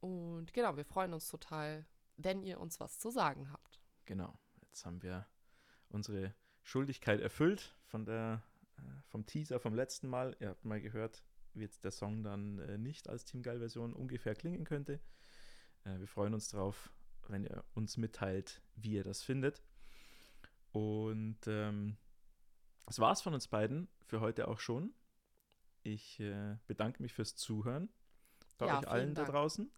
Und 0.00 0.52
genau, 0.52 0.76
wir 0.76 0.84
freuen 0.84 1.12
uns 1.12 1.28
total, 1.28 1.86
wenn 2.16 2.42
ihr 2.42 2.60
uns 2.60 2.80
was 2.80 2.98
zu 2.98 3.10
sagen 3.10 3.50
habt. 3.52 3.80
Genau, 4.06 4.38
jetzt 4.62 4.86
haben 4.86 5.02
wir 5.02 5.26
unsere 5.88 6.34
Schuldigkeit 6.62 7.20
erfüllt 7.20 7.74
von 7.84 8.04
der 8.04 8.42
äh, 8.78 8.82
vom 9.08 9.26
Teaser 9.26 9.60
vom 9.60 9.74
letzten 9.74 10.08
Mal. 10.08 10.36
Ihr 10.40 10.50
habt 10.50 10.64
mal 10.64 10.80
gehört, 10.80 11.22
wie 11.52 11.62
jetzt 11.62 11.84
der 11.84 11.90
Song 11.90 12.22
dann 12.22 12.60
äh, 12.60 12.78
nicht 12.78 13.08
als 13.08 13.24
Team 13.24 13.42
Geil-Version 13.42 13.92
ungefähr 13.92 14.34
klingen 14.34 14.64
könnte. 14.64 15.00
Äh, 15.84 15.98
wir 15.98 16.08
freuen 16.08 16.32
uns 16.32 16.48
drauf, 16.48 16.92
wenn 17.28 17.44
ihr 17.44 17.64
uns 17.74 17.96
mitteilt, 17.96 18.62
wie 18.76 18.92
ihr 18.92 19.04
das 19.04 19.22
findet. 19.22 19.62
Und 20.72 21.40
ähm, 21.46 21.96
das 22.86 22.98
war's 22.98 23.22
von 23.22 23.34
uns 23.34 23.48
beiden 23.48 23.88
für 24.06 24.20
heute 24.20 24.48
auch 24.48 24.58
schon. 24.58 24.92
Ich 25.82 26.20
äh, 26.20 26.56
bedanke 26.66 27.02
mich 27.02 27.12
fürs 27.12 27.36
Zuhören 27.36 27.88
bei 28.58 28.66
ja, 28.66 28.78
euch 28.78 28.88
allen 28.88 29.14
Dank. 29.14 29.26
da 29.26 29.32
draußen. 29.32 29.70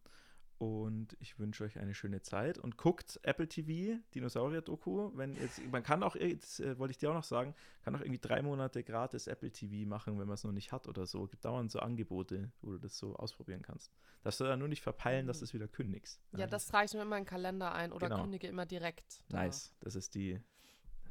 Und 0.62 1.16
ich 1.18 1.40
wünsche 1.40 1.64
euch 1.64 1.80
eine 1.80 1.92
schöne 1.92 2.22
Zeit 2.22 2.56
und 2.56 2.76
guckt 2.76 3.18
Apple 3.24 3.48
TV, 3.48 3.98
Dinosaurier-Doku. 4.14 5.10
Wenn 5.16 5.34
jetzt, 5.34 5.60
man 5.72 5.82
kann 5.82 6.04
auch, 6.04 6.14
das 6.14 6.60
äh, 6.60 6.78
wollte 6.78 6.92
ich 6.92 6.98
dir 6.98 7.10
auch 7.10 7.14
noch 7.14 7.24
sagen, 7.24 7.56
kann 7.82 7.96
auch 7.96 8.00
irgendwie 8.00 8.20
drei 8.20 8.42
Monate 8.42 8.84
gratis 8.84 9.26
Apple 9.26 9.50
TV 9.50 9.88
machen, 9.88 10.20
wenn 10.20 10.28
man 10.28 10.34
es 10.34 10.44
noch 10.44 10.52
nicht 10.52 10.70
hat 10.70 10.86
oder 10.86 11.04
so. 11.04 11.24
Es 11.24 11.32
gibt 11.32 11.44
dauernd 11.44 11.72
so 11.72 11.80
Angebote, 11.80 12.52
wo 12.60 12.70
du 12.70 12.78
das 12.78 12.96
so 12.96 13.16
ausprobieren 13.16 13.62
kannst. 13.62 13.90
Dass 14.22 14.38
du 14.38 14.44
dann 14.44 14.60
nur 14.60 14.68
nicht 14.68 14.82
verpeilen, 14.82 15.26
dass 15.26 15.40
du 15.40 15.46
es 15.46 15.52
wieder 15.52 15.66
kündigst. 15.66 16.20
Ja, 16.36 16.46
das 16.46 16.68
trage 16.68 16.84
ich 16.84 16.92
mir 16.92 17.00
immer 17.00 17.06
in 17.06 17.10
meinen 17.10 17.26
Kalender 17.26 17.74
ein 17.74 17.90
oder 17.90 18.08
genau. 18.08 18.22
kündige 18.22 18.46
immer 18.46 18.64
direkt. 18.64 19.24
Da. 19.30 19.38
Nice, 19.38 19.72
das 19.80 19.96
ist 19.96 20.14
die, 20.14 20.40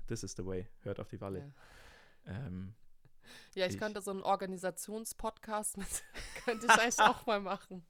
this 0.08 0.24
is 0.24 0.34
the 0.38 0.46
way. 0.46 0.70
Hört 0.84 1.02
auf 1.02 1.10
die 1.10 1.20
Walle. 1.20 1.40
Ja. 1.40 1.52
Ähm, 2.26 2.74
ja, 3.56 3.66
ich, 3.66 3.74
ich, 3.74 3.80
könnte 3.80 4.02
so 4.02 4.12
einen 4.12 4.22
Organisationspodcast 4.22 5.78
mit, 5.78 5.88
könnte 6.46 6.66
ich 6.66 6.72
eigentlich 6.72 7.00
auch 7.00 7.26
mal 7.26 7.40
machen. 7.40 7.86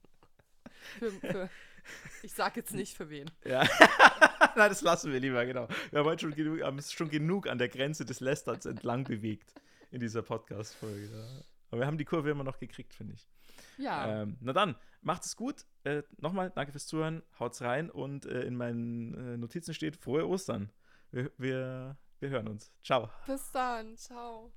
Für, 0.98 1.10
für, 1.10 1.50
ich 2.22 2.32
sag 2.32 2.56
jetzt 2.56 2.74
nicht 2.74 2.96
für 2.96 3.10
wen. 3.10 3.30
Ja. 3.44 3.62
Nein, 4.56 4.68
das 4.68 4.82
lassen 4.82 5.12
wir 5.12 5.20
lieber, 5.20 5.44
genau. 5.46 5.68
Wir 5.90 6.00
haben 6.00 6.06
heute 6.06 6.22
schon 6.22 6.34
genug, 6.34 6.62
haben 6.62 6.80
schon 6.82 7.10
genug 7.10 7.46
an 7.46 7.58
der 7.58 7.68
Grenze 7.68 8.04
des 8.04 8.20
Lästerns 8.20 8.66
entlang 8.66 9.04
bewegt 9.04 9.54
in 9.90 10.00
dieser 10.00 10.22
Podcast-Folge. 10.22 11.08
Ja. 11.12 11.44
Aber 11.70 11.80
wir 11.80 11.86
haben 11.86 11.98
die 11.98 12.04
Kurve 12.04 12.30
immer 12.30 12.44
noch 12.44 12.58
gekriegt, 12.58 12.94
finde 12.94 13.14
ich. 13.14 13.28
Ja. 13.78 14.22
Ähm, 14.22 14.36
na 14.40 14.52
dann, 14.52 14.76
macht 15.00 15.24
es 15.24 15.36
gut. 15.36 15.64
Äh, 15.84 16.02
Nochmal, 16.18 16.50
danke 16.54 16.72
fürs 16.72 16.86
Zuhören. 16.86 17.22
Haut's 17.38 17.62
rein 17.62 17.90
und 17.90 18.26
äh, 18.26 18.42
in 18.42 18.56
meinen 18.56 19.14
äh, 19.14 19.36
Notizen 19.36 19.74
steht 19.74 19.96
frohe 19.96 20.28
Ostern. 20.28 20.70
Wir, 21.10 21.30
wir, 21.38 21.96
wir 22.22 22.30
hören 22.30 22.48
uns. 22.48 22.72
Ciao. 22.82 23.10
Bis 23.26 23.50
dann. 23.50 23.96
Ciao. 23.96 24.52